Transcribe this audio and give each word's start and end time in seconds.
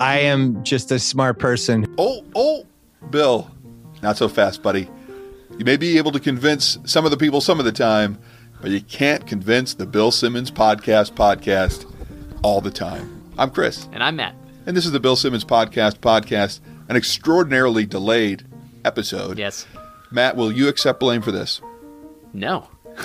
I 0.00 0.20
am 0.20 0.64
just 0.64 0.90
a 0.92 0.98
smart 0.98 1.38
person. 1.38 1.86
Oh, 1.98 2.24
oh, 2.34 2.66
Bill, 3.10 3.50
not 4.02 4.16
so 4.16 4.28
fast, 4.28 4.62
buddy. 4.62 4.88
You 5.58 5.64
may 5.64 5.76
be 5.76 5.98
able 5.98 6.12
to 6.12 6.20
convince 6.20 6.78
some 6.84 7.04
of 7.04 7.10
the 7.10 7.16
people 7.18 7.40
some 7.42 7.58
of 7.58 7.66
the 7.66 7.72
time, 7.72 8.18
but 8.62 8.70
you 8.70 8.80
can't 8.80 9.26
convince 9.26 9.74
the 9.74 9.84
Bill 9.86 10.10
Simmons 10.10 10.50
Podcast 10.50 11.12
podcast 11.12 11.84
all 12.42 12.60
the 12.62 12.70
time. 12.70 13.22
I'm 13.38 13.50
Chris, 13.50 13.88
And 13.92 14.02
I'm 14.02 14.16
Matt. 14.16 14.34
and 14.66 14.74
this 14.76 14.86
is 14.86 14.92
the 14.92 15.00
Bill 15.00 15.16
Simmons 15.16 15.44
Podcast 15.44 15.98
podcast, 15.98 16.60
an 16.88 16.96
extraordinarily 16.96 17.84
delayed 17.84 18.46
episode. 18.86 19.38
Yes. 19.38 19.66
Matt, 20.10 20.34
will 20.36 20.50
you 20.50 20.68
accept 20.68 20.98
blame 21.00 21.20
for 21.20 21.30
this? 21.30 21.60
No. 22.32 22.68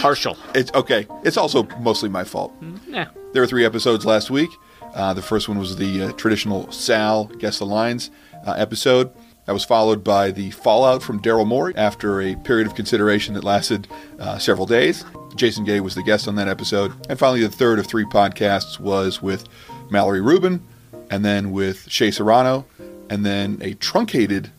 Partial. 0.00 0.36
It's 0.54 0.72
okay. 0.74 1.06
It's 1.22 1.36
also 1.36 1.64
mostly 1.80 2.08
my 2.08 2.24
fault. 2.24 2.58
Mm, 2.62 2.80
yeah. 2.88 3.08
There 3.32 3.42
were 3.42 3.46
three 3.46 3.64
episodes 3.64 4.04
last 4.06 4.30
week. 4.30 4.50
Uh, 4.96 5.12
the 5.12 5.22
first 5.22 5.48
one 5.48 5.58
was 5.58 5.76
the 5.76 6.02
uh, 6.04 6.12
traditional 6.12 6.70
Sal 6.72 7.26
Guess 7.26 7.58
the 7.58 7.66
Lines 7.66 8.10
uh, 8.46 8.52
episode. 8.52 9.12
That 9.44 9.52
was 9.52 9.64
followed 9.64 10.02
by 10.02 10.32
the 10.32 10.50
fallout 10.50 11.02
from 11.04 11.22
Daryl 11.22 11.46
Morey 11.46 11.76
after 11.76 12.20
a 12.20 12.34
period 12.34 12.66
of 12.66 12.74
consideration 12.74 13.34
that 13.34 13.44
lasted 13.44 13.86
uh, 14.18 14.38
several 14.38 14.66
days. 14.66 15.04
Jason 15.36 15.64
Gay 15.64 15.78
was 15.80 15.94
the 15.94 16.02
guest 16.02 16.26
on 16.26 16.34
that 16.36 16.48
episode. 16.48 16.92
And 17.08 17.16
finally, 17.16 17.42
the 17.42 17.48
third 17.50 17.78
of 17.78 17.86
three 17.86 18.06
podcasts 18.06 18.80
was 18.80 19.22
with 19.22 19.46
Mallory 19.90 20.20
Rubin, 20.20 20.66
and 21.10 21.24
then 21.24 21.52
with 21.52 21.88
Shea 21.88 22.10
Serrano, 22.10 22.64
and 23.08 23.24
then 23.24 23.58
a 23.60 23.74
truncated 23.74 24.50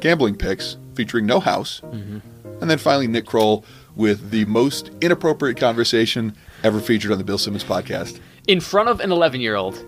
gambling 0.00 0.36
picks 0.36 0.76
featuring 0.94 1.28
Joe 1.28 1.40
House. 1.40 1.82
And 2.60 2.70
then 2.70 2.78
finally, 2.78 3.08
Nick 3.08 3.26
Kroll 3.26 3.64
with 3.96 4.30
the 4.30 4.44
most 4.46 4.90
inappropriate 5.02 5.58
conversation 5.58 6.34
ever 6.62 6.80
featured 6.80 7.12
on 7.12 7.18
the 7.18 7.24
Bill 7.24 7.36
Simmons 7.38 7.64
podcast. 7.64 8.18
In 8.46 8.60
front 8.60 8.88
of 8.88 9.00
an 9.00 9.10
11 9.10 9.40
year 9.40 9.56
old. 9.56 9.84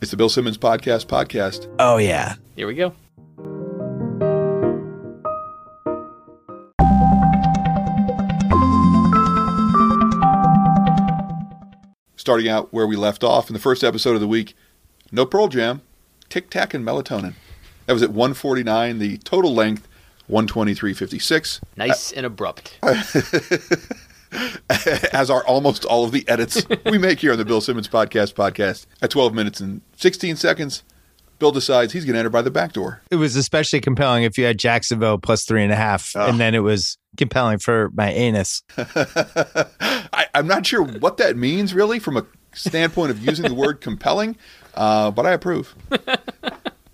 It's 0.00 0.10
the 0.10 0.16
Bill 0.16 0.28
Simmons 0.28 0.58
podcast 0.58 1.06
podcast. 1.06 1.72
Oh, 1.78 1.96
yeah. 1.96 2.34
Here 2.56 2.66
we 2.66 2.74
go. 2.74 2.92
Starting 12.16 12.48
out 12.48 12.72
where 12.72 12.86
we 12.86 12.94
left 12.96 13.24
off 13.24 13.48
in 13.48 13.54
the 13.54 13.58
first 13.58 13.82
episode 13.82 14.14
of 14.14 14.20
the 14.20 14.28
week, 14.28 14.54
no 15.10 15.26
Pearl 15.26 15.48
Jam, 15.48 15.82
Tic 16.28 16.50
Tac 16.50 16.72
and 16.72 16.86
Melatonin. 16.86 17.34
That 17.86 17.94
was 17.94 18.02
at 18.02 18.10
149, 18.10 18.98
the 18.98 19.18
total 19.18 19.52
length 19.52 19.88
123.56, 20.30 21.60
Nice 21.76 22.12
and 22.12 22.24
abrupt. 22.24 22.78
as 25.12 25.30
are 25.30 25.44
almost 25.46 25.84
all 25.84 26.04
of 26.04 26.12
the 26.12 26.26
edits 26.28 26.64
we 26.86 26.98
make 26.98 27.20
here 27.20 27.32
on 27.32 27.38
the 27.38 27.44
Bill 27.44 27.60
Simmons 27.60 27.88
podcast 27.88 28.34
podcast. 28.34 28.86
At 29.02 29.10
12 29.10 29.34
minutes 29.34 29.60
and 29.60 29.80
16 29.96 30.36
seconds, 30.36 30.82
Bill 31.38 31.52
decides 31.52 31.92
he's 31.92 32.04
going 32.04 32.14
to 32.14 32.18
enter 32.20 32.30
by 32.30 32.42
the 32.42 32.50
back 32.50 32.72
door. 32.72 33.02
It 33.10 33.16
was 33.16 33.34
especially 33.36 33.80
compelling 33.80 34.22
if 34.24 34.38
you 34.38 34.44
had 34.44 34.58
Jacksonville 34.58 35.18
plus 35.18 35.44
three 35.44 35.62
and 35.62 35.72
a 35.72 35.76
half, 35.76 36.14
Oh. 36.16 36.26
and 36.28 36.38
then 36.40 36.54
it 36.54 36.60
was 36.60 36.98
compelling 37.16 37.58
for 37.58 37.90
my 37.94 38.10
anus. 38.12 38.62
I, 38.78 40.26
I'm 40.34 40.46
not 40.46 40.66
sure 40.66 40.82
what 40.82 41.16
that 41.18 41.36
means 41.36 41.74
really 41.74 41.98
from 41.98 42.16
a 42.16 42.24
standpoint 42.54 43.10
of 43.10 43.24
using 43.24 43.46
the 43.46 43.54
word 43.54 43.80
compelling, 43.80 44.36
uh, 44.74 45.10
but 45.10 45.26
I 45.26 45.32
approve. 45.32 45.74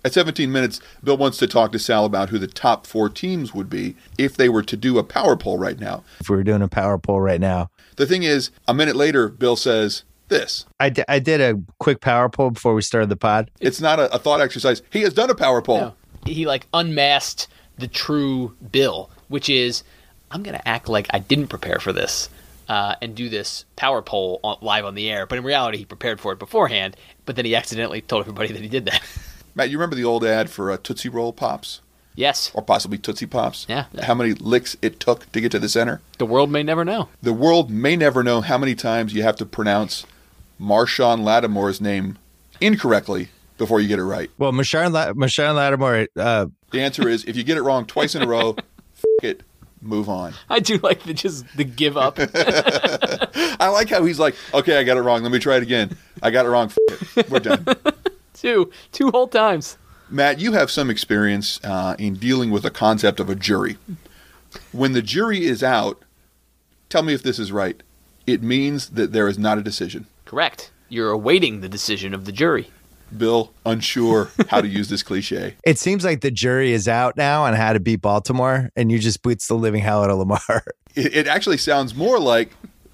At 0.05 0.13
17 0.13 0.49
minutes, 0.49 0.79
Bill 1.03 1.17
wants 1.17 1.37
to 1.39 1.47
talk 1.47 1.73
to 1.73 1.79
Sal 1.79 2.05
about 2.05 2.29
who 2.29 2.39
the 2.39 2.47
top 2.47 2.87
four 2.87 3.09
teams 3.09 3.53
would 3.53 3.69
be 3.69 3.95
if 4.17 4.37
they 4.37 4.47
were 4.47 4.63
to 4.63 4.77
do 4.77 4.97
a 4.97 5.03
power 5.03 5.35
poll 5.35 5.57
right 5.57 5.77
now. 5.77 6.03
If 6.21 6.29
we 6.29 6.37
were 6.37 6.43
doing 6.43 6.61
a 6.61 6.69
power 6.69 6.97
poll 6.97 7.19
right 7.19 7.41
now, 7.41 7.69
The 7.97 8.05
thing 8.05 8.23
is, 8.23 8.49
a 8.65 8.73
minute 8.73 8.95
later, 8.95 9.27
Bill 9.27 9.57
says 9.57 10.03
this. 10.29 10.65
I, 10.79 10.93
I 11.09 11.19
did 11.19 11.41
a 11.41 11.61
quick 11.79 11.99
power 11.99 12.29
poll 12.29 12.51
before 12.51 12.73
we 12.73 12.81
started 12.81 13.09
the 13.09 13.17
pod. 13.17 13.51
It's 13.59 13.81
not 13.81 13.99
a, 13.99 14.13
a 14.15 14.19
thought 14.19 14.39
exercise. 14.39 14.81
He 14.89 15.01
has 15.01 15.13
done 15.13 15.29
a 15.29 15.35
power 15.35 15.61
poll. 15.61 15.79
No. 15.79 15.93
He 16.25 16.45
like 16.45 16.67
unmasked 16.73 17.47
the 17.77 17.87
true 17.87 18.55
Bill, 18.71 19.09
which 19.27 19.49
is 19.49 19.83
I'm 20.31 20.43
going 20.43 20.55
to 20.55 20.65
act 20.65 20.87
like 20.87 21.07
I 21.09 21.19
didn't 21.19 21.47
prepare 21.47 21.79
for 21.79 21.91
this 21.91 22.29
uh, 22.69 22.95
and 23.01 23.15
do 23.15 23.27
this 23.27 23.65
power 23.75 24.01
poll 24.01 24.39
on, 24.45 24.57
live 24.61 24.85
on 24.85 24.95
the 24.95 25.09
air. 25.09 25.25
But 25.25 25.39
in 25.39 25.43
reality, 25.43 25.79
he 25.79 25.85
prepared 25.85 26.21
for 26.21 26.31
it 26.31 26.39
beforehand, 26.39 26.95
but 27.25 27.35
then 27.35 27.43
he 27.43 27.53
accidentally 27.55 27.99
told 28.01 28.21
everybody 28.21 28.53
that 28.53 28.61
he 28.61 28.69
did 28.69 28.85
that. 28.85 29.01
Matt, 29.55 29.69
you 29.69 29.77
remember 29.77 29.95
the 29.95 30.03
old 30.05 30.23
ad 30.23 30.49
for 30.49 30.71
uh, 30.71 30.77
Tootsie 30.77 31.09
Roll 31.09 31.33
Pops? 31.33 31.81
yes. 32.15 32.51
Or 32.53 32.61
possibly 32.61 32.97
Tootsie 32.97 33.25
Pops? 33.27 33.65
Yeah. 33.69 33.85
How 34.03 34.13
many 34.13 34.33
licks 34.33 34.75
it 34.81 34.99
took 34.99 35.31
to 35.31 35.39
get 35.41 35.51
to 35.53 35.59
the 35.59 35.69
center? 35.69 36.01
The 36.17 36.25
world 36.25 36.51
may 36.51 36.63
never 36.63 36.83
know. 36.83 37.07
The 37.21 37.31
world 37.33 37.69
may 37.69 37.95
never 37.95 38.23
know 38.23 38.41
how 38.41 38.57
many 38.57 38.75
times 38.75 39.13
you 39.13 39.23
have 39.23 39.37
to 39.37 39.45
pronounce 39.45 40.05
Marshawn 40.59 41.21
Lattimore's 41.23 41.79
name 41.79 42.17
incorrectly 42.59 43.29
before 43.57 43.79
you 43.79 43.87
get 43.87 43.99
it 43.99 44.03
right. 44.03 44.29
Well, 44.37 44.51
Marshawn, 44.51 44.91
La- 44.91 45.13
Marshawn 45.13 45.55
Lattimore, 45.55 46.07
uh, 46.17 46.47
The 46.71 46.81
answer 46.81 47.07
is 47.07 47.23
if 47.25 47.37
you 47.37 47.43
get 47.43 47.57
it 47.57 47.61
wrong 47.61 47.85
twice 47.85 48.15
in 48.15 48.21
a 48.21 48.27
row, 48.27 48.55
f- 48.97 49.05
it, 49.23 49.43
move 49.81 50.09
on. 50.09 50.33
I 50.49 50.59
do 50.59 50.77
like 50.79 51.03
the 51.03 51.13
just 51.13 51.45
the 51.55 51.63
give 51.63 51.95
up. 51.95 52.17
I 53.61 53.69
like 53.69 53.89
how 53.89 54.03
he's 54.03 54.19
like, 54.19 54.35
okay, 54.53 54.77
I 54.77 54.83
got 54.83 54.97
it 54.97 55.01
wrong. 55.01 55.23
Let 55.23 55.31
me 55.31 55.39
try 55.39 55.55
it 55.57 55.63
again. 55.63 55.95
I 56.21 56.31
got 56.31 56.45
it 56.45 56.49
wrong. 56.49 56.67
F- 56.67 56.77
it. 57.17 57.29
We're 57.29 57.39
done. 57.39 57.65
two 58.39 58.71
two 58.91 59.11
whole 59.11 59.27
times. 59.27 59.77
Matt, 60.09 60.39
you 60.39 60.53
have 60.53 60.71
some 60.71 60.89
experience 60.89 61.59
uh, 61.63 61.95
in 61.99 62.15
dealing 62.15 62.49
with 62.49 62.63
the 62.63 62.71
concept 62.71 63.19
of 63.19 63.29
a 63.29 63.35
jury. 63.35 63.77
When 64.71 64.93
the 64.93 65.03
jury 65.03 65.45
is 65.45 65.61
out, 65.61 66.03
tell 66.89 67.03
me 67.03 67.13
if 67.13 67.21
this 67.21 67.37
is 67.37 67.51
right. 67.51 67.81
It 68.25 68.41
means 68.41 68.89
that 68.89 69.11
there 69.11 69.27
is 69.27 69.37
not 69.37 69.59
a 69.59 69.61
decision. 69.61 70.07
Correct. 70.25 70.71
You're 70.89 71.11
awaiting 71.11 71.61
the 71.61 71.69
decision 71.69 72.13
of 72.13 72.25
the 72.25 72.31
jury. 72.31 72.71
Bill, 73.15 73.51
unsure 73.65 74.29
how 74.49 74.61
to 74.61 74.67
use 74.67 74.89
this 74.89 75.03
cliche. 75.03 75.55
it 75.63 75.77
seems 75.77 76.03
like 76.03 76.21
the 76.21 76.31
jury 76.31 76.73
is 76.73 76.87
out 76.87 77.17
now 77.17 77.43
on 77.43 77.53
how 77.53 77.73
to 77.73 77.79
beat 77.79 78.01
Baltimore, 78.01 78.69
and 78.75 78.91
you 78.91 78.99
just 78.99 79.21
boots 79.21 79.47
the 79.47 79.55
living 79.55 79.81
hell 79.81 80.03
out 80.03 80.09
of 80.09 80.17
Lamar. 80.17 80.63
It, 80.95 81.15
it 81.15 81.27
actually 81.27 81.57
sounds 81.57 81.93
more 81.95 82.19
like 82.19 82.51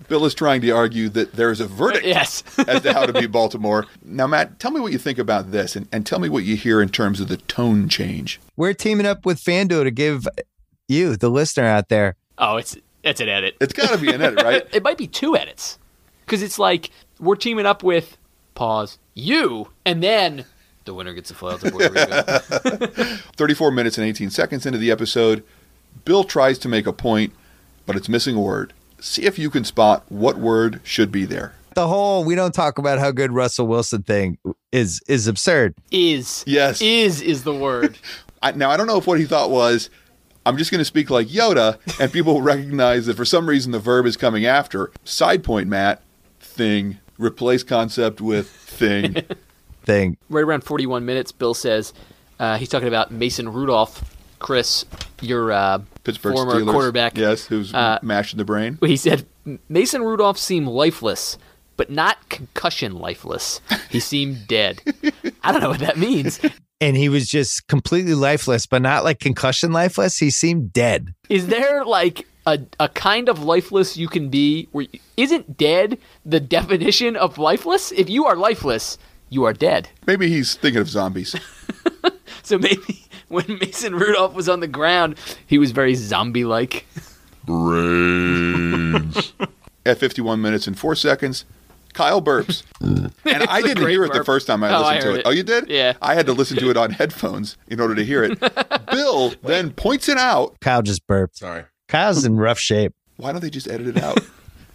Bill 0.07 0.25
is 0.25 0.33
trying 0.33 0.61
to 0.61 0.71
argue 0.71 1.09
that 1.09 1.33
there 1.33 1.51
is 1.51 1.59
a 1.59 1.67
verdict 1.67 2.05
Yes. 2.05 2.43
as 2.67 2.81
to 2.83 2.93
how 2.93 3.05
to 3.05 3.13
beat 3.13 3.31
Baltimore. 3.31 3.85
Now, 4.03 4.27
Matt, 4.27 4.59
tell 4.59 4.71
me 4.71 4.79
what 4.79 4.91
you 4.91 4.97
think 4.97 5.17
about 5.17 5.51
this 5.51 5.75
and, 5.75 5.87
and 5.91 6.05
tell 6.05 6.19
me 6.19 6.29
what 6.29 6.43
you 6.43 6.55
hear 6.55 6.81
in 6.81 6.89
terms 6.89 7.19
of 7.19 7.27
the 7.27 7.37
tone 7.37 7.89
change. 7.89 8.39
We're 8.55 8.73
teaming 8.73 9.05
up 9.05 9.25
with 9.25 9.43
FanDuel 9.43 9.83
to 9.83 9.91
give 9.91 10.27
you, 10.87 11.15
the 11.15 11.29
listener 11.29 11.65
out 11.65 11.89
there, 11.89 12.15
oh, 12.37 12.57
it's 12.57 12.77
it's 13.03 13.21
an 13.21 13.29
edit. 13.29 13.55
It's 13.61 13.73
got 13.73 13.89
to 13.91 13.97
be 13.97 14.11
an 14.11 14.21
edit, 14.21 14.43
right? 14.43 14.65
It 14.73 14.83
might 14.83 14.97
be 14.97 15.07
two 15.07 15.35
edits. 15.37 15.77
Because 16.25 16.41
it's 16.41 16.57
like 16.57 16.89
we're 17.19 17.35
teaming 17.35 17.65
up 17.67 17.83
with 17.83 18.17
pause 18.55 18.97
you 19.13 19.69
and 19.85 20.01
then 20.01 20.45
the 20.85 20.93
winner 20.93 21.13
gets 21.13 21.29
to 21.29 21.35
fly 21.35 21.53
out 21.53 21.61
to 21.61 21.71
Puerto 21.71 21.91
Rico. 21.91 23.15
34 23.35 23.71
minutes 23.71 23.97
and 23.97 24.07
18 24.07 24.29
seconds 24.29 24.65
into 24.65 24.77
the 24.77 24.91
episode, 24.91 25.43
Bill 26.03 26.23
tries 26.23 26.57
to 26.59 26.67
make 26.69 26.85
a 26.87 26.93
point, 26.93 27.33
but 27.85 27.95
it's 27.95 28.09
missing 28.09 28.35
a 28.35 28.39
word. 28.39 28.73
See 28.99 29.23
if 29.23 29.37
you 29.37 29.49
can 29.49 29.63
spot 29.63 30.03
what 30.09 30.37
word 30.37 30.79
should 30.83 31.11
be 31.11 31.25
there. 31.25 31.53
the 31.75 31.87
whole 31.87 32.23
we 32.23 32.35
don't 32.35 32.53
talk 32.53 32.77
about 32.77 32.99
how 32.99 33.11
good 33.11 33.31
Russell 33.31 33.67
Wilson 33.67 34.03
thing 34.03 34.37
is 34.71 35.01
is 35.07 35.27
absurd. 35.27 35.75
is 35.91 36.43
Yes. 36.47 36.81
is 36.81 37.21
is 37.21 37.43
the 37.43 37.53
word. 37.53 37.97
I, 38.41 38.51
now, 38.51 38.69
I 38.69 38.77
don't 38.77 38.85
know 38.87 38.97
if 38.97 39.07
what 39.07 39.19
he 39.19 39.25
thought 39.25 39.49
was, 39.49 39.89
I'm 40.45 40.57
just 40.57 40.69
going 40.69 40.79
to 40.79 40.85
speak 40.85 41.09
like 41.09 41.27
Yoda, 41.27 41.79
and 41.99 42.11
people 42.13 42.41
recognize 42.53 43.07
that 43.07 43.17
for 43.17 43.25
some 43.25 43.47
reason 43.49 43.71
the 43.71 43.79
verb 43.79 44.05
is 44.05 44.15
coming 44.17 44.45
after. 44.45 44.91
Side 45.03 45.43
point, 45.43 45.67
Matt, 45.67 46.01
thing, 46.39 46.99
replace 47.17 47.63
concept 47.63 48.21
with 48.21 48.47
thing. 48.49 49.15
Thing. 49.83 50.17
right 50.29 50.43
around 50.43 50.63
41 50.63 51.05
minutes, 51.05 51.31
Bill 51.31 51.53
says 51.53 51.93
uh, 52.39 52.57
he's 52.57 52.69
talking 52.69 52.87
about 52.87 53.11
Mason 53.11 53.47
Rudolph. 53.53 54.14
Chris, 54.45 54.85
your 55.21 55.51
uh, 55.51 55.79
Pittsburgh 56.03 56.35
former 56.35 56.53
Steelers. 56.61 56.71
quarterback. 56.71 57.17
Yes, 57.17 57.47
who's 57.47 57.73
Uh, 57.73 57.97
mashed 58.03 58.37
the 58.37 58.45
brain. 58.45 58.77
He 58.79 58.95
said 58.95 59.25
Mason 59.67 60.03
Rudolph 60.03 60.37
seemed 60.37 60.67
lifeless, 60.67 61.39
but 61.77 61.89
not 61.89 62.29
concussion 62.29 62.93
lifeless. 62.93 63.59
He 63.89 63.99
seemed 63.99 64.47
dead. 64.47 64.83
I 65.43 65.51
don't 65.51 65.61
know 65.61 65.69
what 65.69 65.79
that 65.79 65.97
means. 65.97 66.39
And 66.79 66.95
he 66.95 67.09
was 67.09 67.27
just 67.27 67.67
completely 67.67 68.13
lifeless, 68.13 68.67
but 68.67 68.83
not 68.83 69.03
like 69.03 69.19
concussion 69.19 69.71
lifeless. 69.71 70.19
He 70.19 70.29
seemed 70.29 70.71
dead. 70.71 71.15
Is 71.27 71.47
there 71.47 71.83
like 71.83 72.27
a, 72.45 72.59
a 72.79 72.89
kind 72.89 73.29
of 73.29 73.41
lifeless 73.41 73.97
you 73.97 74.07
can 74.07 74.29
be 74.29 74.67
where 74.73 74.85
isn't 75.17 75.57
dead 75.57 75.97
the 76.23 76.39
definition 76.39 77.15
of 77.15 77.39
lifeless? 77.39 77.91
If 77.91 78.11
you 78.11 78.25
are 78.27 78.35
lifeless, 78.35 78.99
you 79.29 79.43
are 79.45 79.53
dead. 79.53 79.89
Maybe 80.05 80.29
he's 80.29 80.53
thinking 80.53 80.81
of 80.81 80.87
zombies. 80.87 81.35
So 82.45 82.59
maybe 82.59 83.04
when 83.35 83.59
Mason 83.59 83.93
Rudolph 83.95 84.33
was 84.33 84.49
on 84.49 84.59
the 84.61 84.67
ground, 84.67 85.17
he 85.45 85.57
was 85.57 85.71
very 85.71 85.93
zombie 85.95 86.45
like. 86.45 86.85
Brains. 87.45 89.33
At 89.85 89.99
51 89.99 90.41
minutes 90.41 90.65
and 90.65 90.77
4 90.77 90.95
seconds, 90.95 91.45
Kyle 91.93 92.21
burps. 92.21 92.63
and 92.81 93.11
I 93.25 93.61
didn't 93.61 93.83
great 93.83 93.91
hear 93.91 94.03
it 94.05 94.13
the 94.13 94.23
first 94.23 94.47
time 94.47 94.63
I 94.63 94.69
Oh, 94.69 94.81
I 94.81 94.95
listened 94.95 95.01
to 95.01 95.13
it. 95.13 95.19
it. 95.19 95.23
Oh, 95.27 95.29
you 95.29 95.43
did? 95.43 95.69
Yeah. 95.69 95.93
I 96.01 96.15
had 96.15 96.25
to 96.25 96.33
listen 96.33 96.57
to 96.57 96.69
it 96.71 96.77
on 96.77 96.89
headphones 96.91 97.55
in 97.67 97.79
order 97.79 97.93
to 97.93 98.03
hear 98.03 98.23
it. 98.23 98.39
Bill 98.91 99.33
then 99.43 99.71
points 99.71 100.09
it 100.09 100.17
out. 100.17 100.55
Kyle 100.59 100.81
just 100.81 101.05
burped. 101.05 101.37
Sorry. 101.37 101.65
Kyle's 101.87 102.25
in 102.25 102.37
rough 102.37 102.57
shape. 102.57 102.93
Why 103.17 103.31
don't 103.31 103.41
they 103.41 103.51
just 103.51 103.67
edit 103.69 103.87
it 103.95 104.01
out? 104.01 104.17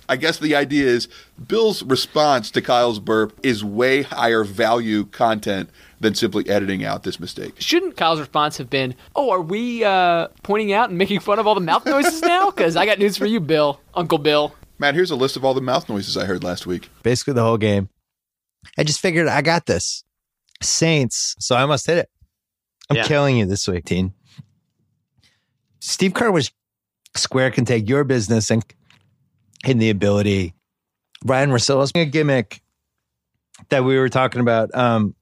I 0.09 0.17
guess 0.17 0.39
the 0.39 0.55
idea 0.55 0.87
is 0.87 1.09
Bill's 1.49 1.83
response 1.83 2.51
to 2.53 2.62
Kyle's 2.62 3.01
burp 3.01 3.39
is 3.43 3.65
way 3.65 4.03
higher 4.03 4.45
value 4.45 5.05
content 5.07 5.71
than 6.00 6.14
simply 6.14 6.49
editing 6.49 6.85
out 6.85 7.02
this 7.02 7.20
mistake. 7.20 7.55
Shouldn't 7.58 7.97
Kyle's 7.97 8.20
response 8.20 8.56
have 8.58 8.70
been, 8.70 8.94
"Oh, 9.14 9.31
are 9.31 9.41
we 9.43 9.85
uh, 9.85 10.29
pointing 10.43 10.73
out 10.73 10.88
and 10.88 10.99
making 10.99 11.20
fun 11.20 11.38
of 11.38 11.47
all 11.47 11.55
the 11.55 11.61
mouth 11.61 11.85
noises 11.87 12.23
now?" 12.23 12.50
Because 12.50 12.76
I 12.76 12.87
got 12.87 12.99
news 12.99 13.17
for 13.17 13.26
you, 13.26 13.41
Bill, 13.41 13.81
Uncle 13.94 14.19
Bill. 14.19 14.55
Matt, 14.79 14.94
here's 14.94 15.11
a 15.11 15.17
list 15.17 15.37
of 15.37 15.44
all 15.44 15.52
the 15.55 15.61
mouth 15.61 15.88
noises 15.88 16.17
I 16.17 16.25
heard 16.25 16.43
last 16.43 16.67
week. 16.67 16.88
Basically, 17.02 17.35
the 17.35 17.43
whole 17.43 17.58
game. 17.58 17.88
I 18.79 18.85
just 18.85 19.00
figured 19.00 19.29
I 19.29 19.43
got 19.43 19.67
this. 19.67 20.05
Saints. 20.62 21.37
So 21.38 21.55
I 21.56 21.67
must 21.67 21.87
hit 21.87 21.99
it. 21.99 22.08
I'm 22.88 22.97
Yeah. 22.97 23.05
killing 23.05 23.37
you 23.37 23.47
this 23.47 23.67
week, 23.69 23.85
Teen. 23.85 24.12
Steve 25.81 26.14
Kerr 26.14 26.31
was 26.31 26.50
Square 27.17 27.50
can 27.52 27.64
take 27.64 27.88
your 27.88 28.05
business 28.05 28.50
and 28.50 28.64
in 29.64 29.79
the 29.79 29.91
ability. 29.91 30.55
Ryan 31.25 31.50
Russillo's 31.50 31.91
a 31.94 32.05
gimmick 32.05 32.62
that 33.69 33.85
we 33.85 33.99
were 33.99 34.08
talking 34.08 34.41
about. 34.41 34.75
Um, 34.75 35.14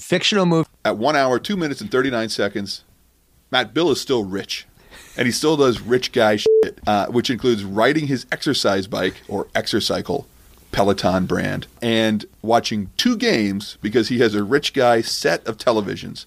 fictional 0.00 0.46
movie. 0.46 0.68
At 0.84 0.98
one 0.98 1.16
hour, 1.16 1.38
two 1.38 1.56
minutes, 1.56 1.80
and 1.80 1.90
39 1.90 2.28
seconds, 2.28 2.84
Matt 3.50 3.74
Bill 3.74 3.90
is 3.90 4.00
still 4.00 4.24
rich. 4.24 4.66
And 5.16 5.26
he 5.26 5.32
still 5.32 5.56
does 5.56 5.80
rich 5.80 6.12
guy 6.12 6.36
shit, 6.36 6.78
uh, 6.86 7.06
which 7.06 7.30
includes 7.30 7.64
riding 7.64 8.06
his 8.06 8.26
exercise 8.30 8.86
bike 8.86 9.22
or 9.28 9.46
exercycle, 9.46 10.26
Peloton 10.72 11.26
brand, 11.26 11.66
and 11.80 12.26
watching 12.42 12.90
two 12.96 13.16
games 13.16 13.78
because 13.80 14.08
he 14.08 14.18
has 14.18 14.34
a 14.34 14.44
rich 14.44 14.74
guy 14.74 15.00
set 15.00 15.46
of 15.46 15.56
televisions. 15.56 16.26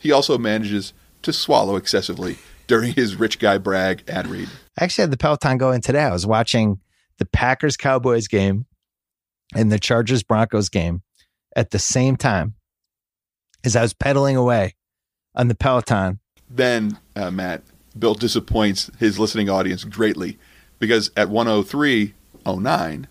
He 0.00 0.10
also 0.10 0.38
manages 0.38 0.92
to 1.22 1.32
swallow 1.32 1.76
excessively 1.76 2.38
during 2.66 2.94
his 2.94 3.16
rich 3.16 3.38
guy 3.38 3.58
brag 3.58 4.02
ad 4.08 4.26
read. 4.26 4.48
I 4.78 4.84
actually 4.84 5.02
had 5.02 5.10
the 5.10 5.18
Peloton 5.18 5.58
going 5.58 5.82
today. 5.82 6.04
I 6.04 6.12
was 6.12 6.26
watching 6.26 6.80
the 7.18 7.26
Packers 7.26 7.76
Cowboys 7.76 8.28
game 8.28 8.64
and 9.54 9.70
the 9.70 9.78
Chargers 9.78 10.22
Broncos 10.22 10.70
game 10.70 11.02
at 11.54 11.70
the 11.70 11.78
same 11.78 12.16
time 12.16 12.54
as 13.64 13.76
I 13.76 13.82
was 13.82 13.92
pedaling 13.92 14.36
away 14.36 14.74
on 15.34 15.48
the 15.48 15.54
Peloton. 15.54 16.20
then 16.48 16.98
uh, 17.16 17.30
Matt 17.30 17.62
Bill 17.98 18.14
disappoints 18.14 18.90
his 18.98 19.18
listening 19.18 19.48
audience 19.50 19.84
greatly 19.84 20.38
because 20.78 21.10
at 21.16 21.28
103.09 21.28 23.04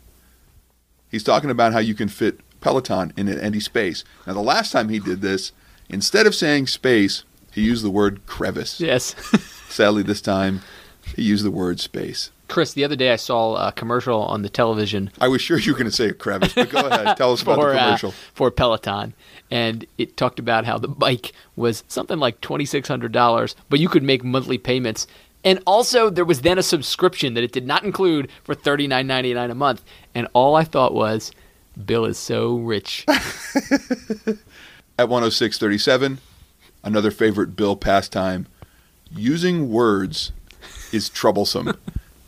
he's 1.09 1.23
talking 1.23 1.49
about 1.49 1.73
how 1.73 1.79
you 1.79 1.93
can 1.93 2.07
fit 2.07 2.39
Peloton 2.61 3.13
in 3.17 3.27
an 3.27 3.39
empty 3.39 3.59
space. 3.59 4.03
Now 4.25 4.33
the 4.33 4.41
last 4.41 4.71
time 4.71 4.89
he 4.89 4.99
did 4.99 5.21
this, 5.21 5.51
instead 5.89 6.27
of 6.27 6.35
saying 6.35 6.67
space, 6.67 7.23
he 7.51 7.61
used 7.61 7.83
the 7.83 7.89
word 7.89 8.25
crevice. 8.25 8.79
Yes. 8.79 9.15
Sadly, 9.69 10.03
this 10.03 10.21
time 10.21 10.61
he 11.15 11.23
used 11.23 11.43
the 11.43 11.51
word 11.51 11.79
space. 11.79 12.31
Chris, 12.51 12.73
the 12.73 12.83
other 12.83 12.95
day 12.95 13.11
I 13.11 13.15
saw 13.15 13.67
a 13.67 13.71
commercial 13.71 14.21
on 14.23 14.41
the 14.41 14.49
television 14.49 15.11
I 15.19 15.27
was 15.27 15.41
sure 15.41 15.57
you 15.57 15.71
were 15.71 15.77
going 15.77 15.89
to 15.89 15.95
say 15.95 16.09
a 16.09 16.13
crevice, 16.13 16.53
but 16.53 16.69
go 16.69 16.85
ahead, 16.85 17.17
tell 17.17 17.31
us 17.31 17.41
about 17.41 17.55
for 17.55 17.71
the 17.71 17.79
uh, 17.79 17.85
commercial. 17.85 18.11
for 18.33 18.51
Peloton, 18.51 19.13
and 19.49 19.85
it 19.97 20.17
talked 20.17 20.37
about 20.37 20.65
how 20.65 20.77
the 20.77 20.87
bike 20.87 21.31
was 21.55 21.83
something 21.87 22.19
like 22.19 22.41
twenty 22.41 22.65
six 22.65 22.87
hundred 22.87 23.13
dollars, 23.13 23.55
but 23.69 23.79
you 23.79 23.89
could 23.89 24.03
make 24.03 24.23
monthly 24.23 24.57
payments. 24.57 25.07
And 25.43 25.59
also, 25.65 26.11
there 26.11 26.25
was 26.25 26.41
then 26.41 26.59
a 26.59 26.63
subscription 26.63 27.33
that 27.33 27.43
it 27.43 27.51
did 27.51 27.65
not 27.65 27.83
include 27.83 28.29
for 28.43 28.53
thirty 28.53 28.85
nine 28.85 29.07
ninety 29.07 29.33
nine 29.33 29.49
a 29.49 29.55
month. 29.55 29.83
And 30.13 30.27
all 30.33 30.55
I 30.55 30.63
thought 30.63 30.93
was, 30.93 31.31
Bill 31.85 32.05
is 32.05 32.17
so 32.17 32.57
rich. 32.57 33.05
At 33.07 35.07
106.37, 35.07 36.17
another 36.83 37.11
favorite 37.11 37.55
Bill 37.55 37.75
pastime. 37.75 38.47
Using 39.09 39.71
words 39.71 40.31
is 40.91 41.09
troublesome, 41.09 41.75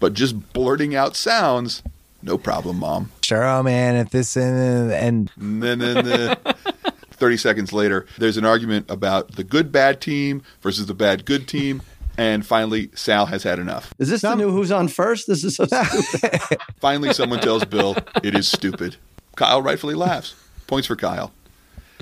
but 0.03 0.13
just 0.13 0.51
blurting 0.51 0.93
out 0.93 1.15
sounds, 1.15 1.81
no 2.21 2.37
problem, 2.37 2.79
Mom. 2.79 3.09
Sure, 3.23 3.45
oh 3.45 3.63
man, 3.63 3.95
if 3.95 4.09
this 4.09 4.35
and, 4.35 4.91
and 4.91 5.31
Nah, 5.37 5.75
nah, 5.75 6.01
nah. 6.01 6.35
30 7.11 7.37
seconds 7.37 7.71
later, 7.71 8.05
there's 8.17 8.35
an 8.35 8.43
argument 8.43 8.85
about 8.91 9.37
the 9.37 9.45
good 9.45 9.71
bad 9.71 10.01
team 10.01 10.43
versus 10.61 10.87
the 10.87 10.93
bad 10.93 11.23
good 11.23 11.47
team. 11.47 11.81
And 12.17 12.45
finally, 12.45 12.89
Sal 12.93 13.27
has 13.27 13.43
had 13.43 13.59
enough. 13.59 13.93
Is 13.97 14.09
this 14.09 14.23
the 14.23 14.35
new 14.35 14.51
Who's 14.51 14.73
on 14.73 14.89
First? 14.89 15.27
This 15.27 15.45
is 15.45 15.55
so 15.55 15.65
stupid. 15.67 16.59
Finally, 16.81 17.13
someone 17.13 17.39
tells 17.39 17.63
Bill 17.63 17.95
it 18.21 18.35
is 18.35 18.45
stupid. 18.45 18.97
Kyle 19.37 19.61
rightfully 19.61 19.95
laughs. 19.95 20.35
Points 20.67 20.85
for 20.85 20.97
Kyle. 20.97 21.31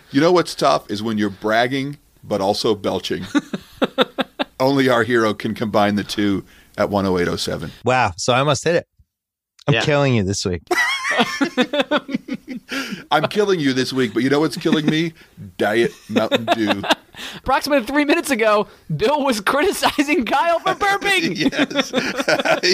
You 0.10 0.22
know 0.22 0.32
what's 0.32 0.56
tough 0.56 0.90
is 0.90 1.04
when 1.04 1.20
you're 1.20 1.30
bragging 1.30 2.00
but 2.24 2.42
also 2.42 2.74
belching. 2.74 3.28
Only 4.60 4.90
our 4.90 5.04
hero 5.04 5.36
can 5.36 5.54
combine 5.54 5.96
the 5.96 6.04
two 6.04 6.44
at 6.82 6.90
10807. 6.90 7.72
wow, 7.86 8.12
so 8.18 8.34
I 8.34 8.40
almost 8.40 8.64
hit 8.64 8.76
it. 8.76 8.88
I'm 9.68 9.76
Yeah. 9.76 9.82
killing 9.82 10.16
you 10.16 10.24
this 10.24 10.44
week. 10.46 10.62
I'm 13.12 13.28
killing 13.28 13.60
you 13.60 13.74
this 13.74 13.92
week, 13.94 14.14
but 14.14 14.24
you 14.24 14.30
know 14.30 14.40
what's 14.40 14.58
killing 14.58 14.86
me? 14.86 15.14
Diet 15.58 15.92
Mountain 16.10 16.46
Dew. 16.56 16.82
Approximately 17.38 17.86
three 17.86 18.06
minutes 18.06 18.32
ago, 18.32 18.68
Bill 18.96 19.24
was 19.24 19.42
criticizing 19.42 20.26
Kyle 20.26 20.60
for 20.60 20.74
burping. 20.76 21.36
yes. 21.38 21.92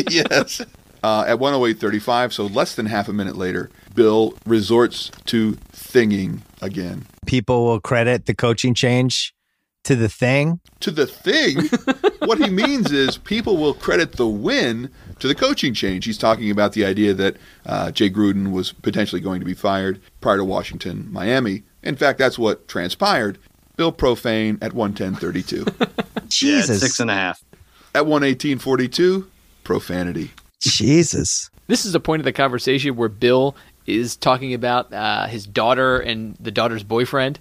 yes. 0.10 0.62
Uh, 1.04 1.26
at 1.28 1.38
108.35, 1.40 2.34
so 2.34 2.46
less 2.48 2.76
than 2.76 2.86
half 2.86 3.08
a 3.08 3.14
minute 3.14 3.36
later, 3.38 3.70
Bill 3.94 4.34
resorts 4.46 5.12
to 5.26 5.54
thinging 5.74 6.42
again. 6.62 7.06
People 7.26 7.66
will 7.66 7.80
credit 7.80 8.26
the 8.26 8.34
coaching 8.34 8.74
change 8.74 9.34
to 9.84 9.96
the 9.96 10.10
thing. 10.10 10.60
To 10.82 10.92
the 10.92 11.08
thing, 11.08 11.70
what 12.28 12.40
he 12.40 12.50
means 12.50 12.92
is 12.92 13.18
people 13.18 13.58
will 13.58 13.74
credit 13.74 14.14
the 14.14 14.28
win 14.28 14.90
to 15.20 15.28
the 15.28 15.36
coaching 15.36 15.74
change. 15.74 16.06
He's 16.06 16.18
talking 16.18 16.52
about 16.52 16.74
the 16.74 16.86
idea 16.86 17.14
that 17.14 17.38
uh, 17.66 17.92
Jay 17.92 18.10
Gruden 18.10 18.52
was 18.52 18.74
potentially 18.74 19.22
going 19.22 19.40
to 19.40 19.46
be 19.46 19.54
fired 19.54 20.02
prior 20.22 20.38
to 20.38 20.46
Washington, 20.46 21.08
Miami. 21.12 21.64
In 21.84 21.96
fact, 21.96 22.20
that's 22.20 22.38
what 22.38 22.68
transpired. 22.68 23.38
Bill 23.78 23.92
profane 23.92 24.58
at 24.62 24.74
110.32. 24.74 26.28
Jesus. 26.30 26.70
it's 26.70 26.80
six 26.82 27.00
and 27.00 27.10
a 27.10 27.14
half. 27.14 27.42
at 27.96 28.04
118.42, 28.04 29.26
profanity. 29.64 30.32
Jesus. 30.60 31.50
This 31.68 31.86
is 31.86 31.96
a 31.96 32.00
point 32.00 32.20
of 32.20 32.26
the 32.26 32.34
conversation 32.34 32.96
where 32.96 33.10
Bill 33.10 33.56
is 33.86 34.16
talking 34.16 34.54
about 34.54 34.92
uh, 34.92 35.28
his 35.28 35.46
daughter 35.48 36.00
and 36.00 36.36
the 36.40 36.52
daughter's 36.52 36.84
boyfriend, 36.84 37.40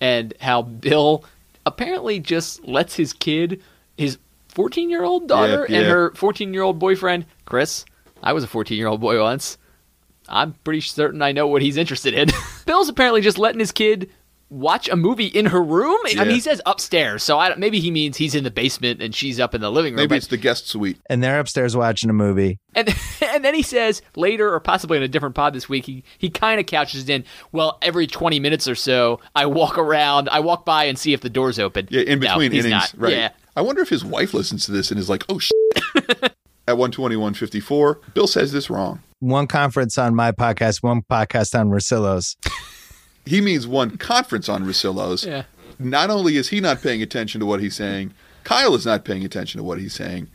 and 0.00 0.32
how 0.40 0.62
Bill 0.62 1.24
apparently 1.68 2.18
just 2.18 2.64
lets 2.66 2.96
his 2.96 3.12
kid, 3.12 3.62
his 3.96 4.18
14 4.48 4.90
year 4.90 5.04
old 5.04 5.28
daughter, 5.28 5.66
Yeah, 5.68 5.78
and 5.78 5.86
her 5.88 6.12
14 6.14 6.52
year 6.52 6.62
old 6.62 6.78
boyfriend, 6.78 7.26
Chris. 7.44 7.84
I 8.22 8.32
was 8.32 8.42
a 8.42 8.48
14 8.48 8.76
year 8.76 8.88
old 8.88 9.00
boy 9.00 9.20
once. 9.20 9.58
I'm 10.28 10.54
pretty 10.64 10.80
certain 10.80 11.22
I 11.22 11.32
know 11.32 11.46
what 11.46 11.62
he's 11.62 11.76
interested 11.76 12.14
in. 12.14 12.28
Bill's 12.66 12.88
apparently 12.88 13.20
just 13.20 13.38
letting 13.38 13.60
his 13.60 13.72
kid 13.72 14.10
watch 14.50 14.88
a 14.88 14.96
movie 14.96 15.26
in 15.26 15.46
her 15.46 15.62
room. 15.62 15.98
I 16.16 16.24
mean, 16.24 16.34
he 16.34 16.40
says 16.40 16.60
upstairs, 16.66 17.22
so 17.22 17.38
I, 17.38 17.54
maybe 17.56 17.80
he 17.80 17.90
means 17.90 18.16
he's 18.16 18.34
in 18.34 18.44
the 18.44 18.50
basement 18.50 19.02
and 19.02 19.14
she's 19.14 19.38
up 19.38 19.54
in 19.54 19.60
the 19.60 19.70
living 19.70 19.92
room. 19.92 19.98
Maybe 19.98 20.08
but- 20.08 20.16
it's 20.18 20.26
the 20.28 20.36
guest 20.36 20.68
suite. 20.68 20.98
And 21.10 21.22
they're 21.22 21.38
upstairs 21.40 21.76
watching 21.76 22.10
a 22.10 22.14
movie. 22.14 22.58
and 22.74 22.88
and 23.22 23.44
then 23.44 23.54
he 23.54 23.62
says 23.62 24.02
later, 24.16 24.52
or 24.52 24.60
possibly 24.60 24.96
in 24.96 25.02
a 25.02 25.08
different 25.08 25.34
pod 25.34 25.52
this 25.54 25.68
week, 25.68 25.84
he 25.84 26.04
he 26.18 26.30
kind 26.30 26.60
of 26.60 26.66
couches 26.66 27.02
it 27.02 27.10
in. 27.10 27.24
Well, 27.52 27.78
every 27.82 28.06
twenty 28.06 28.40
minutes 28.40 28.66
or 28.68 28.74
so, 28.74 29.20
I 29.34 29.46
walk 29.46 29.78
around, 29.78 30.28
I 30.30 30.40
walk 30.40 30.64
by 30.64 30.84
and 30.84 30.98
see 30.98 31.12
if 31.12 31.20
the 31.20 31.30
door's 31.30 31.58
open. 31.58 31.88
Yeah, 31.90 32.02
in 32.02 32.18
between 32.20 32.52
he's 32.52 32.64
innings, 32.64 32.94
not. 32.94 33.02
right? 33.02 33.12
Yeah, 33.12 33.30
I 33.56 33.60
wonder 33.62 33.82
if 33.82 33.88
his 33.88 34.04
wife 34.04 34.34
listens 34.34 34.64
to 34.66 34.72
this 34.72 34.90
and 34.90 34.98
is 34.98 35.08
like, 35.08 35.24
"Oh 35.28 35.38
shit." 35.38 35.54
At 36.68 36.76
121.54, 36.76 38.12
Bill 38.12 38.26
says 38.26 38.52
this 38.52 38.68
wrong. 38.68 39.02
One 39.20 39.46
conference 39.46 39.96
on 39.96 40.14
my 40.14 40.32
podcast, 40.32 40.82
one 40.82 41.00
podcast 41.00 41.58
on 41.58 41.70
Russillo's. 41.70 42.36
He 43.28 43.40
means 43.40 43.66
one 43.66 43.98
conference 43.98 44.48
on 44.48 44.64
Russillo's. 44.64 45.26
yeah. 45.26 45.44
Not 45.78 46.10
only 46.10 46.36
is 46.36 46.48
he 46.48 46.60
not 46.60 46.82
paying 46.82 47.02
attention 47.02 47.38
to 47.40 47.46
what 47.46 47.60
he's 47.60 47.76
saying, 47.76 48.12
Kyle 48.42 48.74
is 48.74 48.86
not 48.86 49.04
paying 49.04 49.24
attention 49.24 49.58
to 49.58 49.64
what 49.64 49.78
he's 49.78 49.94
saying. 49.94 50.28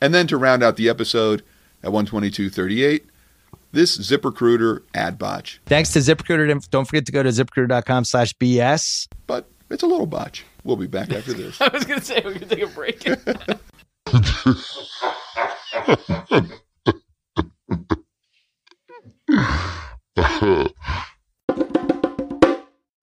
And 0.00 0.14
then 0.14 0.26
to 0.28 0.36
round 0.36 0.62
out 0.62 0.76
the 0.76 0.88
episode 0.88 1.42
at 1.82 1.90
122.38, 1.90 3.02
this 3.72 3.98
ZipRecruiter 3.98 4.82
ad 4.94 5.18
botch. 5.18 5.60
Thanks 5.66 5.92
to 5.92 5.98
ZipRecruiter. 5.98 6.70
Don't 6.70 6.84
forget 6.86 7.04
to 7.06 7.12
go 7.12 7.22
to 7.22 7.28
ziprecruiter.com 7.30 8.04
slash 8.04 8.32
BS. 8.34 9.08
But 9.26 9.50
it's 9.68 9.82
a 9.82 9.86
little 9.86 10.06
botch. 10.06 10.44
We'll 10.64 10.76
be 10.76 10.86
back 10.86 11.12
after 11.12 11.32
this. 11.32 11.60
I 11.60 11.68
was 11.68 11.84
gonna 11.84 12.00
say 12.00 12.22
we're 12.24 12.34
gonna 12.34 12.46
take 12.46 12.62
a 12.62 12.68
break. 12.68 13.04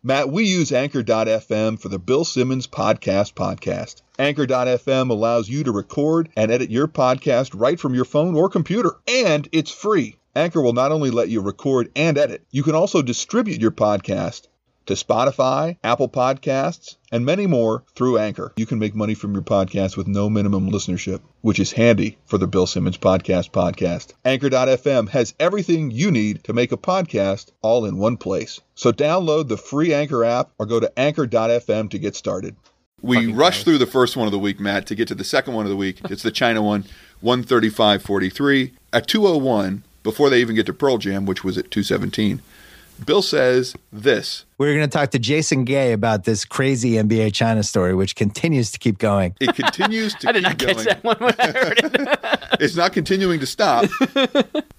Matt, 0.06 0.30
we 0.30 0.44
use 0.44 0.74
Anchor.fm 0.74 1.80
for 1.80 1.88
the 1.88 1.98
Bill 1.98 2.26
Simmons 2.26 2.68
Podcast 2.68 3.36
Podcast. 3.36 4.02
Anchor.fm 4.20 5.10
allows 5.10 5.48
you 5.48 5.64
to 5.64 5.72
record 5.72 6.28
and 6.36 6.52
edit 6.52 6.70
your 6.70 6.90
podcast 6.90 7.58
right 7.58 7.80
from 7.80 7.96
your 7.96 8.04
phone 8.04 8.36
or 8.36 8.50
computer, 8.50 8.98
and 9.08 9.48
it's 9.54 9.72
free. 9.72 10.18
Anchor 10.36 10.62
will 10.62 10.74
not 10.74 10.92
only 10.92 11.10
let 11.10 11.30
you 11.30 11.40
record 11.40 11.90
and 11.96 12.18
edit, 12.18 12.46
you 12.52 12.64
can 12.64 12.76
also 12.76 13.02
distribute 13.02 13.62
your 13.62 13.72
podcast 13.72 14.48
to 14.86 14.94
Spotify, 14.94 15.78
Apple 15.84 16.10
Podcasts, 16.10 16.96
and 17.12 17.26
many 17.26 17.48
more 17.48 17.84
through 17.96 18.18
Anchor. 18.18 18.54
You 18.56 18.66
can 18.66 18.80
make 18.80 18.96
money 18.96 19.14
from 19.14 19.34
your 19.34 19.44
podcast 19.44 19.96
with 19.98 20.08
no 20.08 20.30
minimum 20.30 20.72
listenership, 20.72 21.22
which 21.42 21.60
is 21.60 21.72
handy 21.72 22.18
for 22.26 22.38
the 22.38 22.48
Bill 22.48 22.68
Simmons 22.68 22.98
Podcast 22.98 23.52
podcast. 23.52 24.14
Anchor.fm 24.26 25.10
has 25.10 25.34
everything 25.40 25.92
you 25.92 26.12
need 26.12 26.44
to 26.44 26.54
make 26.54 26.72
a 26.72 26.78
podcast 26.78 27.52
all 27.62 27.86
in 27.86 27.98
one 27.98 28.18
place. 28.18 28.60
So 28.76 28.92
download 28.92 29.48
the 29.48 29.58
free 29.58 29.94
Anchor 29.94 30.24
app 30.24 30.52
or 30.58 30.66
go 30.66 30.80
to 30.80 31.00
anchor.fm 31.00 31.90
to 31.90 32.00
get 32.00 32.16
started. 32.16 32.56
We 33.02 33.34
rushed 33.34 33.66
through 33.66 33.80
the 33.80 33.86
first 33.86 34.16
one 34.16 34.28
of 34.28 34.32
the 34.32 34.40
week, 34.40 34.62
Matt, 34.62 34.88
to 34.88 34.96
get 34.96 35.10
to 35.10 35.16
the 35.16 35.26
second 35.26 35.54
one 35.54 35.66
of 35.66 35.70
the 35.70 35.76
week. 35.76 36.00
It's 36.10 36.24
the 36.24 36.32
China 36.32 36.62
one, 36.62 36.86
135.43. 37.22 38.72
At 38.94 39.08
201, 39.08 39.84
before 40.04 40.30
they 40.30 40.40
even 40.40 40.56
get 40.56 40.66
to 40.68 40.74
Pearl 40.74 40.98
Jam, 40.98 41.26
which 41.26 41.44
was 41.44 41.58
at 41.58 41.70
217, 41.70 42.42
Bill 43.06 43.22
says 43.22 43.76
this. 43.92 44.46
We're 44.58 44.76
going 44.76 44.90
to 44.90 44.98
talk 44.98 45.12
to 45.12 45.20
Jason 45.20 45.66
Gay 45.66 45.92
about 45.94 46.24
this 46.24 46.46
crazy 46.46 46.94
NBA 46.94 47.34
China 47.34 47.64
story, 47.64 47.94
which 47.94 48.16
continues 48.16 48.72
to 48.72 48.80
keep 48.80 48.98
going. 48.98 49.36
It 49.40 49.56
continues 49.56 50.16
to 50.16 50.30
I 50.30 50.32
did 50.32 50.46
keep 50.46 50.50
not 50.50 50.60
catch 50.60 50.86
that 50.86 51.04
one 51.04 51.18
when 51.20 51.36
I 51.40 51.52
heard 51.52 51.80
it. 51.84 52.20
It's 52.60 52.76
not 52.76 52.94
continuing 52.94 53.40
to 53.40 53.46
stop. 53.46 53.86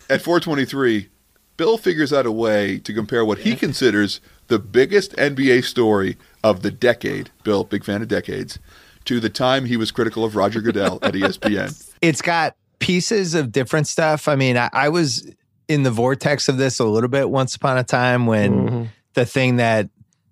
At 0.08 0.22
423, 0.22 1.08
Bill 1.56 1.76
figures 1.76 2.12
out 2.12 2.24
a 2.24 2.32
way 2.32 2.78
to 2.78 2.94
compare 2.94 3.24
what 3.24 3.38
he 3.38 3.56
considers 3.56 4.20
the 4.46 4.58
biggest 4.58 5.12
NBA 5.16 5.64
story 5.64 6.16
of 6.42 6.62
the 6.62 6.70
decade. 6.70 7.30
Bill, 7.42 7.64
big 7.64 7.84
fan 7.84 8.00
of 8.00 8.08
decades, 8.08 8.58
to 9.06 9.20
the 9.20 9.28
time 9.28 9.64
he 9.64 9.76
was 9.76 9.90
critical 9.90 10.24
of 10.24 10.36
Roger 10.36 10.60
Goodell 10.60 10.98
at 11.02 11.14
ESPN. 11.14 11.90
It's 12.00 12.22
got 12.22 12.56
pieces 12.78 13.34
of 13.34 13.52
different 13.52 13.86
stuff. 13.86 14.28
I 14.28 14.36
mean, 14.36 14.56
I, 14.56 14.70
I 14.72 14.88
was 14.88 15.30
in 15.68 15.82
the 15.82 15.90
vortex 15.90 16.48
of 16.48 16.56
this 16.56 16.78
a 16.78 16.84
little 16.84 17.08
bit 17.08 17.30
once 17.30 17.54
upon 17.54 17.78
a 17.78 17.84
time 17.84 18.26
when 18.26 18.52
mm-hmm. 18.52 18.84
the 19.14 19.24
thing 19.24 19.56
that 19.56 19.88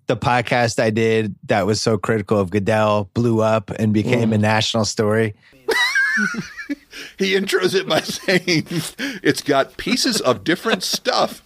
the 0.07 0.17
podcast 0.17 0.79
I 0.81 0.89
did 0.89 1.35
that 1.45 1.65
was 1.65 1.81
so 1.81 1.97
critical 1.97 2.39
of 2.39 2.49
Goodell 2.49 3.09
blew 3.13 3.41
up 3.41 3.71
and 3.71 3.93
became 3.93 4.31
mm. 4.31 4.35
a 4.35 4.37
national 4.37 4.85
story. 4.85 5.33
He 7.17 7.33
intros 7.33 7.75
it 7.75 7.87
by 7.87 8.01
saying 8.01 8.65
it's 9.23 9.41
got 9.41 9.77
pieces 9.77 10.21
of 10.21 10.43
different 10.43 10.83
stuff. 10.83 11.41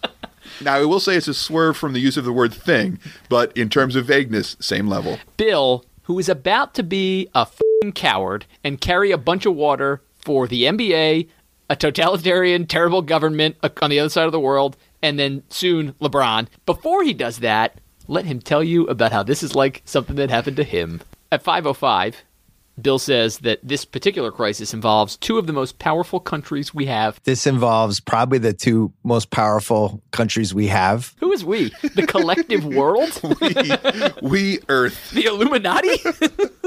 Now, 0.60 0.74
I 0.74 0.84
will 0.84 1.00
say 1.00 1.16
it's 1.16 1.28
a 1.28 1.34
swerve 1.34 1.76
from 1.76 1.92
the 1.92 2.00
use 2.00 2.16
of 2.16 2.24
the 2.24 2.32
word 2.32 2.52
thing, 2.52 2.98
but 3.28 3.56
in 3.56 3.68
terms 3.68 3.96
of 3.96 4.06
vagueness, 4.06 4.56
same 4.60 4.88
level. 4.88 5.18
Bill, 5.36 5.84
who 6.02 6.18
is 6.18 6.28
about 6.28 6.74
to 6.74 6.82
be 6.82 7.28
a 7.34 7.46
fing 7.46 7.92
coward 7.92 8.46
and 8.64 8.80
carry 8.80 9.12
a 9.12 9.18
bunch 9.18 9.46
of 9.46 9.54
water 9.54 10.02
for 10.16 10.48
the 10.48 10.64
NBA, 10.64 11.28
a 11.70 11.76
totalitarian, 11.76 12.66
terrible 12.66 13.02
government 13.02 13.56
on 13.82 13.90
the 13.90 14.00
other 14.00 14.08
side 14.08 14.26
of 14.26 14.32
the 14.32 14.40
world, 14.40 14.76
and 15.02 15.18
then 15.18 15.42
soon 15.48 15.92
LeBron. 15.94 16.48
Before 16.66 17.02
he 17.04 17.14
does 17.14 17.38
that, 17.38 17.78
let 18.06 18.24
him 18.24 18.40
tell 18.40 18.64
you 18.64 18.86
about 18.86 19.12
how 19.12 19.22
this 19.22 19.42
is 19.42 19.54
like 19.54 19.82
something 19.84 20.16
that 20.16 20.30
happened 20.30 20.56
to 20.56 20.64
him. 20.64 21.00
At 21.30 21.42
505, 21.42 22.24
Bill 22.80 22.98
says 22.98 23.38
that 23.38 23.58
this 23.62 23.84
particular 23.84 24.30
crisis 24.30 24.72
involves 24.72 25.16
two 25.16 25.36
of 25.36 25.46
the 25.46 25.52
most 25.52 25.78
powerful 25.78 26.20
countries 26.20 26.72
we 26.72 26.86
have. 26.86 27.20
This 27.24 27.46
involves 27.46 28.00
probably 28.00 28.38
the 28.38 28.52
two 28.52 28.92
most 29.02 29.30
powerful 29.30 30.00
countries 30.12 30.54
we 30.54 30.68
have. 30.68 31.12
Who 31.18 31.32
is 31.32 31.44
we? 31.44 31.70
The 31.94 32.06
collective 32.06 32.64
world? 32.64 33.10
We, 33.40 34.28
we 34.28 34.58
Earth. 34.68 35.10
the 35.10 35.24
Illuminati? 35.26 35.98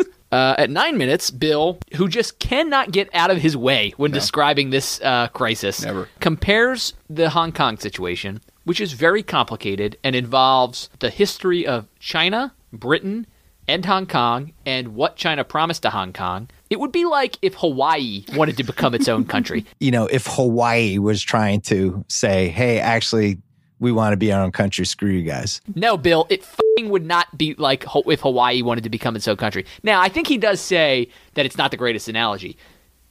uh, 0.32 0.56
at 0.58 0.70
nine 0.70 0.98
minutes, 0.98 1.30
Bill, 1.32 1.78
who 1.96 2.08
just 2.08 2.40
cannot 2.40 2.92
get 2.92 3.10
out 3.14 3.32
of 3.32 3.38
his 3.38 3.58
way 3.58 3.94
when 3.98 4.12
describing 4.12 4.70
this 4.70 5.02
uh, 5.02 5.28
crisis, 5.30 5.84
Never. 5.84 6.08
compares 6.20 6.94
the 7.10 7.30
Hong 7.32 7.52
Kong 7.52 7.78
situation, 7.78 8.42
which 8.64 8.80
is 8.80 8.94
very 8.94 9.24
complicated 9.24 9.98
and 10.04 10.16
involves 10.16 10.90
the 11.00 11.10
history 11.10 11.68
of 11.68 11.88
China, 12.00 12.54
Britain, 12.72 13.28
and 13.68 13.86
Hong 13.86 14.06
Kong, 14.06 14.54
and 14.66 14.96
what 14.96 15.16
China 15.16 15.44
promised 15.44 15.84
to 15.84 15.90
Hong 15.90 16.14
Kong. 16.14 16.50
It 16.70 16.80
would 16.80 16.92
be 16.92 17.06
like 17.06 17.38
if 17.42 17.56
Hawaii 17.56 18.24
wanted 18.34 18.58
to 18.58 18.64
become 18.64 18.96
its 18.96 19.08
own 19.08 19.26
country. 19.26 19.66
You 19.80 19.92
know, 19.92 20.06
if 20.08 20.28
Hawaii 20.28 20.98
was 21.00 21.22
trying 21.22 21.62
to 21.62 22.06
say, 22.08 22.50
hey, 22.50 22.80
actually, 22.80 23.40
we 23.82 23.92
want 23.92 24.14
to 24.14 24.18
be 24.18 24.32
our 24.32 24.42
own 24.42 24.52
country, 24.52 24.86
screw 24.86 25.10
you 25.10 25.24
guys. 25.24 25.60
No, 25.76 25.98
Bill, 25.98 26.28
it 26.30 26.46
fing 26.46 26.90
would 26.90 27.06
not 27.06 27.36
be 27.36 27.56
like 27.56 27.84
if 28.06 28.22
Hawaii 28.22 28.62
wanted 28.62 28.84
to 28.84 28.90
become 28.90 29.16
its 29.16 29.28
own 29.28 29.38
country. 29.38 29.66
Now, 29.84 30.00
I 30.00 30.08
think 30.08 30.28
he 30.28 30.38
does 30.38 30.62
say 30.62 31.10
that 31.34 31.46
it's 31.48 31.58
not 31.58 31.72
the 31.72 31.78
greatest 31.78 32.08
analogy. 32.08 32.58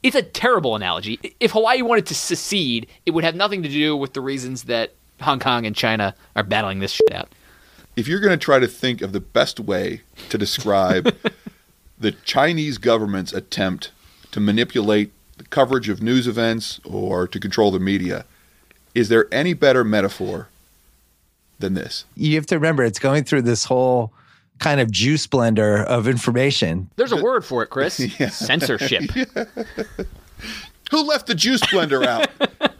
It's 0.04 0.16
a 0.16 0.22
terrible 0.22 0.76
analogy. 0.76 1.18
If 1.40 1.50
Hawaii 1.50 1.82
wanted 1.82 2.06
to 2.06 2.14
secede, 2.14 2.86
it 3.04 3.10
would 3.10 3.24
have 3.24 3.34
nothing 3.34 3.64
to 3.64 3.68
do 3.68 3.96
with 3.96 4.14
the 4.14 4.20
reasons 4.20 4.62
that 4.64 4.94
Hong 5.20 5.40
Kong 5.40 5.66
and 5.66 5.74
China 5.76 6.14
are 6.36 6.44
battling 6.44 6.78
this 6.78 6.92
shit 6.92 7.12
out. 7.12 7.28
if 7.96 8.06
you're 8.08 8.20
going 8.20 8.38
to 8.38 8.42
try 8.42 8.58
to 8.60 8.68
think 8.68 9.02
of 9.02 9.12
the 9.12 9.20
best 9.20 9.58
way 9.60 10.02
to 10.30 10.38
describe 10.38 11.14
the 11.98 12.12
Chinese 12.12 12.78
government's 12.78 13.32
attempt 13.32 13.90
to 14.30 14.38
manipulate 14.38 15.10
the 15.36 15.44
coverage 15.44 15.88
of 15.88 16.00
news 16.00 16.28
events 16.28 16.80
or 16.84 17.26
to 17.26 17.40
control 17.40 17.72
the 17.72 17.80
media, 17.80 18.24
is 18.94 19.08
there 19.08 19.26
any 19.32 19.52
better 19.52 19.82
metaphor 19.82 20.48
than 21.60 21.74
this? 21.74 22.04
You 22.16 22.34
have 22.36 22.46
to 22.46 22.56
remember, 22.56 22.82
it's 22.84 22.98
going 22.98 23.24
through 23.24 23.42
this 23.42 23.64
whole 23.64 24.12
kind 24.60 24.80
of 24.80 24.90
juice 24.90 25.26
blender 25.26 25.84
of 25.84 26.06
information. 26.06 26.90
There's 26.96 27.12
a 27.12 27.22
word 27.22 27.44
for 27.44 27.62
it, 27.62 27.68
Chris. 27.68 27.94
Censorship. 28.30 29.10
Who 30.90 31.02
left 31.02 31.26
the 31.26 31.34
juice 31.34 31.60
blender 31.62 32.04
out? 32.06 32.28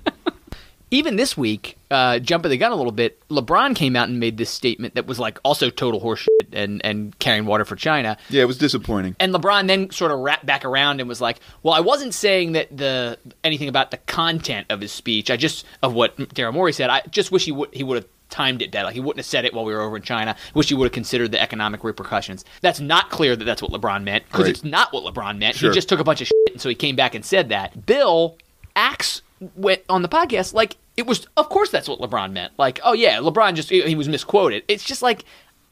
Even 0.92 1.14
this 1.14 1.37
week, 1.37 1.78
uh, 1.92 2.18
jumping 2.18 2.50
the 2.50 2.56
gun 2.56 2.72
a 2.72 2.75
little 2.75 2.90
bit, 2.90 3.22
LeBron 3.28 3.76
came 3.76 3.94
out 3.94 4.08
and 4.08 4.18
made 4.18 4.37
this 4.38 4.50
statement 4.50 4.96
that 4.96 5.06
was 5.06 5.20
like 5.20 5.38
also 5.44 5.70
total 5.70 6.00
horseshit 6.00 6.26
and, 6.52 6.84
and 6.84 7.16
carrying 7.20 7.46
water 7.46 7.64
for 7.64 7.76
China. 7.76 8.16
yeah, 8.28 8.42
it 8.42 8.46
was 8.46 8.58
disappointing. 8.58 9.14
And 9.20 9.32
LeBron 9.32 9.68
then 9.68 9.90
sort 9.90 10.10
of 10.10 10.18
wrapped 10.18 10.44
back 10.44 10.64
around 10.64 10.99
and 10.99 11.08
was 11.08 11.20
like, 11.20 11.38
"Well, 11.62 11.75
I 11.75 11.78
wasn't 11.78 12.12
saying 12.12 12.52
that 12.52 12.76
the 12.76 13.18
anything 13.44 13.68
about 13.68 13.92
the 13.92 13.99
content 13.99 14.66
of 14.68 14.80
his 14.80 14.90
speech. 14.90 15.30
I 15.30 15.37
just 15.37 15.64
of 15.80 15.94
what 15.94 16.16
Daryl 16.16 16.52
Morey 16.52 16.72
said. 16.72 16.90
I 16.90 17.02
just 17.08 17.30
wish 17.30 17.44
he 17.44 17.52
would 17.52 17.72
he 17.72 17.84
would 17.84 17.94
have 17.94 18.06
timed 18.30 18.62
it 18.62 18.70
better. 18.70 18.84
Like 18.87 18.94
he 18.94 19.00
wouldn't 19.00 19.18
have 19.18 19.26
said 19.26 19.44
it 19.44 19.52
while 19.52 19.64
we 19.64 19.72
were 19.75 19.80
over 19.80 19.96
in 19.96 20.02
China. 20.02 20.37
Wish 20.54 20.68
he 20.68 20.75
would 20.75 20.84
have 20.87 20.92
considered 20.92 21.32
the 21.32 21.40
economic 21.40 21.84
repercussions. 21.84 22.44
That's 22.62 22.80
not 22.80 23.10
clear 23.10 23.37
that 23.37 23.44
that's 23.44 23.60
what 23.62 23.70
LeBron 23.72 24.02
meant 24.04 24.25
because 24.26 24.44
Right. 24.44 24.50
it's 24.50 24.64
not 24.64 24.92
what 24.92 25.04
LeBron 25.12 25.38
meant. 25.38 25.56
Sure. 25.56 25.70
He 25.70 25.75
just 25.75 25.88
took 25.88 26.00
a 26.00 26.04
bunch 26.04 26.20
of 26.20 26.26
shit, 26.28 26.52
and 26.52 26.60
so 26.60 26.68
he 26.68 26.75
came 26.75 26.96
back 26.96 27.14
and 27.14 27.25
said 27.25 27.49
that. 27.50 27.84
Bill 27.87 28.37
acts 28.76 29.22
went 29.56 29.82
on 29.88 30.02
the 30.02 30.08
podcast 30.08 30.54
like 30.54 30.76
it 30.96 31.06
was. 31.06 31.26
Of 31.37 31.49
course, 31.49 31.70
that's 31.70 31.88
what 31.88 31.99
LeBron 32.00 32.32
meant. 32.32 32.52
Like, 32.58 32.80
oh 32.84 32.92
yeah, 32.92 33.16
LeBron 33.18 33.54
just 33.54 33.70
he 33.70 33.94
was 33.94 34.08
misquoted. 34.08 34.64
It's 34.68 34.84
just 34.84 35.02
like 35.02 35.25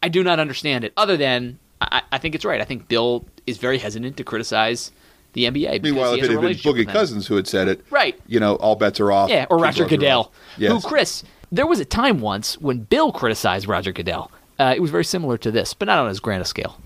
I 0.02 0.08
do 0.08 0.22
not 0.22 0.38
understand 0.40 0.84
it. 0.84 0.92
Other 0.96 1.16
than 1.16 1.58
I, 1.80 2.02
I 2.12 2.18
think 2.18 2.34
it's 2.34 2.44
right. 2.44 2.60
I 2.60 2.64
think 2.64 2.88
Bill 2.88 3.24
is 3.46 3.58
very 3.58 3.78
hesitant 3.78 4.16
to 4.16 4.24
criticize 4.24 4.90
the 5.34 5.44
NBA. 5.44 5.82
because 5.82 5.82
Meanwhile, 5.82 6.14
he 6.14 6.20
if 6.20 6.22
has 6.22 6.28
it 6.28 6.32
a 6.32 6.34
had 6.34 6.40
been 6.40 6.42
relationship 6.42 6.76
with 6.76 6.86
Boogie. 6.88 6.92
Cousins 6.92 7.26
who 7.26 7.36
had 7.36 7.46
said 7.46 7.68
it, 7.68 7.84
Right. 7.90 8.18
you 8.26 8.40
know, 8.40 8.56
all 8.56 8.74
bets 8.76 8.98
are 9.00 9.12
off. 9.12 9.28
yeah, 9.30 9.46
or 9.50 9.58
Roger 9.58 9.84
Goodell. 9.84 10.32
Yes. 10.56 10.72
who 10.72 10.80
Chris. 10.88 11.22
There 11.50 11.66
was 11.66 11.80
a 11.80 11.84
time 11.84 12.20
once 12.20 12.58
when 12.58 12.80
Bill 12.80 13.10
criticized 13.12 13.66
Roger 13.66 13.92
Goodell. 13.92 14.30
Uh, 14.58 14.74
it 14.76 14.80
was 14.80 14.90
very 14.90 15.04
similar 15.04 15.38
to 15.38 15.50
this, 15.50 15.72
but 15.72 15.86
not 15.86 15.98
on 15.98 16.08
as 16.08 16.20
grand 16.20 16.42
a 16.42 16.44
scale. 16.44 16.78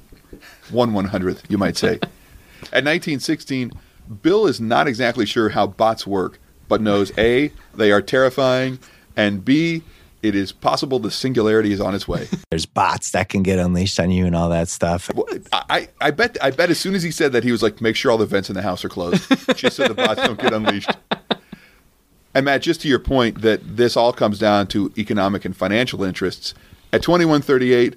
one 0.70 0.92
one 0.92 1.06
hundredth, 1.06 1.50
you 1.50 1.58
might 1.58 1.76
say. 1.76 1.94
At 2.72 2.84
1916, 2.84 3.72
Bill 4.22 4.46
is 4.46 4.60
not 4.60 4.86
exactly 4.86 5.26
sure 5.26 5.48
how 5.48 5.66
bots 5.66 6.06
work, 6.06 6.38
but 6.68 6.80
knows 6.80 7.10
A, 7.18 7.50
they 7.74 7.90
are 7.90 8.00
terrifying, 8.00 8.78
and 9.16 9.44
B, 9.44 9.82
it 10.22 10.36
is 10.36 10.52
possible 10.52 11.00
the 11.00 11.10
singularity 11.10 11.72
is 11.72 11.80
on 11.80 11.94
its 11.96 12.06
way. 12.06 12.28
There's 12.50 12.66
bots 12.66 13.10
that 13.10 13.28
can 13.28 13.42
get 13.42 13.58
unleashed 13.58 13.98
on 13.98 14.12
you 14.12 14.26
and 14.26 14.36
all 14.36 14.48
that 14.50 14.68
stuff. 14.68 15.10
Well, 15.12 15.26
I, 15.52 15.62
I 15.68 15.88
I 16.00 16.10
bet 16.12 16.36
I 16.40 16.52
bet 16.52 16.70
as 16.70 16.78
soon 16.78 16.94
as 16.94 17.02
he 17.02 17.10
said 17.10 17.32
that, 17.32 17.42
he 17.42 17.50
was 17.50 17.62
like, 17.64 17.80
make 17.80 17.96
sure 17.96 18.12
all 18.12 18.18
the 18.18 18.26
vents 18.26 18.48
in 18.48 18.54
the 18.54 18.62
house 18.62 18.84
are 18.84 18.88
closed, 18.88 19.28
just 19.56 19.74
so 19.74 19.88
the 19.88 19.94
bots 19.94 20.22
don't 20.22 20.38
get 20.38 20.52
unleashed. 20.52 20.90
And 22.34 22.44
Matt, 22.46 22.62
just 22.62 22.80
to 22.82 22.88
your 22.88 22.98
point 22.98 23.42
that 23.42 23.76
this 23.76 23.96
all 23.96 24.12
comes 24.12 24.38
down 24.38 24.66
to 24.68 24.92
economic 24.96 25.44
and 25.44 25.56
financial 25.56 26.02
interests, 26.02 26.54
at 26.92 27.02
2138, 27.02 27.96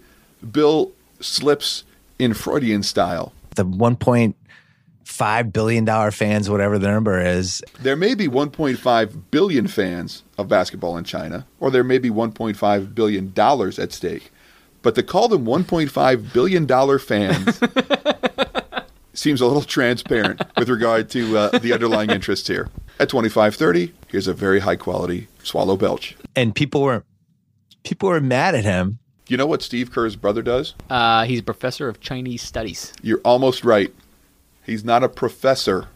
Bill 0.51 0.91
slips 1.19 1.83
in 2.19 2.33
Freudian 2.33 2.83
style. 2.83 3.33
The 3.55 3.65
1.5 3.65 5.53
billion 5.53 5.85
dollar 5.85 6.11
fans, 6.11 6.49
whatever 6.49 6.77
the 6.77 6.87
number 6.87 7.19
is, 7.19 7.63
There 7.79 7.95
may 7.95 8.15
be 8.15 8.27
1.5 8.27 9.21
billion 9.31 9.67
fans 9.67 10.23
of 10.37 10.47
basketball 10.49 10.97
in 10.97 11.03
China, 11.05 11.45
or 11.59 11.71
there 11.71 11.83
may 11.83 11.97
be 11.97 12.09
1.5 12.09 12.95
billion 12.95 13.31
dollars 13.33 13.79
at 13.79 13.93
stake. 13.93 14.31
But 14.81 14.95
to 14.95 15.03
call 15.03 15.27
them 15.27 15.45
1.5 15.45 16.33
billion 16.33 16.65
dollar 16.65 16.99
fans 16.99 17.59
seems 19.13 19.41
a 19.41 19.45
little 19.45 19.63
transparent 19.63 20.41
with 20.57 20.69
regard 20.69 21.09
to 21.11 21.37
uh, 21.37 21.57
the 21.59 21.73
underlying 21.73 22.11
interests 22.11 22.47
here. 22.47 22.69
At 22.99 23.09
2530, 23.09 23.93
here's 24.15 24.27
a 24.27 24.33
very 24.33 24.59
high 24.61 24.77
quality 24.77 25.27
swallow 25.43 25.75
belch. 25.75 26.15
and 26.37 26.55
people 26.55 26.81
were 26.81 27.03
people 27.83 28.07
were 28.07 28.21
mad 28.21 28.55
at 28.55 28.63
him. 28.63 28.97
You 29.27 29.35
know 29.35 29.45
what 29.45 29.61
Steve 29.61 29.91
Kerr's 29.91 30.15
brother 30.15 30.41
does? 30.41 30.73
Uh, 30.89 31.25
he's 31.25 31.41
a 31.41 31.43
professor 31.43 31.89
of 31.89 31.99
Chinese 31.99 32.41
studies. 32.41 32.93
You're 33.01 33.19
almost 33.25 33.65
right. 33.65 33.93
He's 34.65 34.85
not 34.85 35.03
a 35.03 35.09
professor. 35.09 35.89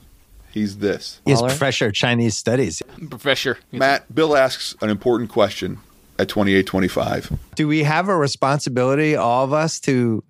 He's 0.52 0.80
this. 0.80 1.22
He's 1.26 1.42
professor 1.42 1.86
of 1.86 1.94
Chinese 1.94 2.36
studies. 2.36 2.82
Professor. 3.10 3.58
Matt, 3.72 4.14
Bill 4.14 4.36
asks 4.36 4.76
an 4.82 4.90
important 4.90 5.30
question 5.30 5.80
at 6.18 6.28
28 6.28 6.66
25. 6.66 7.40
Do 7.56 7.70
we 7.70 7.84
have 7.84 8.10
a 8.10 8.18
responsibility, 8.18 9.16
all 9.16 9.46
of 9.46 9.54
us, 9.54 9.80
to 9.82 10.26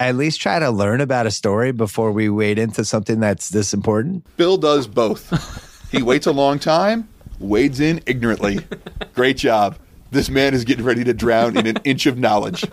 at 0.00 0.14
least 0.16 0.40
try 0.40 0.58
to 0.58 0.70
learn 0.70 1.02
about 1.02 1.26
a 1.26 1.30
story 1.30 1.72
before 1.72 2.12
we 2.12 2.30
wade 2.30 2.58
into 2.58 2.82
something 2.82 3.20
that's 3.20 3.50
this 3.50 3.74
important? 3.74 4.24
Bill 4.38 4.56
does 4.56 4.86
both. 4.86 5.90
he 5.92 6.02
waits 6.02 6.26
a 6.26 6.32
long 6.32 6.58
time, 6.58 7.08
wades 7.38 7.80
in 7.80 8.02
ignorantly. 8.06 8.60
Great 9.14 9.36
job. 9.36 9.76
This 10.10 10.30
man 10.30 10.54
is 10.54 10.64
getting 10.64 10.84
ready 10.84 11.04
to 11.04 11.12
drown 11.12 11.56
in 11.56 11.66
an 11.66 11.76
inch 11.84 12.06
of 12.06 12.18
knowledge. 12.18 12.64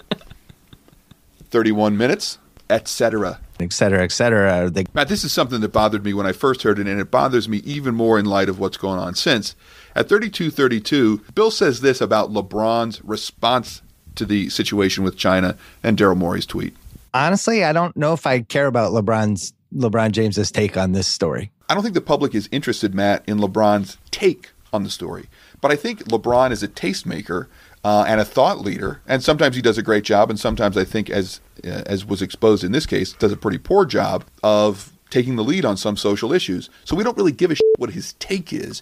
31 1.49 1.97
minutes, 1.97 2.37
etc. 2.69 3.39
Etc. 3.59 3.69
cetera, 3.71 4.03
et 4.03 4.11
cetera. 4.11 4.69
They, 4.69 4.85
Matt, 4.93 5.07
this 5.07 5.23
is 5.23 5.31
something 5.31 5.61
that 5.61 5.71
bothered 5.71 6.03
me 6.03 6.13
when 6.13 6.25
I 6.25 6.31
first 6.31 6.63
heard 6.63 6.79
it, 6.79 6.87
and 6.87 6.99
it 6.99 7.11
bothers 7.11 7.47
me 7.47 7.57
even 7.59 7.95
more 7.95 8.17
in 8.17 8.25
light 8.25 8.49
of 8.49 8.59
what's 8.59 8.77
going 8.77 8.99
on 8.99 9.15
since. 9.15 9.55
At 9.95 10.07
32-32, 10.09 11.35
Bill 11.35 11.51
says 11.51 11.81
this 11.81 12.01
about 12.01 12.31
LeBron's 12.31 13.03
response 13.03 13.81
to 14.15 14.25
the 14.25 14.49
situation 14.49 15.03
with 15.03 15.17
China 15.17 15.57
and 15.83 15.97
Daryl 15.97 16.17
Morey's 16.17 16.45
tweet. 16.45 16.75
honestly, 17.13 17.63
I 17.63 17.73
don't 17.73 17.95
know 17.95 18.13
if 18.13 18.25
I 18.25 18.41
care 18.41 18.67
about 18.67 18.91
LeBron's 18.91 19.53
LeBron 19.75 20.11
James's 20.11 20.51
take 20.51 20.77
on 20.77 20.91
this 20.91 21.07
story. 21.07 21.51
I 21.69 21.73
don't 21.73 21.83
think 21.83 21.95
the 21.95 22.01
public 22.01 22.35
is 22.35 22.49
interested, 22.51 22.93
Matt, 22.93 23.23
in 23.27 23.39
LeBron's 23.39 23.97
take 24.11 24.51
on 24.71 24.83
the 24.83 24.89
story. 24.89 25.29
But 25.61 25.71
I 25.71 25.75
think 25.75 26.03
LeBron 26.05 26.51
is 26.51 26.63
a 26.63 26.67
tastemaker 26.67 27.47
uh, 27.83 28.05
and 28.07 28.19
a 28.19 28.25
thought 28.25 28.61
leader, 28.61 29.01
and 29.07 29.23
sometimes 29.23 29.55
he 29.55 29.61
does 29.61 29.77
a 29.77 29.83
great 29.83 30.03
job, 30.03 30.29
and 30.29 30.39
sometimes 30.39 30.77
I 30.77 30.83
think, 30.83 31.09
as 31.09 31.41
uh, 31.63 31.83
as 31.85 32.05
was 32.05 32.21
exposed 32.21 32.63
in 32.63 32.71
this 32.71 32.85
case, 32.85 33.13
does 33.13 33.31
a 33.31 33.37
pretty 33.37 33.57
poor 33.57 33.85
job 33.85 34.25
of 34.41 34.91
taking 35.09 35.35
the 35.35 35.43
lead 35.43 35.63
on 35.63 35.77
some 35.77 35.95
social 35.95 36.33
issues. 36.33 36.69
So 36.85 36.95
we 36.95 37.03
don't 37.03 37.15
really 37.15 37.31
give 37.31 37.51
a 37.51 37.55
shit 37.55 37.65
what 37.77 37.91
his 37.91 38.13
take 38.13 38.51
is, 38.51 38.81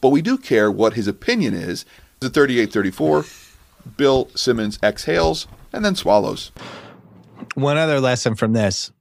but 0.00 0.10
we 0.10 0.20
do 0.20 0.36
care 0.36 0.70
what 0.70 0.94
his 0.94 1.08
opinion 1.08 1.54
is. 1.54 1.86
At 2.22 2.32
38-34, 2.32 3.56
Bill 3.96 4.28
Simmons 4.34 4.78
exhales 4.82 5.46
and 5.72 5.82
then 5.82 5.96
swallows. 5.96 6.52
One 7.54 7.78
other 7.78 7.98
lesson 7.98 8.34
from 8.34 8.52
this. 8.52 8.92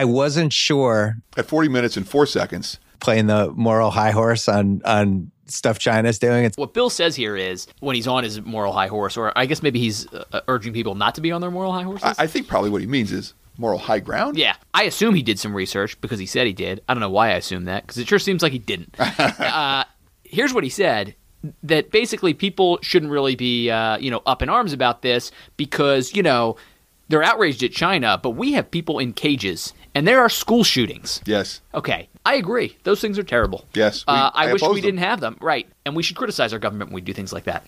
I 0.00 0.04
wasn't 0.04 0.50
sure 0.50 1.18
At 1.36 1.44
40 1.44 1.68
minutes 1.68 1.98
and 1.98 2.08
4 2.08 2.24
seconds, 2.24 2.78
playing 3.00 3.26
the 3.26 3.50
moral 3.52 3.90
high 3.90 4.12
horse 4.12 4.48
on 4.48 4.80
on 4.86 5.30
stuff 5.44 5.78
China's 5.78 6.18
doing. 6.18 6.46
It's 6.46 6.56
What 6.56 6.72
Bill 6.72 6.88
says 6.88 7.16
here 7.16 7.36
is 7.36 7.66
when 7.80 7.96
he's 7.96 8.06
on 8.06 8.24
his 8.24 8.40
moral 8.40 8.72
high 8.72 8.86
horse, 8.86 9.18
or 9.18 9.36
I 9.36 9.44
guess 9.44 9.62
maybe 9.62 9.78
he's 9.78 10.10
uh, 10.14 10.40
urging 10.48 10.72
people 10.72 10.94
not 10.94 11.16
to 11.16 11.20
be 11.20 11.30
on 11.32 11.42
their 11.42 11.50
moral 11.50 11.72
high 11.72 11.82
horses. 11.82 12.18
I, 12.18 12.24
I 12.24 12.26
think 12.26 12.48
probably 12.48 12.70
what 12.70 12.80
he 12.80 12.86
means 12.86 13.12
is 13.12 13.34
moral 13.58 13.78
high 13.78 13.98
ground. 13.98 14.38
Yeah, 14.38 14.56
I 14.72 14.84
assume 14.84 15.14
he 15.14 15.22
did 15.22 15.38
some 15.38 15.54
research 15.54 16.00
because 16.00 16.18
he 16.18 16.24
said 16.24 16.46
he 16.46 16.54
did. 16.54 16.82
I 16.88 16.94
don't 16.94 17.02
know 17.02 17.10
why 17.10 17.32
I 17.32 17.34
assume 17.34 17.66
that 17.66 17.82
because 17.82 17.98
it 17.98 18.08
sure 18.08 18.18
seems 18.18 18.42
like 18.42 18.52
he 18.52 18.58
didn't. 18.58 18.96
uh, 18.98 19.84
here's 20.24 20.54
what 20.54 20.64
he 20.64 20.70
said: 20.70 21.14
that 21.62 21.90
basically 21.90 22.32
people 22.32 22.78
shouldn't 22.80 23.12
really 23.12 23.36
be, 23.36 23.68
uh, 23.68 23.98
you 23.98 24.10
know, 24.10 24.22
up 24.24 24.40
in 24.40 24.48
arms 24.48 24.72
about 24.72 25.02
this 25.02 25.30
because 25.58 26.14
you 26.14 26.22
know 26.22 26.56
they're 27.10 27.24
outraged 27.24 27.62
at 27.62 27.72
China, 27.72 28.18
but 28.22 28.30
we 28.30 28.52
have 28.52 28.70
people 28.70 28.98
in 28.98 29.12
cages 29.12 29.74
and 29.94 30.06
there 30.06 30.20
are 30.20 30.28
school 30.28 30.64
shootings. 30.64 31.20
Yes. 31.26 31.60
Okay, 31.74 32.08
I 32.24 32.34
agree; 32.34 32.76
those 32.84 33.00
things 33.00 33.18
are 33.18 33.22
terrible. 33.22 33.64
Yes, 33.74 34.04
we- 34.06 34.12
uh, 34.14 34.30
I, 34.34 34.48
I 34.48 34.52
wish 34.52 34.62
we 34.62 34.68
them. 34.68 34.80
didn't 34.82 34.98
have 35.00 35.20
them. 35.20 35.36
Right, 35.40 35.68
and 35.84 35.94
we 35.96 36.02
should 36.02 36.16
criticize 36.16 36.52
our 36.52 36.58
government 36.58 36.90
when 36.90 36.96
we 36.96 37.00
do 37.00 37.12
things 37.12 37.32
like 37.32 37.44
that. 37.44 37.64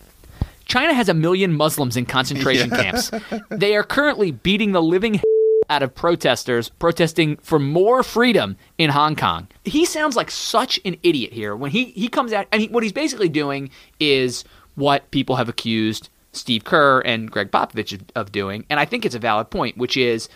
China 0.65 0.93
has 0.93 1.09
a 1.09 1.13
million 1.13 1.53
Muslims 1.53 1.97
in 1.97 2.05
concentration 2.05 2.69
camps. 2.71 3.11
They 3.49 3.75
are 3.75 3.83
currently 3.83 4.31
beating 4.31 4.71
the 4.71 4.81
living 4.81 5.19
out 5.69 5.83
of 5.83 5.93
protesters 5.93 6.69
protesting 6.69 7.35
for 7.37 7.59
more 7.59 8.01
freedom 8.03 8.55
in 8.77 8.89
Hong 8.89 9.15
Kong. 9.15 9.47
He 9.65 9.85
sounds 9.85 10.15
like 10.15 10.31
such 10.31 10.79
an 10.85 10.95
idiot 11.03 11.33
here 11.33 11.55
when 11.55 11.71
he, 11.71 11.85
he 11.91 12.07
comes 12.07 12.31
out. 12.33 12.47
I 12.53 12.57
mean, 12.59 12.71
what 12.71 12.83
he's 12.83 12.91
basically 12.93 13.29
doing 13.29 13.69
is 13.99 14.43
what 14.75 15.09
people 15.11 15.35
have 15.35 15.49
accused 15.49 16.09
Steve 16.31 16.63
Kerr 16.63 17.01
and 17.01 17.29
Gregg 17.29 17.51
Popovich 17.51 17.93
of, 17.93 18.01
of 18.15 18.31
doing, 18.31 18.65
and 18.69 18.79
I 18.79 18.85
think 18.85 19.05
it's 19.05 19.15
a 19.15 19.19
valid 19.19 19.49
point, 19.49 19.77
which 19.77 19.95
is 19.97 20.29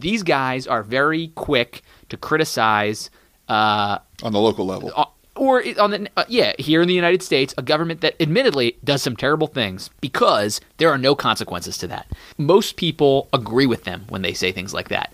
these 0.00 0.22
guys 0.22 0.66
are 0.66 0.82
very 0.82 1.28
quick 1.28 1.82
to 2.08 2.16
criticize. 2.16 3.10
Uh, 3.48 3.98
On 4.22 4.32
the 4.32 4.40
local 4.40 4.66
level. 4.66 4.92
uh, 4.96 5.04
or 5.36 5.62
on 5.78 5.90
the 5.90 6.08
uh, 6.16 6.24
yeah 6.28 6.52
here 6.58 6.80
in 6.82 6.88
the 6.88 6.94
United 6.94 7.22
States, 7.22 7.54
a 7.58 7.62
government 7.62 8.00
that 8.00 8.14
admittedly 8.20 8.76
does 8.82 9.02
some 9.02 9.14
terrible 9.16 9.46
things 9.46 9.90
because 10.00 10.60
there 10.78 10.88
are 10.90 10.98
no 10.98 11.14
consequences 11.14 11.76
to 11.78 11.86
that. 11.88 12.10
Most 12.38 12.76
people 12.76 13.28
agree 13.32 13.66
with 13.66 13.84
them 13.84 14.06
when 14.08 14.22
they 14.22 14.32
say 14.32 14.50
things 14.50 14.72
like 14.72 14.88
that, 14.88 15.12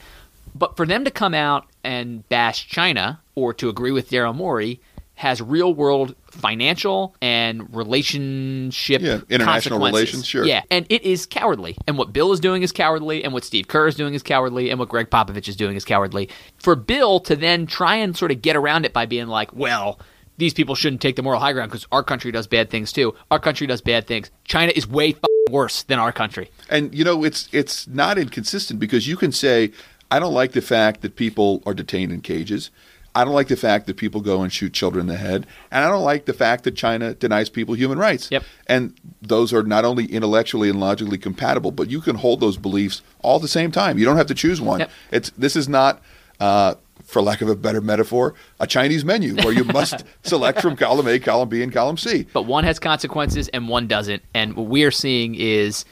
but 0.54 0.76
for 0.76 0.86
them 0.86 1.04
to 1.04 1.10
come 1.10 1.34
out 1.34 1.66
and 1.82 2.26
bash 2.28 2.68
China 2.68 3.20
or 3.34 3.52
to 3.54 3.68
agree 3.68 3.90
with 3.90 4.10
Daryl 4.10 4.34
Morey 4.34 4.80
has 5.14 5.40
real 5.40 5.74
world 5.74 6.14
financial 6.30 7.14
and 7.20 7.74
relationship 7.74 9.02
Yeah, 9.02 9.20
international 9.28 9.78
relations, 9.78 10.26
sure. 10.26 10.44
Yeah, 10.44 10.62
and 10.70 10.86
it 10.88 11.02
is 11.02 11.26
cowardly. 11.26 11.76
And 11.86 11.98
what 11.98 12.12
Bill 12.12 12.32
is 12.32 12.40
doing 12.40 12.62
is 12.62 12.72
cowardly, 12.72 13.22
and 13.22 13.32
what 13.32 13.44
Steve 13.44 13.68
Kerr 13.68 13.86
is 13.86 13.94
doing 13.94 14.14
is 14.14 14.22
cowardly, 14.22 14.70
and 14.70 14.78
what 14.78 14.88
Gregg 14.88 15.10
Popovich 15.10 15.48
is 15.48 15.56
doing 15.56 15.76
is 15.76 15.84
cowardly. 15.84 16.28
For 16.58 16.74
Bill 16.74 17.20
to 17.20 17.36
then 17.36 17.66
try 17.66 17.96
and 17.96 18.16
sort 18.16 18.32
of 18.32 18.42
get 18.42 18.56
around 18.56 18.84
it 18.84 18.92
by 18.92 19.06
being 19.06 19.28
like, 19.28 19.54
well, 19.54 20.00
these 20.38 20.54
people 20.54 20.74
shouldn't 20.74 21.02
take 21.02 21.16
the 21.16 21.22
moral 21.22 21.40
high 21.40 21.52
ground 21.52 21.70
because 21.70 21.86
our 21.92 22.02
country 22.02 22.32
does 22.32 22.46
bad 22.46 22.70
things 22.70 22.90
too. 22.90 23.14
Our 23.30 23.38
country 23.38 23.66
does 23.66 23.80
bad 23.80 24.06
things. 24.06 24.30
China 24.44 24.72
is 24.74 24.88
way 24.88 25.14
worse 25.50 25.82
than 25.84 25.98
our 25.98 26.12
country. 26.12 26.50
And 26.70 26.94
you 26.94 27.04
know, 27.04 27.22
it's 27.22 27.48
it's 27.52 27.86
not 27.86 28.18
inconsistent 28.18 28.80
because 28.80 29.06
you 29.06 29.16
can 29.16 29.30
say, 29.30 29.72
I 30.10 30.18
don't 30.18 30.34
like 30.34 30.52
the 30.52 30.62
fact 30.62 31.02
that 31.02 31.16
people 31.16 31.62
are 31.66 31.74
detained 31.74 32.12
in 32.12 32.22
cages. 32.22 32.70
I 33.14 33.24
don't 33.24 33.34
like 33.34 33.48
the 33.48 33.56
fact 33.56 33.86
that 33.86 33.96
people 33.96 34.20
go 34.20 34.42
and 34.42 34.52
shoot 34.52 34.72
children 34.72 35.02
in 35.02 35.06
the 35.06 35.18
head. 35.18 35.46
And 35.70 35.84
I 35.84 35.88
don't 35.88 36.04
like 36.04 36.24
the 36.24 36.32
fact 36.32 36.64
that 36.64 36.74
China 36.74 37.14
denies 37.14 37.50
people 37.50 37.74
human 37.74 37.98
rights. 37.98 38.30
Yep. 38.30 38.44
And 38.66 38.94
those 39.20 39.52
are 39.52 39.62
not 39.62 39.84
only 39.84 40.06
intellectually 40.06 40.70
and 40.70 40.80
logically 40.80 41.18
compatible, 41.18 41.72
but 41.72 41.90
you 41.90 42.00
can 42.00 42.16
hold 42.16 42.40
those 42.40 42.56
beliefs 42.56 43.02
all 43.20 43.36
at 43.36 43.42
the 43.42 43.48
same 43.48 43.70
time. 43.70 43.98
You 43.98 44.04
don't 44.04 44.16
have 44.16 44.28
to 44.28 44.34
choose 44.34 44.60
one. 44.60 44.80
Yep. 44.80 44.90
It's 45.10 45.30
this 45.30 45.56
is 45.56 45.68
not 45.68 46.00
uh, 46.40 46.74
for 47.04 47.20
lack 47.20 47.42
of 47.42 47.48
a 47.48 47.56
better 47.56 47.80
metaphor, 47.80 48.34
a 48.58 48.66
Chinese 48.66 49.04
menu 49.04 49.34
where 49.44 49.52
you 49.52 49.64
must 49.64 50.04
select 50.22 50.60
from 50.60 50.76
column 50.76 51.06
A, 51.06 51.18
column 51.18 51.48
B, 51.48 51.62
and 51.62 51.72
column 51.72 51.98
C. 51.98 52.26
But 52.32 52.42
one 52.42 52.64
has 52.64 52.78
consequences 52.78 53.48
and 53.48 53.68
one 53.68 53.86
doesn't. 53.86 54.22
And 54.34 54.56
what 54.56 54.66
we 54.66 54.84
are 54.84 54.90
seeing 54.90 55.34
is, 55.34 55.84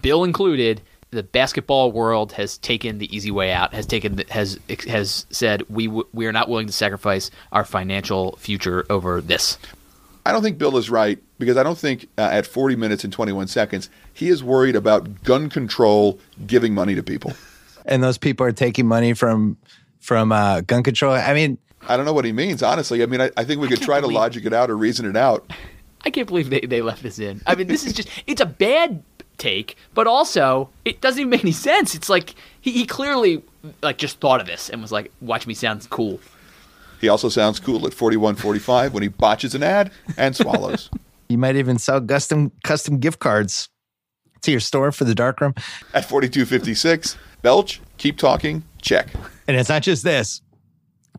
Bill 0.00 0.24
included, 0.24 0.80
the 1.14 1.22
basketball 1.22 1.92
world 1.92 2.32
has 2.32 2.58
taken 2.58 2.98
the 2.98 3.14
easy 3.14 3.30
way 3.30 3.52
out. 3.52 3.72
Has 3.72 3.86
taken 3.86 4.18
has 4.30 4.58
has 4.88 5.26
said 5.30 5.62
we 5.68 5.86
w- 5.86 6.06
we 6.12 6.26
are 6.26 6.32
not 6.32 6.48
willing 6.48 6.66
to 6.66 6.72
sacrifice 6.72 7.30
our 7.52 7.64
financial 7.64 8.36
future 8.36 8.84
over 8.90 9.20
this. 9.20 9.58
I 10.26 10.32
don't 10.32 10.42
think 10.42 10.58
Bill 10.58 10.76
is 10.76 10.90
right 10.90 11.18
because 11.38 11.56
I 11.56 11.62
don't 11.62 11.78
think 11.78 12.08
uh, 12.16 12.22
at 12.22 12.46
40 12.46 12.76
minutes 12.76 13.04
and 13.04 13.12
21 13.12 13.46
seconds 13.48 13.90
he 14.12 14.28
is 14.28 14.42
worried 14.42 14.76
about 14.76 15.22
gun 15.22 15.50
control 15.50 16.18
giving 16.46 16.74
money 16.74 16.94
to 16.94 17.02
people. 17.02 17.32
and 17.86 18.02
those 18.02 18.18
people 18.18 18.46
are 18.46 18.52
taking 18.52 18.86
money 18.86 19.14
from 19.14 19.56
from 20.00 20.32
uh, 20.32 20.60
gun 20.62 20.82
control. 20.82 21.14
I 21.14 21.32
mean, 21.32 21.58
I 21.88 21.96
don't 21.96 22.06
know 22.06 22.12
what 22.12 22.24
he 22.24 22.32
means, 22.32 22.62
honestly. 22.62 23.02
I 23.02 23.06
mean, 23.06 23.20
I, 23.20 23.30
I 23.36 23.44
think 23.44 23.60
we 23.60 23.68
could 23.68 23.78
can't 23.78 23.86
try 23.86 24.00
to 24.00 24.06
logic 24.06 24.44
it 24.44 24.52
out 24.52 24.70
or 24.70 24.76
reason 24.76 25.06
it 25.06 25.16
out. 25.16 25.50
I 26.04 26.10
can't 26.10 26.28
believe 26.28 26.50
they, 26.50 26.60
they 26.60 26.82
left 26.82 27.02
this 27.02 27.18
in. 27.18 27.40
I 27.46 27.54
mean, 27.54 27.66
this 27.66 27.86
is 27.86 27.94
just, 27.94 28.08
it's 28.26 28.40
a 28.40 28.46
bad 28.46 29.02
take, 29.38 29.76
but 29.94 30.06
also 30.06 30.70
it 30.84 31.00
doesn't 31.00 31.20
even 31.20 31.30
make 31.30 31.42
any 31.42 31.52
sense. 31.52 31.94
It's 31.94 32.08
like 32.08 32.34
he, 32.60 32.72
he 32.72 32.86
clearly 32.86 33.42
like 33.82 33.98
just 33.98 34.20
thought 34.20 34.40
of 34.40 34.46
this 34.46 34.68
and 34.68 34.82
was 34.82 34.92
like, 34.92 35.12
watch 35.20 35.46
me 35.46 35.54
sound 35.54 35.88
cool. 35.90 36.20
He 37.00 37.08
also 37.08 37.28
sounds 37.28 37.60
cool 37.60 37.86
at 37.86 37.92
41:45 37.92 38.92
when 38.92 39.02
he 39.02 39.08
botches 39.08 39.54
an 39.54 39.62
ad 39.62 39.90
and 40.16 40.34
swallows. 40.34 40.90
you 41.28 41.38
might 41.38 41.56
even 41.56 41.78
sell 41.78 42.00
custom 42.00 42.52
custom 42.62 42.98
gift 42.98 43.18
cards 43.18 43.68
to 44.42 44.50
your 44.50 44.60
store 44.60 44.92
for 44.92 45.04
the 45.04 45.14
dark 45.14 45.40
room. 45.40 45.54
at 45.92 46.04
42:56, 46.04 47.16
belch, 47.42 47.80
keep 47.98 48.18
talking, 48.18 48.62
check. 48.80 49.08
And 49.48 49.56
it's 49.56 49.68
not 49.68 49.82
just 49.82 50.04
this; 50.04 50.40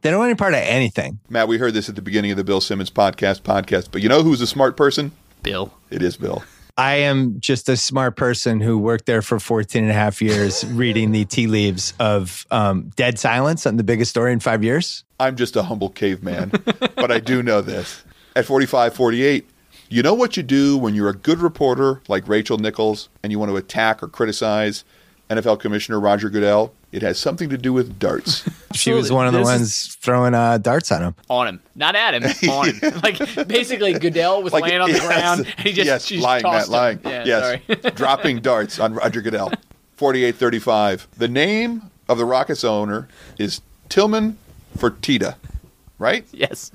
they 0.01 0.09
don't 0.09 0.19
want 0.19 0.29
any 0.29 0.37
part 0.37 0.53
of 0.53 0.59
anything. 0.61 1.19
Matt, 1.29 1.47
we 1.47 1.57
heard 1.57 1.73
this 1.73 1.89
at 1.89 1.95
the 1.95 2.01
beginning 2.01 2.31
of 2.31 2.37
the 2.37 2.43
Bill 2.43 2.61
Simmons 2.61 2.89
podcast 2.89 3.41
podcast, 3.41 3.89
but 3.91 4.01
you 4.01 4.09
know 4.09 4.23
who's 4.23 4.41
a 4.41 4.47
smart 4.47 4.77
person? 4.77 5.11
Bill. 5.43 5.73
It 5.91 6.01
is 6.01 6.17
Bill. 6.17 6.43
I 6.77 6.95
am 6.95 7.39
just 7.39 7.69
a 7.69 7.77
smart 7.77 8.17
person 8.17 8.59
who 8.59 8.77
worked 8.77 9.05
there 9.05 9.21
for 9.21 9.39
14 9.39 9.83
and 9.83 9.91
a 9.91 9.93
half 9.93 10.21
years 10.21 10.65
reading 10.71 11.11
the 11.11 11.23
tea 11.23 11.47
leaves 11.47 11.93
of 11.99 12.45
um, 12.51 12.91
dead 12.97 13.17
silence 13.17 13.65
on 13.65 13.77
the 13.77 13.83
biggest 13.83 14.11
story 14.11 14.33
in 14.33 14.41
five 14.41 14.63
years. 14.63 15.05
I'm 15.19 15.37
just 15.37 15.55
a 15.55 15.63
humble 15.63 15.89
caveman, 15.89 16.51
but 16.95 17.11
I 17.11 17.19
do 17.19 17.41
know 17.41 17.61
this. 17.61 18.03
At 18.35 18.45
45 18.45 18.93
48, 18.93 19.47
you 19.87 20.03
know 20.03 20.13
what 20.13 20.35
you 20.35 20.43
do 20.43 20.77
when 20.77 20.95
you're 20.95 21.09
a 21.09 21.15
good 21.15 21.39
reporter 21.39 22.01
like 22.09 22.27
Rachel 22.27 22.57
Nichols 22.57 23.07
and 23.23 23.31
you 23.31 23.39
want 23.39 23.51
to 23.51 23.55
attack 23.55 24.03
or 24.03 24.09
criticize 24.09 24.83
NFL 25.29 25.59
Commissioner 25.59 25.99
Roger 25.99 26.29
Goodell? 26.29 26.73
It 26.91 27.01
has 27.01 27.19
something 27.19 27.49
to 27.49 27.57
do 27.57 27.73
with 27.73 27.99
darts. 27.99 28.47
She 28.75 28.91
was 28.91 29.09
one 29.09 29.25
of 29.25 29.31
the 29.31 29.39
This 29.39 29.47
is- 29.47 29.55
ones 29.59 29.95
throwing 30.01 30.33
uh, 30.33 30.57
darts 30.57 30.91
on 30.91 31.01
him. 31.01 31.15
on 31.29 31.47
him, 31.47 31.59
not 31.75 31.95
at 31.95 32.13
him, 32.13 32.23
on 32.51 32.73
him. 32.75 32.99
Like 33.01 33.47
basically, 33.47 33.93
Goodell 33.93 34.43
was 34.43 34.51
Like, 34.51 34.63
laying 34.63 34.81
on 34.81 34.91
the 34.91 34.97
yes, 34.97 35.07
ground, 35.07 35.45
and 35.57 35.65
he 35.65 35.71
just 35.71 35.85
yes, 35.87 36.05
she 36.05 36.19
lying, 36.19 36.43
Matt, 36.43 36.65
him. 36.65 36.71
lying. 36.73 36.99
Yeah, 37.05 37.23
yes, 37.25 37.61
sorry. 37.69 37.91
dropping 37.95 38.39
darts 38.41 38.77
on 38.77 38.93
Roger 38.93 39.21
Goodell. 39.21 39.53
4835. 39.95 41.07
The 41.17 41.27
name 41.29 41.83
of 42.09 42.17
the 42.17 42.25
Rockets 42.25 42.65
owner 42.65 43.07
is 43.37 43.61
Tillman 43.87 44.37
Fertitta, 44.77 45.35
right? 45.97 46.25
yes, 46.33 46.71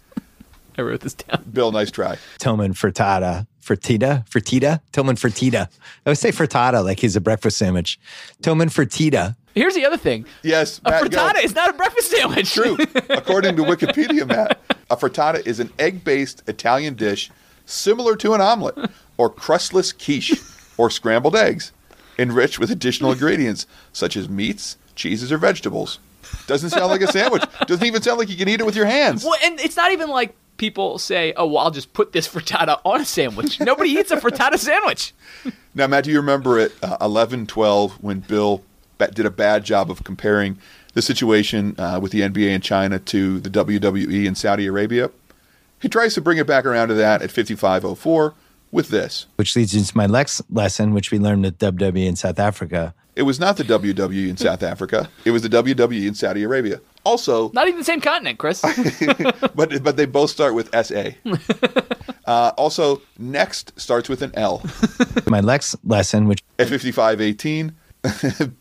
I 0.79 0.81
wrote 0.83 1.01
this 1.01 1.13
down. 1.15 1.45
Bill, 1.53 1.71
nice 1.71 1.91
try. 1.91 2.17
Tillman 2.39 2.73
Furtada. 2.73 3.47
Fertitta, 3.63 4.27
Fertitta, 4.29 4.81
Tillman 4.93 5.17
Fertitta. 5.17 5.69
I 6.07 6.11
would 6.11 6.19
say 6.19 6.31
frittata, 6.31 6.85
like 6.85 7.01
he's 7.01 7.17
a 7.17 7.21
breakfast 7.21 7.59
sandwich. 7.59 7.99
Tillman 8.43 8.69
Fertitta. 8.69 9.37
Here's 9.55 9.75
the 9.75 9.85
other 9.85 9.97
thing. 9.97 10.27
Yes, 10.43 10.81
A 10.85 10.91
Matt, 10.91 11.03
go. 11.11 11.19
frittata 11.19 11.45
is 11.45 11.55
not 11.55 11.71
a 11.71 11.73
breakfast 11.73 12.11
sandwich. 12.11 12.53
True. 12.53 12.77
According 13.11 13.57
to 13.57 13.63
Wikipedia, 13.63 14.27
Matt, 14.27 14.61
a 14.91 14.97
frittata 14.97 15.45
is 15.47 15.59
an 15.61 15.71
egg-based 15.79 16.43
Italian 16.49 16.95
dish 16.95 17.31
similar 17.67 18.17
to 18.17 18.33
an 18.35 18.41
omelet 18.41 18.91
or 19.17 19.29
crustless 19.29 19.93
quiche 19.93 20.41
or 20.79 20.89
scrambled 20.91 21.37
eggs, 21.37 21.73
enriched 22.19 22.59
with 22.59 22.71
additional 22.71 23.13
ingredients 23.13 23.67
such 23.93 24.17
as 24.17 24.29
meats, 24.29 24.77
cheeses, 24.95 25.31
or 25.33 25.39
vegetables. 25.39 25.99
Doesn't 26.47 26.71
sound 26.71 26.87
like 26.91 27.01
a 27.01 27.11
sandwich. 27.11 27.43
Doesn't 27.67 27.85
even 27.87 28.03
sound 28.03 28.19
like 28.19 28.29
you 28.29 28.37
can 28.37 28.49
eat 28.49 28.61
it 28.61 28.67
with 28.67 28.77
your 28.77 28.87
hands. 28.87 29.25
Well, 29.25 29.35
and 29.45 29.59
it's 29.61 29.77
not 29.77 29.91
even 29.91 30.09
like 30.11 30.35
people 30.61 30.99
say, 30.99 31.33
"Oh, 31.37 31.47
well, 31.47 31.59
I'll 31.65 31.71
just 31.71 31.93
put 31.95 32.13
this 32.13 32.29
frittata 32.29 32.81
on 32.85 33.01
a 33.01 33.05
sandwich." 33.05 33.59
Nobody 33.59 33.91
eats 33.91 34.11
a 34.13 34.17
frittata 34.19 34.59
sandwich. 34.59 35.13
Now, 35.73 35.87
Matt, 35.87 36.03
do 36.03 36.11
you 36.11 36.17
remember 36.17 36.59
at 36.59 36.73
uh, 36.83 36.97
11 37.01 37.47
12 37.47 38.03
when 38.03 38.19
Bill 38.21 38.63
ba- 38.99 39.13
did 39.13 39.25
a 39.25 39.31
bad 39.31 39.63
job 39.65 39.89
of 39.89 40.03
comparing 40.03 40.59
the 40.95 41.01
situation 41.01 41.77
uh, 41.79 42.01
with 42.03 42.11
the 42.11 42.23
NBA 42.23 42.49
in 42.49 42.61
China 42.61 42.99
to 42.99 43.39
the 43.39 43.49
WWE 43.49 44.27
in 44.27 44.35
Saudi 44.35 44.67
Arabia? 44.67 45.11
He 45.81 45.89
tries 45.89 46.15
to 46.15 46.21
bring 46.21 46.39
it 46.39 46.47
back 46.49 46.67
around 46.67 46.89
to 46.89 46.95
that 46.95 47.23
at 47.23 47.31
5504 47.31 48.35
with 48.73 48.89
this. 48.89 49.27
which 49.37 49.55
leads 49.55 49.73
into 49.75 49.97
my 49.97 50.07
next 50.07 50.43
lesson, 50.51 50.93
which 50.93 51.13
we 51.13 51.21
learned 51.21 51.47
at 51.47 51.59
WWE 51.59 52.07
in 52.07 52.17
South 52.17 52.41
Africa. 52.41 52.93
It 53.15 53.23
was 53.23 53.39
not 53.39 53.57
the 53.57 53.65
WWE 53.65 54.29
in 54.29 54.37
South 54.37 54.63
Africa, 54.65 55.09
it 55.25 55.31
was 55.31 55.43
the 55.43 55.49
WWE 55.49 56.07
in 56.09 56.15
Saudi 56.15 56.43
Arabia. 56.43 56.81
Also, 57.05 57.51
Not 57.55 57.67
even 57.69 57.79
the 57.79 57.85
same 57.85 58.01
continent, 58.01 58.39
Chris. 58.39 58.61
but 59.55 59.83
but 59.83 59.97
they 59.97 60.07
both 60.07 60.31
start 60.31 60.55
with 60.55 60.69
SA. 60.85 61.11
Uh, 62.27 62.53
also, 62.57 63.01
next 63.19 63.79
starts 63.81 64.09
with 64.09 64.23
an 64.23 64.31
L. 64.35 64.63
My 65.27 65.41
Lex 65.41 65.75
lesson, 65.85 66.27
which 66.29 66.43
At 66.59 66.69
5518, 66.69 67.75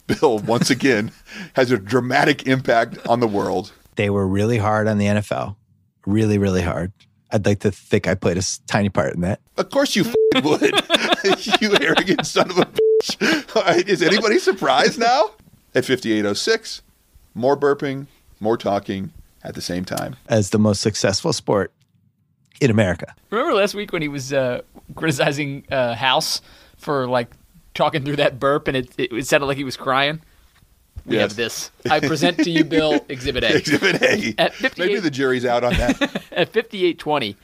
Bill 0.07 0.39
once 0.39 0.69
again 0.69 1.11
has 1.53 1.71
a 1.71 1.77
dramatic 1.77 2.47
impact 2.47 2.97
on 3.07 3.19
the 3.19 3.27
world. 3.27 3.71
they 3.95 4.09
were 4.09 4.27
really 4.27 4.57
hard 4.57 4.87
on 4.87 4.97
the 4.97 5.05
NFL, 5.05 5.55
really, 6.05 6.37
really 6.37 6.61
hard. 6.61 6.91
I'd 7.31 7.45
like 7.45 7.59
to 7.59 7.71
think 7.71 8.07
I 8.07 8.15
played 8.15 8.37
a 8.37 8.43
tiny 8.67 8.89
part 8.89 9.13
in 9.13 9.21
that. 9.21 9.39
Of 9.57 9.69
course 9.69 9.95
you 9.95 10.03
f***ing 10.03 10.43
would. 10.43 10.61
you 11.61 11.75
arrogant 11.79 12.25
son 12.25 12.49
of 12.49 12.57
a 12.57 12.65
bitch. 12.65 13.55
All 13.55 13.61
right, 13.63 13.87
is 13.87 14.01
anybody 14.01 14.39
surprised 14.39 14.97
now? 14.99 15.31
At 15.75 15.85
5806, 15.85 16.81
more 17.35 17.55
burping, 17.55 18.07
more 18.39 18.57
talking 18.57 19.11
at 19.43 19.55
the 19.55 19.61
same 19.61 19.85
time. 19.85 20.15
As 20.27 20.49
the 20.49 20.59
most 20.59 20.81
successful 20.81 21.33
sport 21.33 21.71
in 22.61 22.69
America. 22.71 23.15
Remember 23.29 23.53
last 23.53 23.73
week 23.73 23.93
when 23.93 24.01
he 24.01 24.07
was 24.07 24.33
uh, 24.33 24.61
criticizing 24.95 25.65
uh, 25.71 25.95
House 25.95 26.41
for 26.77 27.07
like 27.07 27.29
talking 27.73 28.03
through 28.03 28.17
that 28.17 28.39
burp, 28.39 28.67
and 28.67 28.75
it, 28.75 28.89
it, 28.97 29.11
it 29.13 29.27
sounded 29.27 29.45
like 29.45 29.57
he 29.57 29.63
was 29.63 29.77
crying. 29.77 30.21
We 31.05 31.15
Yes. 31.15 31.31
have 31.31 31.35
this. 31.37 31.71
I 31.89 32.01
present 32.01 32.37
to 32.39 32.49
you, 32.49 32.63
Bill, 32.65 33.03
Exhibit 33.09 33.43
A. 33.43 33.55
Exhibit 33.55 34.01
A. 34.01 34.35
At 34.37 34.53
58 34.53 34.77
Maybe 34.77 34.99
the 34.99 35.09
jury's 35.09 35.45
out 35.45 35.63
on 35.63 35.73
that. 35.73 36.01
At 36.31 36.49
5820, 36.49 37.37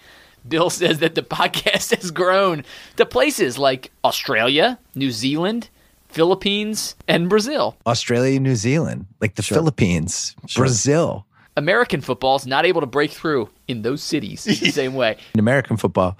Bill 0.47 0.69
says 0.69 0.99
that 0.99 1.15
the 1.15 1.21
podcast 1.23 1.95
has 1.95 2.11
grown 2.11 2.65
to 2.97 3.05
places 3.05 3.57
like 3.57 3.91
Australia, 4.03 4.77
New 4.93 5.09
Zealand, 5.11 5.69
Philippines, 6.15 6.95
and 7.09 7.27
Brazil. 7.27 7.75
Australia, 7.85 8.39
New 8.39 8.55
Zealand, 8.55 9.05
like 9.19 9.35
the 9.35 9.43
Philippines, 9.43 10.33
Brazil. 10.55 11.25
American 11.57 11.99
football 11.99 12.37
is 12.37 12.47
not 12.47 12.65
able 12.65 12.79
to 12.79 12.87
break 12.87 13.11
through 13.11 13.49
in 13.67 13.81
those 13.81 14.01
cities 14.01 14.45
the 14.45 14.53
same 14.71 14.95
way. 14.95 15.17
And 15.33 15.39
American 15.41 15.75
football 15.75 16.17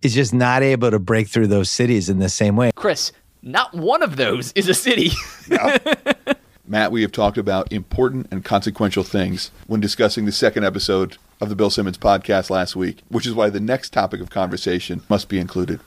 is 0.00 0.14
just 0.14 0.32
not 0.32 0.62
able 0.62 0.90
to 0.90 0.98
break 0.98 1.28
through 1.28 1.48
those 1.48 1.68
cities 1.68 2.08
in 2.08 2.20
the 2.20 2.30
same 2.30 2.56
way. 2.56 2.70
Chris, 2.74 3.12
not 3.42 3.74
one 3.74 4.02
of 4.02 4.16
those 4.16 4.50
is 4.52 4.66
a 4.70 4.74
city. 4.74 5.10
Matt, 6.66 6.90
we 6.90 7.02
have 7.02 7.12
talked 7.12 7.36
about 7.36 7.70
important 7.70 8.28
and 8.30 8.42
consequential 8.42 9.04
things 9.04 9.50
when 9.66 9.78
discussing 9.78 10.24
the 10.24 10.32
second 10.32 10.64
episode 10.64 11.18
of 11.42 11.50
the 11.50 11.54
Bill 11.54 11.68
Simmons 11.68 11.98
podcast 11.98 12.48
last 12.48 12.74
week, 12.76 13.00
which 13.10 13.26
is 13.26 13.34
why 13.34 13.50
the 13.50 13.60
next 13.60 13.92
topic 13.92 14.22
of 14.22 14.30
conversation 14.30 15.02
must 15.10 15.28
be 15.28 15.38
included. 15.38 15.80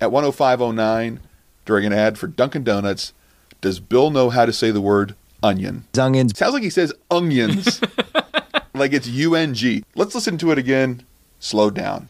At 0.00 0.10
10509, 0.10 1.20
during 1.68 1.84
an 1.84 1.92
ad 1.92 2.16
for 2.18 2.26
Dunkin' 2.26 2.64
Donuts, 2.64 3.12
does 3.60 3.78
Bill 3.78 4.08
know 4.10 4.30
how 4.30 4.46
to 4.46 4.54
say 4.54 4.70
the 4.70 4.80
word 4.80 5.14
onion? 5.42 5.84
Onions, 5.98 6.36
Sounds 6.36 6.54
like 6.54 6.62
he 6.62 6.70
says 6.70 6.94
onions, 7.10 7.82
like 8.74 8.94
it's 8.94 9.06
U 9.06 9.34
N 9.34 9.52
G. 9.52 9.84
Let's 9.94 10.14
listen 10.14 10.38
to 10.38 10.50
it 10.50 10.56
again. 10.56 11.02
Slow 11.40 11.68
down. 11.68 12.08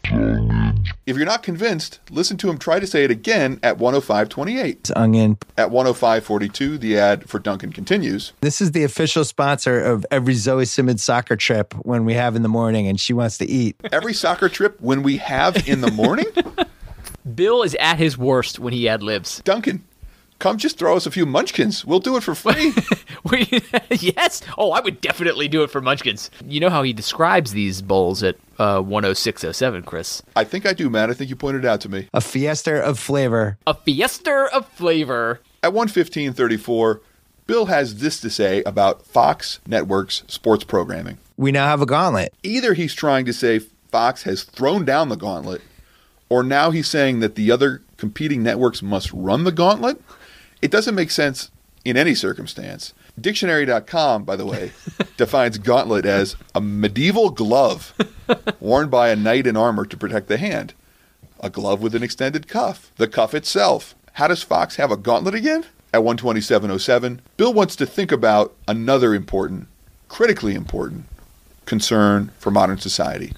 If 1.05 1.17
you're 1.17 1.25
not 1.25 1.43
convinced, 1.43 1.99
listen 2.09 2.37
to 2.37 2.49
him 2.49 2.57
try 2.57 2.79
to 2.79 2.87
say 2.87 3.03
it 3.03 3.11
again 3.11 3.59
at 3.61 3.77
10528. 3.77 4.91
onion. 4.95 5.37
At 5.57 5.69
10542, 5.71 6.77
the 6.77 6.97
ad 6.97 7.29
for 7.29 7.37
Dunkin' 7.37 7.73
continues. 7.73 8.31
This 8.41 8.61
is 8.61 8.71
the 8.71 8.83
official 8.85 9.25
sponsor 9.25 9.79
of 9.83 10.05
every 10.09 10.35
Zoe 10.35 10.65
Simmons 10.65 11.03
soccer 11.03 11.35
trip 11.35 11.73
when 11.85 12.05
we 12.05 12.13
have 12.13 12.35
in 12.35 12.43
the 12.43 12.49
morning 12.49 12.87
and 12.87 12.99
she 12.99 13.11
wants 13.13 13.37
to 13.39 13.45
eat. 13.45 13.75
Every 13.91 14.13
soccer 14.13 14.47
trip 14.49 14.79
when 14.79 15.03
we 15.03 15.17
have 15.17 15.67
in 15.67 15.81
the 15.81 15.91
morning, 15.91 16.25
Bill 17.35 17.63
is 17.63 17.75
at 17.79 17.97
his 17.97 18.17
worst 18.17 18.59
when 18.59 18.73
he 18.73 18.87
ad 18.87 19.03
libs. 19.03 19.41
Dunkin', 19.43 19.83
come 20.39 20.57
just 20.57 20.77
throw 20.79 20.95
us 20.95 21.05
a 21.05 21.11
few 21.11 21.25
munchkins. 21.25 21.85
We'll 21.85 21.99
do 21.99 22.15
it 22.17 22.23
for 22.23 22.35
free. 22.35 22.73
We- 23.29 23.61
yes. 23.91 24.41
Oh, 24.57 24.71
I 24.71 24.79
would 24.79 25.01
definitely 25.01 25.49
do 25.49 25.61
it 25.63 25.69
for 25.69 25.81
Munchkins. 25.81 26.31
You 26.47 26.61
know 26.61 26.69
how 26.69 26.83
he 26.83 26.93
describes 26.93 27.51
these 27.51 27.81
bowls 27.81 28.23
at 28.23 28.37
uh, 28.57 28.79
10607, 28.81 29.83
Chris? 29.83 30.23
I 30.37 30.45
think 30.45 30.65
I 30.65 30.71
do, 30.71 30.89
Matt. 30.89 31.09
I 31.09 31.13
think 31.13 31.29
you 31.29 31.35
pointed 31.35 31.65
it 31.65 31.67
out 31.67 31.81
to 31.81 31.89
me. 31.89 32.07
A 32.13 32.21
fiesta 32.21 32.81
of 32.81 32.97
flavor. 32.97 33.57
A 33.67 33.73
fiesta 33.73 34.47
of 34.53 34.67
flavor. 34.69 35.41
At 35.61 35.73
11534, 35.73 37.01
Bill 37.45 37.65
has 37.65 37.97
this 37.97 38.21
to 38.21 38.29
say 38.29 38.63
about 38.63 39.05
Fox 39.05 39.59
Network's 39.67 40.23
sports 40.27 40.63
programming. 40.63 41.17
We 41.35 41.51
now 41.51 41.67
have 41.67 41.81
a 41.81 41.85
gauntlet. 41.85 42.33
Either 42.43 42.73
he's 42.73 42.93
trying 42.93 43.25
to 43.25 43.33
say 43.33 43.59
Fox 43.59 44.23
has 44.23 44.43
thrown 44.43 44.85
down 44.85 45.09
the 45.09 45.17
gauntlet, 45.17 45.61
or 46.29 46.43
now 46.43 46.71
he's 46.71 46.87
saying 46.87 47.19
that 47.19 47.35
the 47.35 47.51
other 47.51 47.81
competing 47.97 48.43
networks 48.43 48.81
must 48.81 49.11
run 49.11 49.43
the 49.43 49.51
gauntlet. 49.51 50.01
It 50.61 50.71
doesn't 50.71 50.95
make 50.95 51.11
sense 51.11 51.51
in 51.83 51.97
any 51.97 52.15
circumstance. 52.15 52.93
Dictionary.com, 53.19 54.23
by 54.23 54.35
the 54.35 54.45
way, 54.45 54.71
defines 55.17 55.57
gauntlet 55.57 56.05
as 56.05 56.35
a 56.53 56.61
medieval 56.61 57.29
glove 57.31 57.93
worn 58.59 58.89
by 58.89 59.09
a 59.09 59.15
knight 59.15 59.47
in 59.47 59.57
armor 59.57 59.85
to 59.85 59.97
protect 59.97 60.27
the 60.27 60.37
hand. 60.37 60.73
A 61.41 61.49
glove 61.49 61.81
with 61.81 61.95
an 61.95 62.03
extended 62.03 62.47
cuff. 62.47 62.91
The 62.97 63.07
cuff 63.07 63.33
itself. 63.33 63.95
How 64.13 64.27
does 64.27 64.43
Fox 64.43 64.75
have 64.75 64.91
a 64.91 64.97
gauntlet 64.97 65.35
again? 65.35 65.65
At 65.93 66.03
12707, 66.03 67.21
Bill 67.37 67.53
wants 67.53 67.75
to 67.77 67.85
think 67.85 68.11
about 68.11 68.53
another 68.67 69.15
important, 69.15 69.67
critically 70.07 70.53
important 70.53 71.05
concern 71.65 72.31
for 72.37 72.51
modern 72.51 72.77
society. 72.77 73.33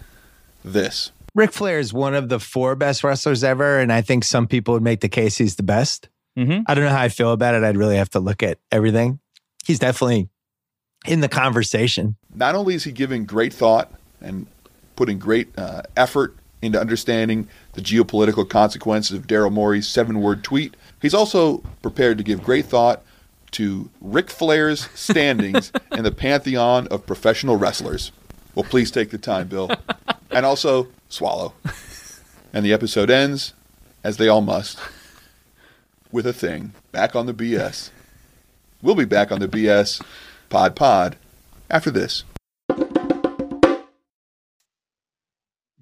This. 0.63 1.11
Ric 1.33 1.51
Flair 1.53 1.79
is 1.79 1.93
one 1.93 2.13
of 2.13 2.29
the 2.29 2.39
four 2.39 2.75
best 2.75 3.03
wrestlers 3.03 3.43
ever, 3.43 3.79
and 3.79 3.91
I 3.91 4.01
think 4.01 4.23
some 4.23 4.47
people 4.47 4.73
would 4.73 4.83
make 4.83 4.99
the 4.99 5.09
case 5.09 5.37
he's 5.37 5.55
the 5.55 5.63
best. 5.63 6.09
Mhm. 6.37 6.63
I 6.67 6.73
don't 6.73 6.83
know 6.85 6.89
how 6.89 7.01
I 7.01 7.09
feel 7.09 7.31
about 7.31 7.55
it. 7.55 7.63
I'd 7.63 7.77
really 7.77 7.95
have 7.97 8.09
to 8.11 8.19
look 8.19 8.43
at 8.43 8.59
everything. 8.71 9.19
He's 9.65 9.79
definitely 9.79 10.29
in 11.05 11.21
the 11.21 11.29
conversation. 11.29 12.15
Not 12.33 12.55
only 12.55 12.75
is 12.75 12.83
he 12.83 12.91
giving 12.91 13.25
great 13.25 13.53
thought 13.53 13.91
and 14.21 14.47
putting 14.95 15.19
great 15.19 15.57
uh, 15.57 15.83
effort 15.95 16.35
into 16.61 16.79
understanding 16.79 17.47
the 17.73 17.81
geopolitical 17.81 18.47
consequences 18.47 19.17
of 19.17 19.25
Daryl 19.25 19.51
Morey's 19.51 19.87
seven 19.87 20.21
word 20.21 20.43
tweet, 20.43 20.75
he's 21.01 21.13
also 21.13 21.59
prepared 21.81 22.17
to 22.17 22.23
give 22.23 22.43
great 22.43 22.65
thought 22.65 23.01
to 23.51 23.89
Ric 23.99 24.29
Flair's 24.29 24.87
standings 24.95 25.71
in 25.93 26.03
the 26.03 26.11
pantheon 26.11 26.87
of 26.87 27.05
professional 27.05 27.55
wrestlers. 27.57 28.11
Well, 28.53 28.63
please 28.63 28.91
take 28.91 29.09
the 29.11 29.17
time, 29.17 29.47
Bill. 29.47 29.71
And 30.29 30.45
also, 30.45 30.87
swallow. 31.11 31.53
And 32.53 32.65
the 32.65 32.73
episode 32.73 33.09
ends, 33.09 33.53
as 34.03 34.17
they 34.17 34.27
all 34.27 34.41
must, 34.41 34.77
with 36.11 36.27
a 36.27 36.33
thing. 36.33 36.73
Back 36.91 37.15
on 37.15 37.25
the 37.25 37.33
BS. 37.33 37.91
We'll 38.81 38.95
be 38.95 39.05
back 39.05 39.31
on 39.31 39.39
the 39.39 39.47
BS 39.47 40.03
Pod 40.49 40.75
Pod 40.75 41.15
after 41.69 41.91
this. 41.91 42.23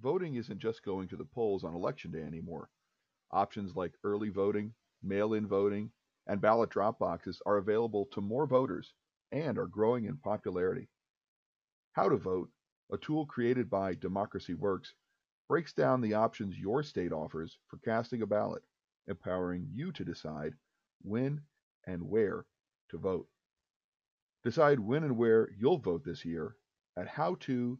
Voting 0.01 0.35
isn't 0.35 0.59
just 0.59 0.83
going 0.83 1.07
to 1.07 1.15
the 1.15 1.25
polls 1.25 1.63
on 1.63 1.73
election 1.73 2.11
day 2.11 2.21
anymore. 2.21 2.69
Options 3.31 3.75
like 3.75 3.93
early 4.03 4.29
voting, 4.29 4.73
mail 5.03 5.33
in 5.33 5.47
voting, 5.47 5.91
and 6.27 6.41
ballot 6.41 6.69
drop 6.69 6.99
boxes 6.99 7.41
are 7.45 7.57
available 7.57 8.07
to 8.13 8.21
more 8.21 8.45
voters 8.45 8.93
and 9.31 9.57
are 9.57 9.67
growing 9.67 10.05
in 10.05 10.17
popularity. 10.17 10.89
How 11.93 12.09
to 12.09 12.17
Vote, 12.17 12.49
a 12.91 12.97
tool 12.97 13.25
created 13.25 13.69
by 13.69 13.93
Democracy 13.95 14.53
Works, 14.53 14.93
breaks 15.49 15.73
down 15.73 15.99
the 15.99 16.13
options 16.13 16.57
your 16.57 16.83
state 16.83 17.11
offers 17.11 17.57
for 17.67 17.77
casting 17.83 18.21
a 18.21 18.27
ballot, 18.27 18.61
empowering 19.07 19.67
you 19.73 19.91
to 19.91 20.05
decide 20.05 20.53
when 21.01 21.41
and 21.85 22.03
where 22.03 22.45
to 22.89 22.97
vote. 22.97 23.27
Decide 24.43 24.79
when 24.79 25.03
and 25.03 25.17
where 25.17 25.49
you'll 25.59 25.79
vote 25.79 26.05
this 26.05 26.23
year 26.23 26.55
at 26.95 27.15
howto.vote. 27.15 27.79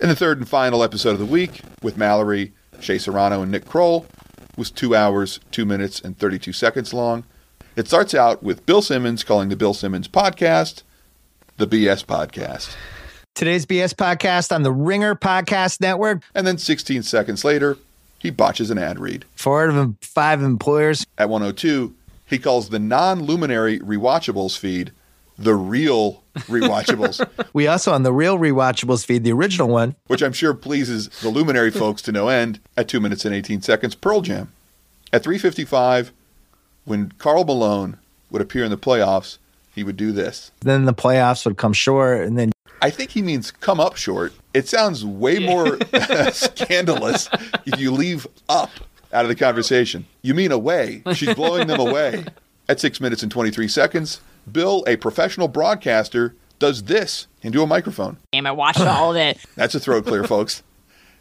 And 0.00 0.10
the 0.10 0.16
third 0.16 0.38
and 0.38 0.48
final 0.48 0.82
episode 0.82 1.10
of 1.10 1.18
the 1.18 1.26
week 1.26 1.60
with 1.82 1.98
Mallory, 1.98 2.54
Shea 2.80 2.96
Serrano, 2.96 3.42
and 3.42 3.52
Nick 3.52 3.66
Kroll 3.66 4.06
was 4.56 4.70
two 4.70 4.94
hours, 4.94 5.40
two 5.50 5.66
minutes, 5.66 6.00
and 6.00 6.16
32 6.16 6.52
seconds 6.52 6.94
long. 6.94 7.24
It 7.76 7.88
starts 7.88 8.14
out 8.14 8.42
with 8.42 8.64
Bill 8.64 8.82
Simmons 8.82 9.24
calling 9.24 9.48
the 9.48 9.56
Bill 9.56 9.74
Simmons 9.74 10.08
podcast 10.08 10.84
the 11.60 11.66
BS 11.66 12.06
podcast. 12.06 12.74
Today's 13.34 13.64
BS 13.64 13.94
podcast 13.94 14.54
on 14.54 14.62
the 14.64 14.72
Ringer 14.72 15.14
Podcast 15.14 15.80
Network. 15.80 16.22
And 16.34 16.46
then 16.46 16.58
16 16.58 17.02
seconds 17.04 17.44
later, 17.44 17.78
he 18.18 18.30
botches 18.30 18.70
an 18.70 18.76
ad 18.76 18.98
read. 18.98 19.24
Four 19.34 19.64
out 19.70 19.74
of 19.74 19.94
five 20.02 20.42
employers. 20.42 21.06
At 21.16 21.30
102, 21.30 21.94
he 22.26 22.38
calls 22.38 22.68
the 22.68 22.78
non 22.78 23.22
luminary 23.22 23.78
rewatchables 23.78 24.58
feed 24.58 24.92
the 25.38 25.54
real 25.54 26.22
rewatchables, 26.40 27.26
We 27.54 27.66
also 27.66 27.92
on 27.94 28.02
the 28.02 28.12
real 28.12 28.36
rewatchables 28.38 29.06
feed, 29.06 29.24
the 29.24 29.32
original 29.32 29.68
one. 29.68 29.96
which 30.06 30.20
I'm 30.22 30.34
sure 30.34 30.52
pleases 30.52 31.08
the 31.22 31.30
luminary 31.30 31.70
folks 31.70 32.02
to 32.02 32.12
no 32.12 32.28
end 32.28 32.60
at 32.76 32.88
2 32.88 33.00
minutes 33.00 33.24
and 33.24 33.34
18 33.34 33.62
seconds, 33.62 33.94
Pearl 33.94 34.20
Jam. 34.20 34.52
At 35.14 35.22
355, 35.22 36.12
when 36.84 37.10
Karl 37.12 37.44
Malone 37.44 37.96
would 38.30 38.42
appear 38.42 38.64
in 38.64 38.70
the 38.70 38.76
playoffs, 38.76 39.38
he 39.74 39.82
would 39.82 39.96
do 39.96 40.12
this. 40.12 40.50
Then 40.60 40.84
the 40.84 40.92
playoffs 40.92 41.46
would 41.46 41.56
come 41.56 41.72
short, 41.72 42.20
and 42.26 42.38
then 42.38 42.52
I 42.82 42.90
think 42.90 43.10
he 43.10 43.22
means 43.22 43.50
come 43.50 43.78
up 43.80 43.96
short. 43.96 44.32
It 44.54 44.68
sounds 44.68 45.04
way 45.04 45.38
more 45.38 45.78
scandalous 46.32 47.28
if 47.66 47.78
you 47.78 47.90
leave 47.90 48.26
up 48.48 48.70
out 49.12 49.24
of 49.24 49.28
the 49.28 49.34
conversation. 49.34 50.06
You 50.22 50.34
mean 50.34 50.52
away. 50.52 51.02
She's 51.14 51.34
blowing 51.34 51.66
them 51.66 51.80
away. 51.80 52.24
At 52.68 52.78
six 52.80 53.00
minutes 53.00 53.22
and 53.22 53.32
23 53.32 53.66
seconds, 53.68 54.20
Bill, 54.50 54.84
a 54.86 54.96
professional 54.96 55.48
broadcaster, 55.48 56.34
does 56.60 56.84
this 56.84 57.26
into 57.42 57.62
a 57.62 57.66
microphone. 57.66 58.16
game. 58.32 58.46
I 58.46 58.52
watched 58.52 58.80
all 58.80 59.10
of 59.10 59.16
it. 59.16 59.38
That's 59.56 59.74
a 59.74 59.80
throat 59.80 60.06
clear, 60.06 60.24
folks. 60.24 60.62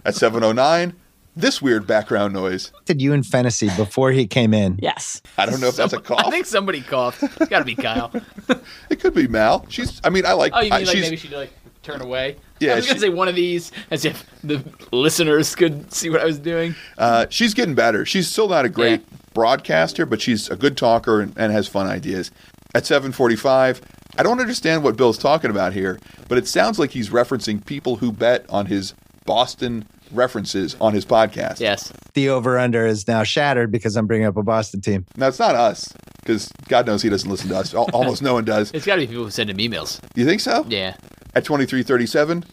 At 0.06 0.16
709, 0.16 0.94
this 1.40 1.62
weird 1.62 1.88
background 1.88 2.34
noise. 2.34 2.72
did 2.86 3.02
you 3.02 3.14
in 3.14 3.24
fantasy 3.24 3.70
before 3.78 4.12
he 4.12 4.28
came 4.28 4.54
in? 4.54 4.78
Yes. 4.82 5.22
I 5.38 5.46
don't 5.46 5.60
know 5.62 5.68
if 5.68 5.76
that's 5.76 5.94
a 5.94 6.00
cough. 6.02 6.24
I 6.26 6.30
think 6.30 6.46
somebody 6.46 6.82
coughed. 6.82 7.24
It's 7.24 7.48
got 7.50 7.60
to 7.60 7.66
be 7.66 7.76
Kyle. 7.76 8.12
it 8.90 9.00
could 9.00 9.14
be 9.14 9.28
Mal. 9.28 9.66
She's, 9.70 10.00
I 10.04 10.10
mean, 10.10 10.26
I 10.26 10.34
like, 10.34 10.54
Oh, 10.56 10.60
you 10.60 10.72
I- 10.72 10.78
mean 10.80 10.88
like 10.88 10.96
she's, 10.96 11.02
maybe 11.06 11.16
she'd 11.18 11.32
like 11.32 11.52
turn 11.84 12.02
away? 12.02 12.36
Yeah, 12.60 12.74
I 12.74 12.76
was 12.76 12.88
gonna 12.88 13.00
say 13.00 13.08
one 13.08 13.30
of 13.30 13.36
these, 13.36 13.72
as 13.90 14.04
if 14.04 14.26
the 14.44 14.62
listeners 14.92 15.56
could 15.56 15.94
see 15.94 16.10
what 16.10 16.20
I 16.20 16.26
was 16.26 16.38
doing. 16.38 16.76
Uh, 16.98 17.26
she's 17.30 17.54
getting 17.54 17.74
better. 17.74 18.06
She's 18.06 18.28
still 18.28 18.50
not 18.50 18.66
a 18.66 18.70
great 18.70 19.00
Yeah. 19.00 19.18
broadcaster, 19.34 20.06
but 20.06 20.20
she's 20.22 20.50
a 20.50 20.58
good 20.58 20.76
talker 20.76 21.22
and, 21.22 21.34
and 21.38 21.54
has 21.54 21.70
fun 21.70 21.88
ideas. 21.88 22.32
At 22.76 22.84
7:45, 22.84 23.80
I 24.18 24.24
don't 24.24 24.42
understand 24.42 24.84
what 24.84 24.98
Bill's 24.98 25.18
talking 25.18 25.50
about 25.52 25.72
here, 25.72 26.00
but 26.28 26.38
it 26.38 26.48
sounds 26.50 26.80
like 26.80 26.92
he's 26.92 27.10
referencing 27.12 27.66
people 27.66 27.96
who 27.96 28.12
bet 28.12 28.46
on 28.50 28.66
his 28.66 28.94
Boston 29.26 29.88
references 30.12 30.76
on 30.82 30.94
his 30.94 31.06
podcast. 31.06 31.60
Yes. 31.60 31.92
The 32.14 32.30
over 32.30 32.58
under 32.58 32.86
is 32.86 33.08
now 33.08 33.24
shattered 33.24 33.72
because 33.72 33.96
I'm 33.96 34.08
bringing 34.08 34.28
up 34.28 34.38
a 34.38 34.44
Boston 34.44 34.82
team. 34.82 35.06
No, 35.18 35.28
it's 35.28 35.40
not 35.40 35.56
us 35.56 35.94
because 36.22 36.52
God 36.68 36.86
knows 36.88 37.02
he 37.02 37.10
doesn't 37.10 37.30
listen 37.30 37.50
to 37.50 37.58
us. 37.58 37.74
Al- 37.74 37.90
Almost 37.94 38.22
no 38.22 38.34
one 38.34 38.46
does. 38.46 38.72
It's 38.72 38.86
got 38.86 38.96
to 38.96 39.02
be 39.02 39.08
people 39.08 39.26
who 39.26 39.32
send 39.32 39.50
him 39.50 39.58
emails. 39.58 40.00
You 40.16 40.26
think 40.26 40.42
so? 40.42 40.66
Yeah. 40.68 40.96
At 41.36 41.46
23:37, 41.46 42.46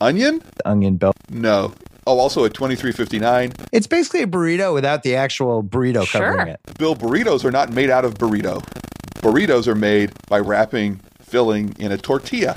onion? 0.00 0.38
The 0.56 0.68
onion 0.68 0.96
bill. 0.96 1.12
No. 1.30 1.72
Oh, 2.08 2.18
also 2.18 2.44
at 2.44 2.52
23:59, 2.52 3.52
It's 3.72 3.86
basically 3.88 4.22
a 4.22 4.26
burrito 4.26 4.72
without 4.72 5.02
the 5.02 5.16
actual 5.16 5.62
burrito 5.62 6.06
Sure. 6.06 6.20
covering 6.20 6.48
it. 6.48 6.60
Bill, 6.78 6.94
burritos 6.94 7.44
are 7.44 7.50
not 7.50 7.72
made 7.72 7.90
out 7.90 8.04
of 8.04 8.14
burrito. 8.14 8.62
Burritos 9.16 9.66
are 9.66 9.74
made 9.74 10.12
by 10.28 10.38
wrapping 10.38 11.00
filling 11.20 11.74
in 11.78 11.90
a 11.90 11.98
tortilla. 11.98 12.56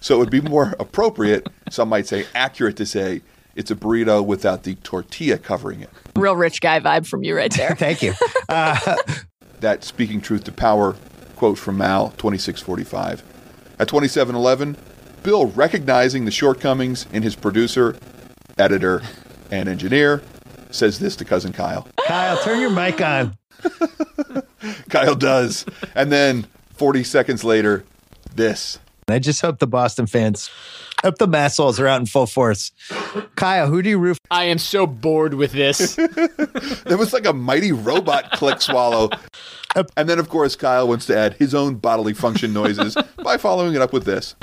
So 0.00 0.16
it 0.16 0.18
would 0.18 0.30
be 0.30 0.40
more 0.42 0.74
appropriate, 0.80 1.48
some 1.70 1.88
might 1.88 2.06
say 2.06 2.26
accurate 2.34 2.76
to 2.76 2.86
say, 2.86 3.22
it's 3.54 3.70
a 3.70 3.76
burrito 3.76 4.24
without 4.24 4.62
the 4.64 4.74
tortilla 4.76 5.38
covering 5.38 5.80
it. 5.80 5.90
Real 6.16 6.36
rich 6.36 6.60
guy 6.60 6.80
vibe 6.80 7.06
from 7.06 7.22
you 7.24 7.36
right 7.36 7.52
there. 7.52 7.74
Thank 7.78 8.02
you. 8.02 8.14
Uh, 8.48 8.96
that 9.60 9.84
speaking 9.84 10.20
truth 10.20 10.44
to 10.44 10.52
power 10.52 10.96
quote 11.36 11.58
from 11.58 11.78
Mal 11.78 12.10
2645. 12.18 13.22
At 13.78 13.88
2711, 13.88 14.76
Bill 15.22 15.46
recognizing 15.46 16.24
the 16.24 16.30
shortcomings 16.30 17.06
in 17.12 17.22
his 17.22 17.34
producer, 17.34 17.96
editor, 18.58 19.02
and 19.50 19.68
engineer 19.68 20.22
says 20.70 20.98
this 20.98 21.16
to 21.16 21.24
cousin 21.24 21.52
Kyle. 21.52 21.86
Kyle, 22.06 22.42
turn 22.42 22.60
your 22.60 22.70
mic 22.70 23.00
on. 23.00 23.36
Kyle 24.88 25.14
does. 25.14 25.64
And 25.94 26.10
then 26.10 26.46
40 26.74 27.04
seconds 27.04 27.44
later, 27.44 27.84
this. 28.34 28.78
I 29.12 29.18
just 29.18 29.40
hope 29.40 29.58
the 29.58 29.66
Boston 29.66 30.06
fans, 30.06 30.50
hope 31.02 31.18
the 31.18 31.28
massholes 31.28 31.78
are 31.78 31.86
out 31.86 32.00
in 32.00 32.06
full 32.06 32.26
force. 32.26 32.72
Kyle, 33.36 33.68
who 33.68 33.82
do 33.82 33.90
you 33.90 33.98
root 33.98 34.18
I 34.30 34.44
am 34.44 34.58
so 34.58 34.86
bored 34.86 35.34
with 35.34 35.52
this. 35.52 35.98
It 36.84 36.98
was 36.98 37.12
like 37.12 37.26
a 37.26 37.32
mighty 37.32 37.72
robot 37.72 38.32
click 38.32 38.60
swallow. 38.60 39.10
And 39.96 40.08
then, 40.08 40.18
of 40.18 40.28
course, 40.28 40.56
Kyle 40.56 40.86
wants 40.86 41.06
to 41.06 41.16
add 41.16 41.34
his 41.34 41.54
own 41.54 41.76
bodily 41.76 42.12
function 42.12 42.52
noises 42.52 42.96
by 43.22 43.38
following 43.38 43.74
it 43.74 43.80
up 43.80 43.92
with 43.92 44.04
this. 44.04 44.34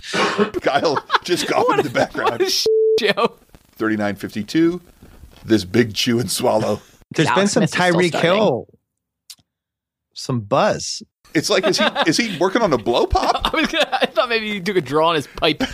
Kyle 0.61 1.03
just 1.23 1.47
coughing 1.47 1.79
in 1.79 1.85
the 1.85 1.91
background. 1.91 2.41
Joe. 2.99 3.35
3952, 3.75 4.81
this 5.45 5.63
big 5.65 5.93
chew 5.93 6.19
and 6.19 6.31
swallow. 6.31 6.81
There's 7.11 7.29
been 7.31 7.47
some 7.47 7.65
Smith 7.67 7.69
is 7.69 7.71
still 7.71 7.93
Tyreek. 7.93 8.19
Hill, 8.19 8.67
some 10.13 10.41
buzz. 10.41 11.03
It's 11.33 11.49
like, 11.49 11.65
is 11.65 11.77
he 11.77 11.85
is 12.07 12.17
he 12.17 12.37
working 12.37 12.61
on 12.61 12.73
a 12.73 12.77
blow 12.77 13.05
pop? 13.05 13.41
I, 13.53 13.55
was 13.55 13.67
gonna, 13.67 13.89
I 13.91 14.05
thought 14.07 14.29
maybe 14.29 14.51
he 14.51 14.59
took 14.61 14.77
a 14.77 14.81
draw 14.81 15.09
on 15.09 15.15
his 15.15 15.27
pipe. 15.27 15.61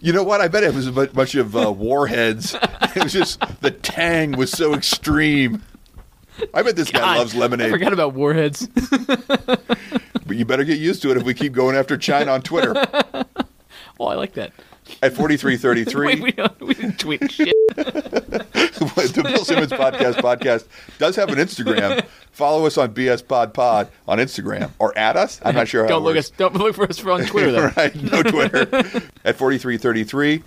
You 0.00 0.12
know 0.12 0.22
what? 0.22 0.40
I 0.40 0.46
bet 0.46 0.62
it 0.62 0.72
was 0.72 0.86
a 0.86 0.92
bunch 0.92 1.34
of 1.34 1.56
uh, 1.56 1.72
warheads. 1.72 2.54
It 2.94 3.02
was 3.02 3.12
just 3.12 3.40
the 3.60 3.72
tang 3.72 4.32
was 4.32 4.52
so 4.52 4.72
extreme. 4.72 5.62
I 6.52 6.62
bet 6.62 6.76
this 6.76 6.92
guy 6.92 7.00
God, 7.00 7.18
loves 7.18 7.34
I 7.34 7.38
lemonade. 7.38 7.72
forgot 7.72 7.92
about 7.92 8.14
warheads. 8.14 8.68
But 8.68 10.36
you 10.36 10.44
better 10.44 10.62
get 10.62 10.78
used 10.78 11.02
to 11.02 11.10
it 11.10 11.16
if 11.16 11.24
we 11.24 11.34
keep 11.34 11.54
going 11.54 11.74
after 11.74 11.96
China 11.98 12.30
on 12.30 12.42
Twitter. 12.42 12.72
Oh, 13.98 14.06
I 14.06 14.14
like 14.14 14.34
that. 14.34 14.52
At 15.02 15.14
4333, 15.14 16.06
Wait, 16.06 16.22
we, 16.22 16.30
don't, 16.30 16.60
we 16.60 16.74
didn't 16.74 17.00
tweet 17.00 17.32
shit. 17.32 17.54
the 19.14 19.22
Bill 19.22 19.44
Simmons 19.44 19.72
podcast 19.72 20.14
podcast 20.14 20.66
does 20.98 21.16
have 21.16 21.28
an 21.28 21.36
Instagram. 21.36 22.04
Follow 22.32 22.66
us 22.66 22.76
on 22.78 22.94
BS 22.94 23.26
Pod 23.26 23.54
Pod 23.54 23.88
on 24.08 24.18
Instagram 24.18 24.70
or 24.78 24.96
at 24.98 25.16
us. 25.16 25.40
I'm 25.44 25.54
not 25.54 25.68
sure 25.68 25.82
how 25.84 25.88
Don't 25.88 26.02
it 26.02 26.04
look 26.04 26.14
works. 26.16 26.30
us. 26.30 26.36
Don't 26.36 26.54
look 26.54 26.74
for 26.74 26.88
us 26.88 27.04
on 27.04 27.24
Twitter 27.26 27.52
though. 27.52 27.70
right, 27.76 27.94
no 27.94 28.22
Twitter. 28.22 28.62
At 29.24 29.36
4333, 29.36 30.42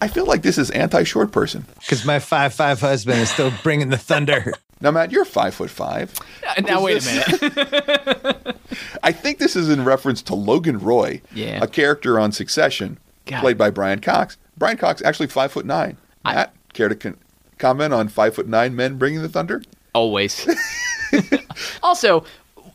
I 0.00 0.08
feel 0.08 0.26
like 0.26 0.42
this 0.42 0.58
is 0.58 0.70
anti-short 0.70 1.30
person. 1.32 1.64
Because 1.80 2.04
my 2.04 2.18
five 2.18 2.52
five 2.54 2.80
husband 2.80 3.20
is 3.20 3.30
still 3.30 3.52
bringing 3.62 3.88
the 3.90 3.98
thunder. 3.98 4.52
Now, 4.80 4.90
Matt, 4.90 5.12
you're 5.12 5.24
five 5.24 5.54
foot 5.54 5.70
five. 5.70 6.12
Now 6.60 6.82
wait 6.82 7.06
a 7.06 7.30
minute. 7.40 8.56
I 9.02 9.12
think 9.12 9.38
this 9.38 9.54
is 9.54 9.68
in 9.68 9.84
reference 9.84 10.22
to 10.22 10.34
Logan 10.34 10.78
Roy, 10.80 11.22
Yeah. 11.32 11.62
a 11.62 11.68
character 11.68 12.18
on 12.18 12.32
Succession, 12.32 12.98
God. 13.26 13.40
played 13.40 13.58
by 13.58 13.70
Brian 13.70 14.00
Cox. 14.00 14.36
Brian 14.56 14.76
Cox 14.76 15.00
actually 15.02 15.28
five 15.28 15.52
foot 15.52 15.66
nine. 15.66 15.96
Matt, 16.24 16.52
care 16.72 16.88
to 16.88 16.94
con- 16.96 17.16
comment 17.62 17.94
on 17.94 18.08
five 18.08 18.34
foot 18.34 18.48
nine 18.48 18.74
men 18.74 18.98
bringing 18.98 19.22
the 19.22 19.28
thunder? 19.28 19.62
Always. 19.94 20.48
also, 21.82 22.24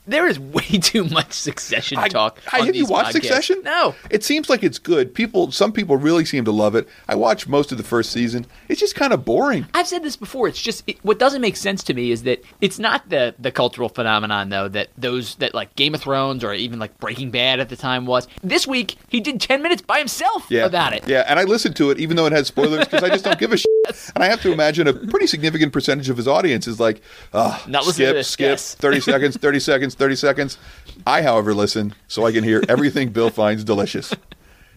there 0.08 0.28
is 0.28 0.39
way 0.58 0.63
too 0.63 1.04
much 1.06 1.34
Succession 1.34 1.98
I- 1.98 2.08
talk. 2.08 2.39
I, 2.52 2.65
have 2.65 2.76
you 2.76 2.86
watched 2.86 3.10
podcasts. 3.10 3.13
Succession? 3.13 3.62
No. 3.63 3.96
It 4.10 4.24
seems 4.24 4.50
like 4.50 4.63
it's 4.63 4.80
good. 4.80 5.13
People, 5.13 5.52
some 5.52 5.72
people 5.72 5.98
really 5.98 6.26
seem 6.26 6.46
to 6.46 6.52
love 6.52 6.76
it. 6.76 6.88
I 7.08 7.15
watched 7.15 7.48
most 7.48 7.72
of 7.72 7.78
the 7.78 7.84
first 7.84 8.12
season. 8.12 8.46
It's 8.70 8.80
just 8.80 8.96
kind 8.96 9.13
of 9.13 9.26
boring. 9.26 9.65
I've 9.74 9.88
said 9.88 10.04
this 10.04 10.15
before. 10.15 10.48
It's 10.48 10.62
just 10.62 10.84
it, 10.88 10.98
what 11.04 11.20
doesn't 11.20 11.41
make 11.41 11.56
sense 11.56 11.84
to 11.86 11.93
me 11.93 12.12
is 12.12 12.24
that 12.24 12.43
it's 12.62 12.80
not 12.80 13.10
the 13.10 13.36
the 13.39 13.52
cultural 13.52 13.89
phenomenon 13.89 14.50
though 14.50 14.67
that 14.70 14.89
those 14.98 15.36
that 15.36 15.54
like 15.54 15.76
Game 15.76 15.93
of 15.93 16.02
Thrones 16.02 16.43
or 16.43 16.54
even 16.54 16.80
like 16.80 16.98
Breaking 17.00 17.32
Bad 17.32 17.60
at 17.60 17.70
the 17.70 17.76
time 17.76 18.06
was. 18.06 18.28
This 18.43 18.65
week 18.67 18.96
he 19.10 19.20
did 19.20 19.39
ten 19.41 19.62
minutes 19.62 19.82
by 19.82 20.00
himself 20.00 20.48
Yeah, 20.50 20.65
about 20.65 20.93
it. 20.93 21.08
Yeah, 21.08 21.24
and 21.28 21.39
I 21.39 21.43
listened 21.43 21.76
to 21.78 21.91
it 21.91 22.00
even 22.00 22.15
though 22.15 22.26
it 22.26 22.32
had 22.34 22.46
spoilers 22.48 22.86
because 22.86 23.04
I 23.04 23.10
just 23.10 23.26
don't 23.26 23.39
give 23.39 23.52
a 23.54 23.58
shit. 23.58 23.67
And 24.15 24.24
I 24.24 24.28
have 24.28 24.41
to 24.41 24.52
imagine 24.52 24.88
a 24.88 24.93
pretty 24.93 25.28
significant 25.28 25.74
percentage 25.74 26.10
of 26.10 26.17
his 26.17 26.28
audience 26.28 26.67
is 26.67 26.80
like, 26.80 27.02
uh, 27.34 27.58
Not 27.67 27.84
skip, 27.86 28.24
skip, 28.26 28.46
yes. 28.46 28.76
thirty 28.76 29.00
seconds, 29.00 29.38
thirty 29.38 29.60
seconds, 29.67 29.96
thirty 29.97 30.15
seconds. 30.15 30.57
I, 31.05 31.21
however, 31.21 31.53
listen 31.53 31.93
so 32.07 32.25
I 32.25 32.31
can 32.31 32.43
hear 32.43 32.63
everything 32.69 33.10
Bill 33.10 33.29
finds 33.29 33.63
delicious. 33.63 34.13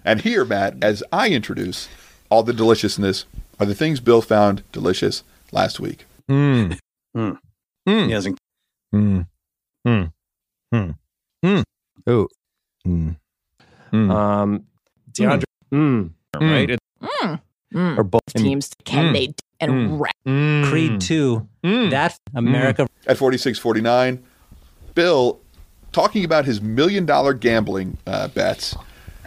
And 0.04 0.22
here, 0.22 0.44
Matt, 0.44 0.76
as 0.82 1.02
I 1.12 1.28
introduce 1.28 1.88
all 2.30 2.42
the 2.42 2.52
deliciousness 2.54 3.26
are 3.58 3.66
the 3.66 3.74
things 3.74 4.00
Bill 4.00 4.22
found 4.22 4.62
delicious 4.72 5.22
last 5.52 5.78
week. 5.80 6.06
Mm. 6.30 6.78
Mm. 7.16 7.36
Mm. 7.88 8.06
He 8.06 8.12
hasn't. 8.12 8.38
Mm. 8.94 9.26
Mm. 9.86 10.12
Mm. 10.74 10.94
Mm. 11.44 11.62
Ooh. 12.08 12.28
Mm. 12.86 13.16
Mm. 13.92 14.10
Um, 14.10 14.64
DeAndre. 15.12 15.44
Mm. 15.72 16.10
Mm. 16.36 16.50
Right. 16.50 16.70
It- 16.70 16.78
Mm. 17.02 17.40
Mm. 17.74 17.98
or 17.98 18.04
both. 18.04 18.20
Teams 18.36 18.70
can 18.84 19.06
Mm. 19.06 19.12
they 19.14 19.26
d- 19.28 19.34
and 19.60 19.72
Mm. 19.72 20.00
wreck. 20.00 20.14
Mm. 20.26 20.64
Creed 20.70 21.00
2. 21.00 21.48
Mm. 21.64 21.90
That 21.90 22.16
America. 22.34 22.86
At 23.06 23.16
46.49, 23.18 24.22
Bill, 25.00 25.40
talking 25.92 26.26
about 26.26 26.44
his 26.44 26.60
million 26.60 27.06
dollar 27.06 27.32
gambling 27.32 27.96
uh, 28.06 28.28
bets, 28.28 28.76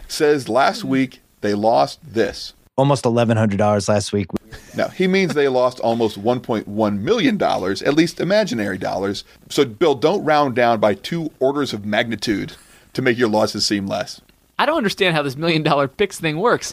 says 0.06 0.48
last 0.48 0.84
week 0.84 1.20
they 1.40 1.52
lost 1.54 1.98
this. 2.14 2.52
almost 2.76 3.04
eleven 3.04 3.36
hundred 3.36 3.56
dollars 3.56 3.88
last 3.88 4.12
week. 4.12 4.28
Now, 4.76 4.86
he 4.86 5.08
means 5.08 5.34
they 5.34 5.48
lost 5.48 5.80
almost 5.80 6.22
$1.1 6.22 6.98
million, 7.00 7.42
at 7.42 7.94
least 7.94 8.20
imaginary 8.20 8.78
dollars. 8.78 9.24
So, 9.48 9.64
Bill, 9.64 9.96
don't 9.96 10.24
round 10.24 10.54
down 10.54 10.78
by 10.78 10.94
two 10.94 11.32
orders 11.40 11.72
of 11.72 11.84
magnitude 11.84 12.54
to 12.92 13.02
make 13.02 13.18
your 13.18 13.28
losses 13.28 13.66
seem 13.66 13.88
less. 13.88 14.20
I 14.60 14.66
don't 14.66 14.76
understand 14.76 15.16
how 15.16 15.22
this 15.22 15.34
million 15.36 15.64
dollar 15.64 15.88
picks 15.88 16.20
thing 16.20 16.38
works. 16.38 16.72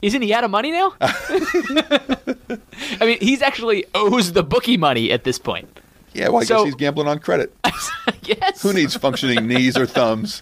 Isn't 0.00 0.22
he 0.22 0.32
out 0.32 0.44
of 0.44 0.50
money 0.50 0.70
now? 0.72 0.94
I 1.00 2.58
mean, 3.02 3.18
he's 3.20 3.42
actually 3.42 3.84
owes 3.94 4.32
the 4.32 4.42
bookie 4.42 4.78
money 4.78 5.12
at 5.12 5.24
this 5.24 5.38
point. 5.38 5.68
Yeah, 6.14 6.28
well, 6.28 6.42
I 6.42 6.44
So- 6.44 6.56
guess 6.58 6.64
he's 6.66 6.74
gambling 6.74 7.08
on 7.08 7.18
credit. 7.18 7.54
yes. 8.22 8.62
Who 8.62 8.72
needs 8.72 8.96
functioning 8.96 9.46
knees 9.46 9.76
or 9.76 9.86
thumbs? 9.86 10.40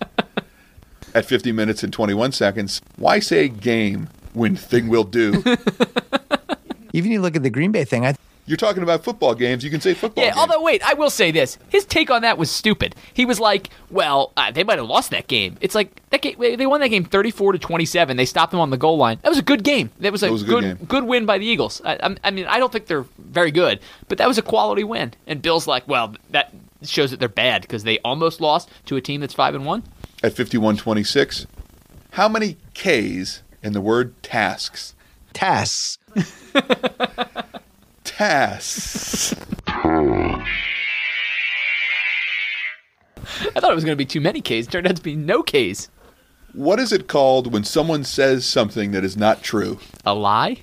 At 1.14 1.24
50 1.24 1.50
minutes 1.52 1.83
and 1.83 1.92
21 1.92 2.33
seconds, 2.33 2.83
why 2.96 3.20
say 3.20 3.48
game 3.48 4.09
when 4.35 4.55
thing 4.55 4.88
will 4.88 5.05
do? 5.05 5.42
Even 6.92 7.11
you 7.11 7.20
look 7.20 7.37
at 7.37 7.42
the 7.42 7.50
Green 7.50 7.72
Bay 7.72 7.85
thing, 7.85 8.05
I 8.07 8.14
You're 8.46 8.56
talking 8.56 8.82
about 8.85 9.02
football 9.02 9.35
games. 9.35 9.64
You 9.64 9.70
can 9.70 9.80
say 9.80 9.92
football. 9.92 10.22
Yeah, 10.24 10.30
game. 10.30 10.38
although 10.38 10.62
wait, 10.62 10.80
I 10.85 10.94
will 10.94 11.11
say 11.11 11.30
this: 11.32 11.59
his 11.68 11.85
take 11.85 12.11
on 12.11 12.22
that 12.22 12.38
was 12.38 12.50
stupid. 12.50 12.94
He 13.12 13.24
was 13.24 13.40
like, 13.40 13.70
"Well, 13.90 14.32
uh, 14.37 14.52
they 14.52 14.62
might 14.62 14.78
have 14.78 14.87
lost 14.87 15.11
that 15.11 15.26
game. 15.26 15.56
It's 15.61 15.74
like 15.74 16.00
that 16.11 16.22
game, 16.22 16.37
they 16.38 16.66
won 16.66 16.80
that 16.80 16.88
game 16.88 17.04
thirty-four 17.04 17.52
to 17.52 17.59
twenty-seven. 17.59 18.16
They 18.16 18.24
stopped 18.24 18.52
them 18.52 18.61
on 18.61 18.70
the 18.70 18.76
goal 18.76 18.96
line. 18.98 19.18
That 19.22 19.30
was 19.30 19.38
a 19.38 19.42
good 19.42 19.64
game. 19.64 19.90
That 19.98 20.12
was 20.12 20.22
a, 20.22 20.30
was 20.30 20.42
a 20.42 20.46
good 20.46 20.78
good 20.78 20.88
good 20.88 21.04
win 21.04 21.26
by 21.26 21.38
the 21.38 21.46
Eagles. 21.46 21.82
I, 21.85 21.96
I'm- 21.96 22.18
I 22.22 22.30
mean, 22.30 22.46
I 22.46 22.59
don't 22.59 22.70
think 22.70 22.87
they're 22.87 23.04
very 23.18 23.50
good, 23.50 23.80
but 24.09 24.18
that 24.18 24.28
was 24.28 24.38
a 24.38 24.42
quality 24.42 24.85
win. 24.85 25.12
And 25.26 25.42
Bill's 25.42 25.66
like, 25.66 25.87
"Well, 25.88 26.14
that 26.30 26.52
shows 26.82 27.11
that 27.11 27.18
they're 27.18 27.28
bad 27.28 27.62
because 27.62 27.82
they 27.82 27.98
almost 28.00 28.40
lost 28.40 28.70
to 28.87 28.96
a 28.96 29.00
team 29.00 29.20
that's 29.22 29.35
five 29.35 29.54
and 29.56 29.66
one." 29.66 29.82
At 30.22 30.35
51:26, 30.35 31.46
how 32.12 32.28
many 32.28 32.59
K's 32.74 33.42
in 33.62 33.72
the 33.72 33.80
word 33.80 34.22
tasks? 34.22 34.94
tasks. 35.32 35.98
Tasks. 38.06 39.34
I 39.66 40.44
thought 43.60 43.70
it 43.70 43.74
was 43.74 43.84
going 43.84 43.92
to 43.92 43.96
be 43.96 44.04
too 44.06 44.20
many 44.20 44.40
K's. 44.40 44.66
Turned 44.66 44.86
out 44.86 44.96
to 44.96 45.02
be 45.02 45.14
no 45.16 45.42
K's. 45.42 45.90
What 46.52 46.78
is 46.78 46.92
it 46.92 47.08
called 47.08 47.52
when 47.52 47.64
someone 47.64 48.04
says 48.04 48.46
something 48.46 48.92
that 48.92 49.04
is 49.04 49.16
not 49.16 49.42
true? 49.42 49.78
A 50.06 50.14
lie? 50.14 50.58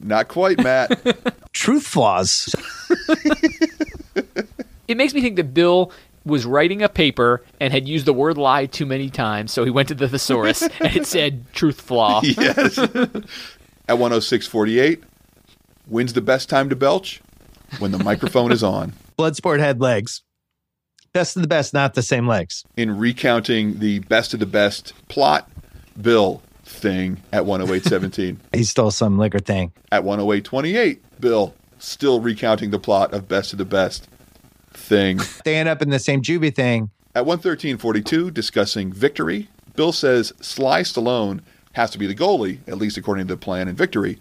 Not 0.00 0.28
quite, 0.28 0.62
Matt. 0.62 1.00
Truth 1.52 1.86
flaws. 1.86 2.54
It 4.86 4.98
makes 4.98 5.14
me 5.14 5.22
think 5.22 5.36
that 5.36 5.54
Bill 5.54 5.90
was 6.26 6.44
writing 6.44 6.82
a 6.82 6.88
paper 6.90 7.42
and 7.58 7.72
had 7.72 7.88
used 7.88 8.04
the 8.06 8.12
word 8.12 8.36
lie 8.36 8.66
too 8.66 8.84
many 8.86 9.08
times, 9.08 9.50
so 9.52 9.64
he 9.64 9.70
went 9.70 9.88
to 9.88 9.94
the 9.94 10.08
thesaurus 10.08 10.60
and 10.80 10.94
it 10.94 11.06
said 11.06 11.44
truth 11.54 11.80
flaw. 11.80 12.20
yes. 12.22 12.76
At 12.78 12.92
106:48, 13.98 15.02
when's 15.86 16.12
the 16.12 16.20
best 16.20 16.48
time 16.48 16.68
to 16.70 16.76
belch? 16.76 17.20
When 17.78 17.90
the 17.90 17.98
microphone 17.98 18.52
is 18.52 18.62
on. 18.62 18.92
Bloodsport 19.18 19.58
had 19.58 19.80
legs. 19.80 20.22
Best 21.12 21.36
of 21.36 21.42
the 21.42 21.48
best, 21.48 21.72
not 21.72 21.94
the 21.94 22.02
same 22.02 22.26
legs. 22.26 22.64
In 22.76 22.98
recounting 22.98 23.78
the 23.78 24.00
best 24.00 24.34
of 24.34 24.40
the 24.40 24.46
best 24.46 24.92
plot, 25.08 25.48
Bill 26.00 26.42
thing 26.64 27.22
at 27.32 27.44
108:17. 27.44 28.38
He 28.52 28.64
stole 28.64 28.90
some 28.90 29.18
liquor 29.18 29.38
thing. 29.38 29.72
At 29.92 30.02
108:28, 30.02 30.98
Bill 31.20 31.54
still 31.78 32.20
recounting 32.20 32.70
the 32.70 32.78
plot 32.78 33.12
of 33.12 33.28
best 33.28 33.52
of 33.52 33.58
the 33.58 33.64
best 33.64 34.08
thing. 34.72 35.20
They 35.44 35.56
end 35.56 35.68
up 35.68 35.82
in 35.82 35.90
the 35.90 35.98
same 35.98 36.22
juvie 36.22 36.54
thing. 36.54 36.90
At 37.14 37.24
113:42, 37.26 38.32
discussing 38.32 38.92
victory, 38.92 39.48
Bill 39.76 39.92
says 39.92 40.32
Sly 40.40 40.82
Stallone 40.82 41.40
has 41.72 41.90
to 41.90 41.98
be 41.98 42.06
the 42.06 42.14
goalie, 42.14 42.58
at 42.66 42.78
least 42.78 42.96
according 42.96 43.28
to 43.28 43.34
the 43.34 43.38
plan 43.38 43.68
in 43.68 43.76
victory, 43.76 44.18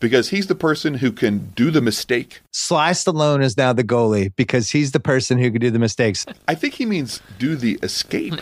because 0.00 0.28
he's 0.30 0.46
the 0.46 0.54
person 0.54 0.94
who 0.94 1.10
can 1.12 1.52
do 1.54 1.70
the 1.70 1.80
mistake. 1.80 2.40
Sly 2.52 2.90
Stallone 2.92 3.42
is 3.42 3.56
now 3.56 3.72
the 3.72 3.84
goalie 3.84 4.32
because 4.36 4.70
he's 4.70 4.92
the 4.92 5.00
person 5.00 5.38
who 5.38 5.50
can 5.50 5.60
do 5.60 5.70
the 5.70 5.78
mistakes. 5.78 6.26
I 6.48 6.54
think 6.54 6.74
he 6.74 6.86
means 6.86 7.20
do 7.38 7.56
the 7.56 7.78
escape. 7.82 8.34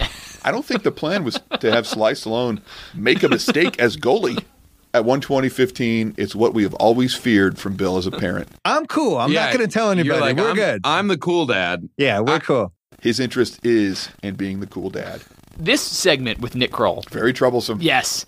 I 0.45 0.51
don't 0.51 0.65
think 0.65 0.83
the 0.83 0.93
plan 0.93 1.25
was 1.25 1.41
to 1.61 1.71
have 1.73 1.87
Sly 1.87 2.13
Stallone 2.13 2.61
make 2.95 3.23
a 3.23 3.29
mistake 3.29 3.79
as 3.79 3.97
goalie. 3.97 4.43
At 4.93 5.05
120:15, 5.05 6.15
it's 6.19 6.37
what 6.37 6.55
we 6.55 6.63
have 6.63 6.75
always 6.75 7.15
feared 7.17 7.59
from 7.59 7.75
Bill 7.75 7.97
as 7.97 8.07
a 8.07 8.13
parent. 8.13 8.47
I'm 8.65 8.87
cool. 8.87 9.19
I'm 9.19 9.33
Yeah, 9.33 9.47
not 9.47 9.55
going 9.55 9.67
to 9.67 9.73
tell 9.73 9.91
anybody. 9.91 10.21
like, 10.21 10.37
We're 10.37 10.51
I'm, 10.51 10.55
good. 10.57 10.81
I'm 10.85 11.09
the 11.09 11.19
cool 11.19 11.47
dad. 11.47 11.89
yeah, 11.97 12.21
we're 12.21 12.39
cool. 12.39 12.73
His 13.01 13.19
interest 13.19 13.59
is 13.67 14.09
in 14.23 14.37
being 14.37 14.61
the 14.61 14.69
cool 14.69 14.91
dad. 14.91 15.21
This 15.59 15.81
segment 15.83 16.39
with 16.41 16.55
Nick 16.55 16.71
Kroll, 16.71 17.03
Very 17.11 17.33
troublesome. 17.33 17.79
yes, 17.81 18.25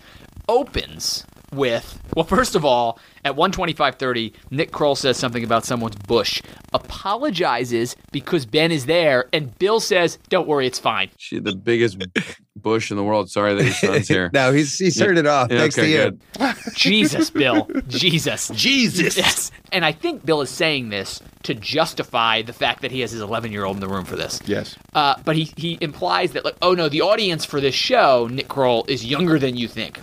opens 0.49 1.25
with 1.51 1.99
well, 2.15 2.25
first 2.25 2.55
of 2.55 2.65
all, 2.65 2.99
at 3.23 3.35
125.30, 3.35 4.33
Nick 4.49 4.71
Kroll 4.71 4.95
says 4.95 5.17
something 5.17 5.43
about 5.43 5.65
someone's 5.65 5.95
bush, 5.95 6.41
apologizes 6.73 7.95
because 8.11 8.45
Ben 8.45 8.71
is 8.71 8.85
there, 8.85 9.27
and 9.33 9.57
Bill 9.59 9.79
says, 9.79 10.17
"Don't 10.29 10.47
worry, 10.47 10.67
it's 10.67 10.79
fine." 10.79 11.09
She 11.17 11.39
the 11.39 11.53
biggest 11.55 11.97
bush 12.55 12.91
in 12.91 12.97
the 12.97 13.03
world. 13.03 13.29
Sorry 13.29 13.53
that 13.53 13.63
your 13.63 13.73
son's 13.73 14.07
here. 14.07 14.29
no, 14.33 14.51
he's 14.51 14.77
he's 14.77 14.97
turned 14.97 15.17
it 15.17 15.27
off. 15.27 15.51
Yeah, 15.51 15.59
Thanks 15.59 15.77
okay, 15.77 15.87
to 15.87 15.91
you. 15.91 16.19
good. 16.39 16.75
Jesus, 16.75 17.29
Bill, 17.29 17.67
Jesus, 17.87 18.49
Jesus. 18.53 19.17
Yes, 19.17 19.51
and 19.71 19.85
I 19.85 19.91
think 19.91 20.25
Bill 20.25 20.41
is 20.41 20.49
saying 20.49 20.89
this 20.89 21.21
to 21.43 21.53
justify 21.53 22.41
the 22.41 22.53
fact 22.53 22.81
that 22.81 22.91
he 22.91 23.01
has 23.01 23.11
his 23.11 23.21
11 23.21 23.51
year 23.51 23.63
old 23.63 23.77
in 23.77 23.81
the 23.81 23.87
room 23.87 24.05
for 24.05 24.15
this. 24.15 24.41
Yes. 24.45 24.75
Uh, 24.93 25.15
but 25.23 25.35
he, 25.35 25.51
he 25.55 25.77
implies 25.81 26.33
that, 26.33 26.43
like, 26.43 26.57
oh 26.61 26.73
no, 26.73 26.89
the 26.89 27.01
audience 27.01 27.45
for 27.45 27.61
this 27.61 27.75
show, 27.75 28.27
Nick 28.29 28.47
Kroll, 28.47 28.85
is 28.87 29.05
younger 29.05 29.39
than 29.39 29.55
you 29.55 29.67
think. 29.67 29.99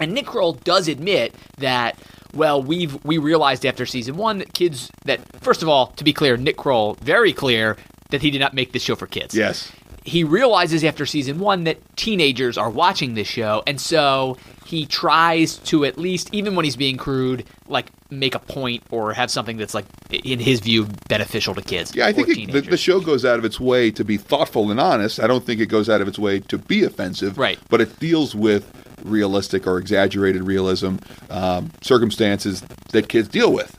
And 0.00 0.12
Nick 0.12 0.26
Kroll 0.26 0.54
does 0.54 0.88
admit 0.88 1.34
that, 1.58 1.98
well, 2.32 2.62
we've 2.62 3.02
we 3.04 3.18
realized 3.18 3.64
after 3.64 3.86
season 3.86 4.16
one 4.16 4.38
that 4.38 4.52
kids 4.52 4.90
that 5.04 5.20
first 5.42 5.62
of 5.62 5.68
all, 5.68 5.88
to 5.88 6.04
be 6.04 6.12
clear, 6.12 6.36
Nick 6.36 6.56
Kroll 6.56 6.94
very 7.00 7.32
clear 7.32 7.76
that 8.10 8.22
he 8.22 8.30
did 8.30 8.40
not 8.40 8.54
make 8.54 8.72
this 8.72 8.82
show 8.82 8.94
for 8.94 9.06
kids. 9.06 9.34
Yes. 9.34 9.72
He 10.06 10.22
realizes 10.22 10.84
after 10.84 11.06
season 11.06 11.38
one 11.38 11.64
that 11.64 11.78
teenagers 11.96 12.58
are 12.58 12.68
watching 12.68 13.14
this 13.14 13.26
show, 13.26 13.62
and 13.66 13.80
so 13.80 14.36
he 14.66 14.84
tries 14.84 15.56
to 15.56 15.84
at 15.84 15.98
least, 15.98 16.28
even 16.32 16.54
when 16.54 16.64
he's 16.64 16.76
being 16.76 16.98
crude, 16.98 17.46
like 17.68 17.90
make 18.10 18.34
a 18.34 18.38
point 18.38 18.82
or 18.90 19.14
have 19.14 19.30
something 19.30 19.56
that's 19.56 19.74
like, 19.74 19.86
in 20.10 20.38
his 20.38 20.60
view, 20.60 20.86
beneficial 21.08 21.54
to 21.54 21.62
kids. 21.62 21.94
Yeah, 21.94 22.06
I 22.06 22.12
think 22.12 22.28
it, 22.28 22.52
the, 22.52 22.60
the 22.60 22.76
show 22.76 23.00
goes 23.00 23.24
out 23.24 23.38
of 23.38 23.44
its 23.44 23.58
way 23.58 23.90
to 23.92 24.04
be 24.04 24.18
thoughtful 24.18 24.70
and 24.70 24.78
honest. 24.78 25.20
I 25.20 25.26
don't 25.26 25.44
think 25.44 25.60
it 25.60 25.66
goes 25.66 25.88
out 25.88 26.00
of 26.00 26.08
its 26.08 26.18
way 26.18 26.40
to 26.40 26.58
be 26.58 26.84
offensive. 26.84 27.38
Right. 27.38 27.58
But 27.70 27.80
it 27.80 27.98
deals 27.98 28.34
with 28.34 28.70
realistic 29.04 29.66
or 29.66 29.78
exaggerated 29.78 30.42
realism, 30.42 30.96
um, 31.30 31.70
circumstances 31.82 32.62
that 32.92 33.08
kids 33.08 33.28
deal 33.28 33.52
with. 33.52 33.74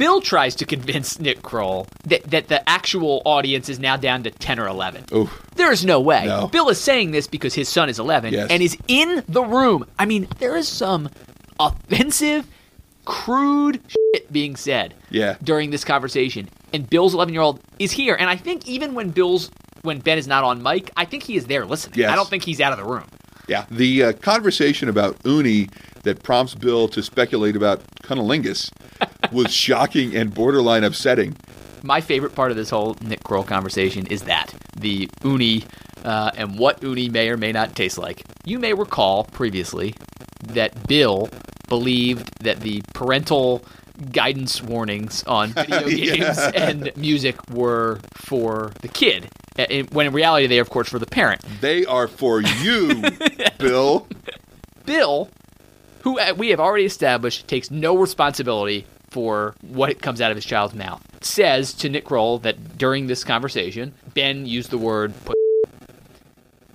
Bill 0.00 0.22
tries 0.22 0.54
to 0.56 0.64
convince 0.64 1.20
Nick 1.20 1.42
Kroll 1.42 1.86
that, 2.06 2.22
that 2.30 2.48
the 2.48 2.66
actual 2.66 3.20
audience 3.26 3.68
is 3.68 3.78
now 3.78 3.98
down 3.98 4.22
to 4.22 4.30
10 4.30 4.58
or 4.58 4.66
11. 4.66 5.04
Oh, 5.12 5.30
There 5.56 5.70
is 5.70 5.84
no 5.84 6.00
way. 6.00 6.24
No. 6.24 6.48
Bill 6.48 6.70
is 6.70 6.80
saying 6.80 7.10
this 7.10 7.26
because 7.26 7.52
his 7.52 7.68
son 7.68 7.90
is 7.90 7.98
11 7.98 8.32
Yes. 8.32 8.46
and 8.50 8.62
is 8.62 8.78
in 8.88 9.22
the 9.28 9.42
room. 9.42 9.84
I 9.98 10.06
mean, 10.06 10.26
there 10.38 10.56
is 10.56 10.66
some 10.68 11.10
offensive, 11.60 12.46
crude 13.04 13.80
shit 13.88 14.32
being 14.32 14.56
said 14.56 14.94
Yeah. 15.10 15.36
during 15.44 15.68
this 15.70 15.84
conversation. 15.84 16.48
And 16.72 16.88
Bill's 16.88 17.12
11 17.12 17.34
year 17.34 17.42
old 17.42 17.60
is 17.78 17.92
here. 17.92 18.16
And 18.18 18.30
I 18.30 18.36
think 18.36 18.66
even 18.66 18.94
when 18.94 19.10
Bill's, 19.10 19.50
when 19.82 19.98
Ben 19.98 20.16
is 20.16 20.26
not 20.26 20.44
on 20.44 20.62
mic, 20.62 20.90
I 20.96 21.04
think 21.04 21.24
he 21.24 21.36
is 21.36 21.44
there 21.44 21.66
listening. 21.66 21.98
Yes. 21.98 22.10
I 22.10 22.14
don't 22.16 22.28
think 22.28 22.42
he's 22.44 22.60
out 22.62 22.72
of 22.72 22.78
the 22.78 22.84
room. 22.90 23.04
Yeah. 23.50 23.66
The 23.70 24.02
uh, 24.04 24.12
conversation 24.14 24.88
about 24.88 25.16
Uni 25.24 25.68
that 26.04 26.22
prompts 26.22 26.54
Bill 26.54 26.88
to 26.88 27.02
speculate 27.02 27.56
about 27.56 27.82
cunnilingus 28.02 28.70
was 29.32 29.52
shocking 29.52 30.16
and 30.16 30.32
borderline 30.32 30.84
upsetting. 30.84 31.36
My 31.82 32.00
favorite 32.00 32.34
part 32.34 32.50
of 32.50 32.56
this 32.56 32.70
whole 32.70 32.96
Nick 33.02 33.22
Kroll 33.24 33.42
conversation 33.44 34.06
is 34.06 34.22
that 34.22 34.54
the 34.78 35.08
uni 35.24 35.64
uh, 36.04 36.30
and 36.36 36.58
what 36.58 36.82
uni 36.82 37.08
may 37.08 37.28
or 37.28 37.36
may 37.36 37.52
not 37.52 37.74
taste 37.74 37.98
like. 37.98 38.22
You 38.44 38.58
may 38.58 38.72
recall 38.74 39.24
previously 39.24 39.94
that 40.48 40.86
Bill 40.86 41.28
believed 41.68 42.30
that 42.42 42.60
the 42.60 42.82
parental 42.94 43.62
guidance 44.12 44.62
warnings 44.62 45.22
on 45.24 45.48
video 45.52 45.86
Yeah. 45.88 46.14
games 46.16 46.38
and 46.54 46.92
music 46.96 47.36
were 47.50 47.98
for 48.14 48.72
the 48.82 48.88
kid, 48.88 49.28
when 49.92 50.06
in 50.06 50.12
reality 50.12 50.46
they 50.46 50.58
are, 50.58 50.62
of 50.62 50.70
course, 50.70 50.88
for 50.88 50.98
the 50.98 51.06
parent. 51.06 51.40
They 51.60 51.84
are 51.86 52.08
for 52.08 52.40
you, 52.40 53.02
Bill. 53.58 54.06
Bill, 54.86 55.28
who 56.02 56.18
uh, 56.18 56.34
we 56.36 56.48
have 56.50 56.60
already 56.60 56.84
established 56.84 57.46
takes 57.48 57.70
no 57.70 57.96
responsibility 57.96 58.86
for 59.10 59.54
what 59.60 60.00
comes 60.00 60.20
out 60.20 60.30
of 60.30 60.36
his 60.36 60.44
child's 60.44 60.74
mouth, 60.74 61.02
says 61.20 61.72
to 61.74 61.88
Nick 61.88 62.04
Kroll 62.04 62.38
that 62.38 62.78
during 62.78 63.06
this 63.08 63.24
conversation, 63.24 63.92
Ben 64.14 64.46
used 64.46 64.70
the 64.70 64.78
word 64.78 65.12
put. 65.24 65.36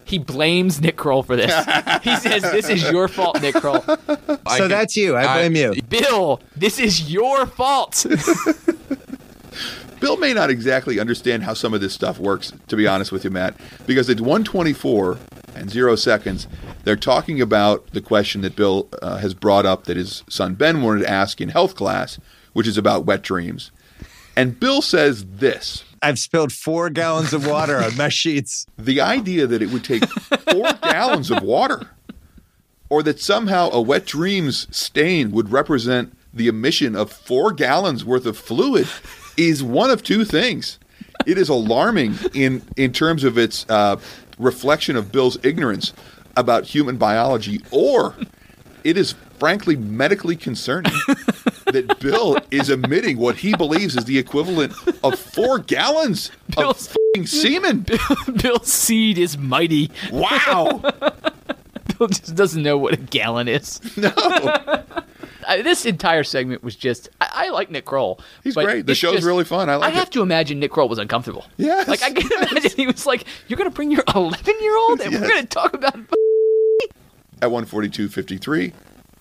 He 0.03 0.19
blames 0.19 0.79
Nick 0.81 0.97
Kroll 0.97 1.23
for 1.23 1.35
this. 1.35 1.51
he 2.03 2.15
says, 2.17 2.43
This 2.43 2.69
is 2.69 2.83
your 2.91 3.07
fault, 3.07 3.41
Nick 3.41 3.55
Kroll. 3.55 3.79
So 4.47 4.57
can- 4.59 4.69
that's 4.69 4.95
you. 4.95 5.15
I 5.15 5.23
I- 5.25 5.49
blame 5.49 5.55
you. 5.55 5.81
Bill, 5.81 6.39
this 6.55 6.77
is 6.79 7.11
your 7.11 7.47
fault. 7.47 8.05
Bill 9.99 10.17
may 10.17 10.33
not 10.33 10.49
exactly 10.49 10.99
understand 10.99 11.43
how 11.43 11.53
some 11.53 11.73
of 11.73 11.81
this 11.81 11.93
stuff 11.93 12.19
works, 12.19 12.53
to 12.67 12.75
be 12.75 12.87
honest 12.87 13.11
with 13.11 13.23
you, 13.23 13.29
Matt, 13.29 13.55
because 13.85 14.09
it's 14.09 14.21
124 14.21 15.17
and 15.55 15.69
zero 15.69 15.95
seconds. 15.95 16.47
They're 16.83 16.95
talking 16.95 17.41
about 17.41 17.91
the 17.91 18.01
question 18.01 18.41
that 18.41 18.55
Bill 18.55 18.89
uh, 19.01 19.17
has 19.17 19.33
brought 19.33 19.65
up 19.65 19.85
that 19.85 19.97
his 19.97 20.23
son 20.29 20.55
Ben 20.55 20.81
wanted 20.81 21.01
to 21.01 21.09
ask 21.09 21.41
in 21.41 21.49
health 21.49 21.75
class, 21.75 22.19
which 22.53 22.67
is 22.67 22.77
about 22.77 23.05
wet 23.05 23.21
dreams. 23.21 23.71
And 24.35 24.59
Bill 24.59 24.81
says 24.81 25.25
this 25.25 25.83
I've 26.01 26.19
spilled 26.19 26.51
four 26.51 26.89
gallons 26.89 27.33
of 27.33 27.47
water 27.47 27.77
on 27.77 27.95
my 27.95 28.09
sheets. 28.09 28.67
the 28.77 29.01
idea 29.01 29.47
that 29.47 29.61
it 29.61 29.71
would 29.71 29.83
take 29.83 30.05
four 30.05 30.73
gallons 30.83 31.31
of 31.31 31.41
water, 31.41 31.89
or 32.89 33.01
that 33.03 33.19
somehow 33.19 33.69
a 33.71 33.81
wet 33.81 34.05
dreams 34.05 34.67
stain 34.75 35.31
would 35.31 35.51
represent 35.51 36.15
the 36.33 36.47
emission 36.47 36.95
of 36.95 37.11
four 37.11 37.53
gallons 37.53 38.03
worth 38.03 38.25
of 38.25 38.37
fluid, 38.37 38.87
is 39.37 39.63
one 39.63 39.89
of 39.91 40.03
two 40.03 40.25
things. 40.25 40.79
It 41.25 41.37
is 41.37 41.49
alarming 41.49 42.15
in 42.33 42.61
in 42.75 42.91
terms 42.93 43.23
of 43.23 43.37
its 43.37 43.65
uh, 43.69 43.97
reflection 44.37 44.95
of 44.95 45.11
Bill's 45.11 45.37
ignorance 45.43 45.93
about 46.35 46.65
human 46.65 46.97
biology, 46.97 47.61
or 47.71 48.15
it 48.83 48.97
is 48.97 49.15
frankly 49.39 49.75
medically 49.75 50.35
concerning 50.35 50.91
that 51.67 51.97
Bill 51.99 52.37
is 52.51 52.69
emitting 52.69 53.17
what 53.17 53.37
he 53.37 53.55
believes 53.55 53.95
is 53.97 54.05
the 54.05 54.17
equivalent 54.17 54.73
of 55.03 55.17
four 55.17 55.59
gallons 55.59 56.31
of 56.49 56.55
Bill's- 56.55 56.95
fing 57.13 57.25
semen. 57.25 57.85
Bill's 58.41 58.67
seed 58.71 59.17
is 59.17 59.37
mighty. 59.37 59.91
Wow. 60.11 60.81
Bill 61.97 62.07
just 62.07 62.35
doesn't 62.35 62.61
know 62.63 62.77
what 62.77 62.93
a 62.93 62.97
gallon 62.97 63.47
is. 63.47 63.79
No. 63.97 64.09
I, 65.47 65.61
this 65.61 65.85
entire 65.85 66.23
segment 66.23 66.63
was 66.63 66.75
just. 66.75 67.09
I, 67.21 67.47
I 67.47 67.49
like 67.49 67.69
Nick 67.71 67.85
Kroll. 67.85 68.19
He's 68.43 68.55
but 68.55 68.65
great. 68.65 68.85
The 68.85 68.95
show's 68.95 69.15
just- 69.15 69.25
really 69.27 69.43
fun. 69.43 69.69
I 69.69 69.75
like 69.75 69.93
I 69.93 69.95
have 69.95 70.07
it. 70.07 70.11
to 70.13 70.21
imagine 70.21 70.59
Nick 70.59 70.71
Kroll 70.71 70.89
was 70.89 70.97
uncomfortable. 70.99 71.45
Yeah. 71.57 71.83
Like 71.87 72.01
I 72.03 72.11
can 72.11 72.31
imagine 72.51 72.71
he 72.75 72.87
was 72.87 73.05
like, 73.05 73.25
"You're 73.47 73.57
gonna 73.57 73.69
bring 73.69 73.91
your 73.91 74.03
11 74.15 74.55
year 74.61 74.77
old, 74.77 75.01
and 75.01 75.13
we're 75.13 75.27
gonna 75.27 75.45
talk 75.45 75.73
about." 75.73 75.95
At 77.41 77.49
142.53, 77.49 78.71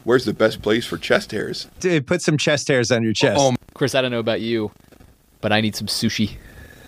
where's 0.04 0.24
the 0.24 0.32
best 0.32 0.62
place 0.62 0.86
for 0.86 0.96
chest 0.96 1.32
hairs? 1.32 1.68
Dude, 1.80 2.06
put 2.06 2.22
some 2.22 2.38
chest 2.38 2.68
hairs 2.68 2.92
on 2.92 3.02
your 3.02 3.12
chest. 3.12 3.38
Oh, 3.40 3.54
Chris, 3.74 3.94
I 3.96 4.00
don't 4.02 4.12
know 4.12 4.20
about 4.20 4.40
you, 4.40 4.70
but 5.40 5.52
I 5.52 5.60
need 5.60 5.74
some 5.74 5.88
sushi. 5.88 6.36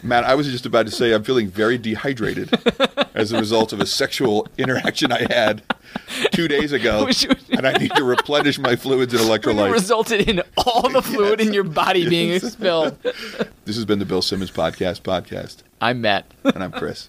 Matt, 0.07 0.25
I 0.25 0.35
was 0.35 0.47
just 0.47 0.67
about 0.67 0.87
to 0.87 0.93
say 0.93 1.13
I'm 1.13 1.25
feeling 1.25 1.49
very 1.49 1.79
dehydrated 1.79 2.51
as 3.15 3.33
a 3.33 3.39
result 3.39 3.73
of 3.73 3.81
a 3.81 3.87
sexual 3.87 4.47
interaction 4.57 5.11
I 5.11 5.27
had 5.33 5.63
two 6.33 6.47
days 6.49 6.73
ago, 6.73 7.09
and 7.51 7.67
I 7.67 7.73
need 7.73 7.93
to 7.97 8.05
replenish 8.05 8.59
my 8.59 8.77
fluids 8.77 9.13
and 9.15 9.23
electrolytes. 9.23 9.69
It 9.69 9.73
resulted 9.73 10.29
in 10.29 10.43
all 10.57 10.89
the 10.89 11.03
fluid 11.03 11.41
in 11.41 11.53
your 11.53 11.65
body 11.65 12.09
being 12.09 12.33
expelled. 12.33 12.97
This 13.03 13.75
has 13.77 13.85
been 13.85 13.99
the 13.99 14.05
Bill 14.07 14.23
Simmons 14.23 14.51
Podcast 14.51 15.03
podcast, 15.03 15.59
I'm 15.81 16.01
Matt. 16.01 16.25
and 16.45 16.63
I'm 16.63 16.73
Chris. 16.73 17.09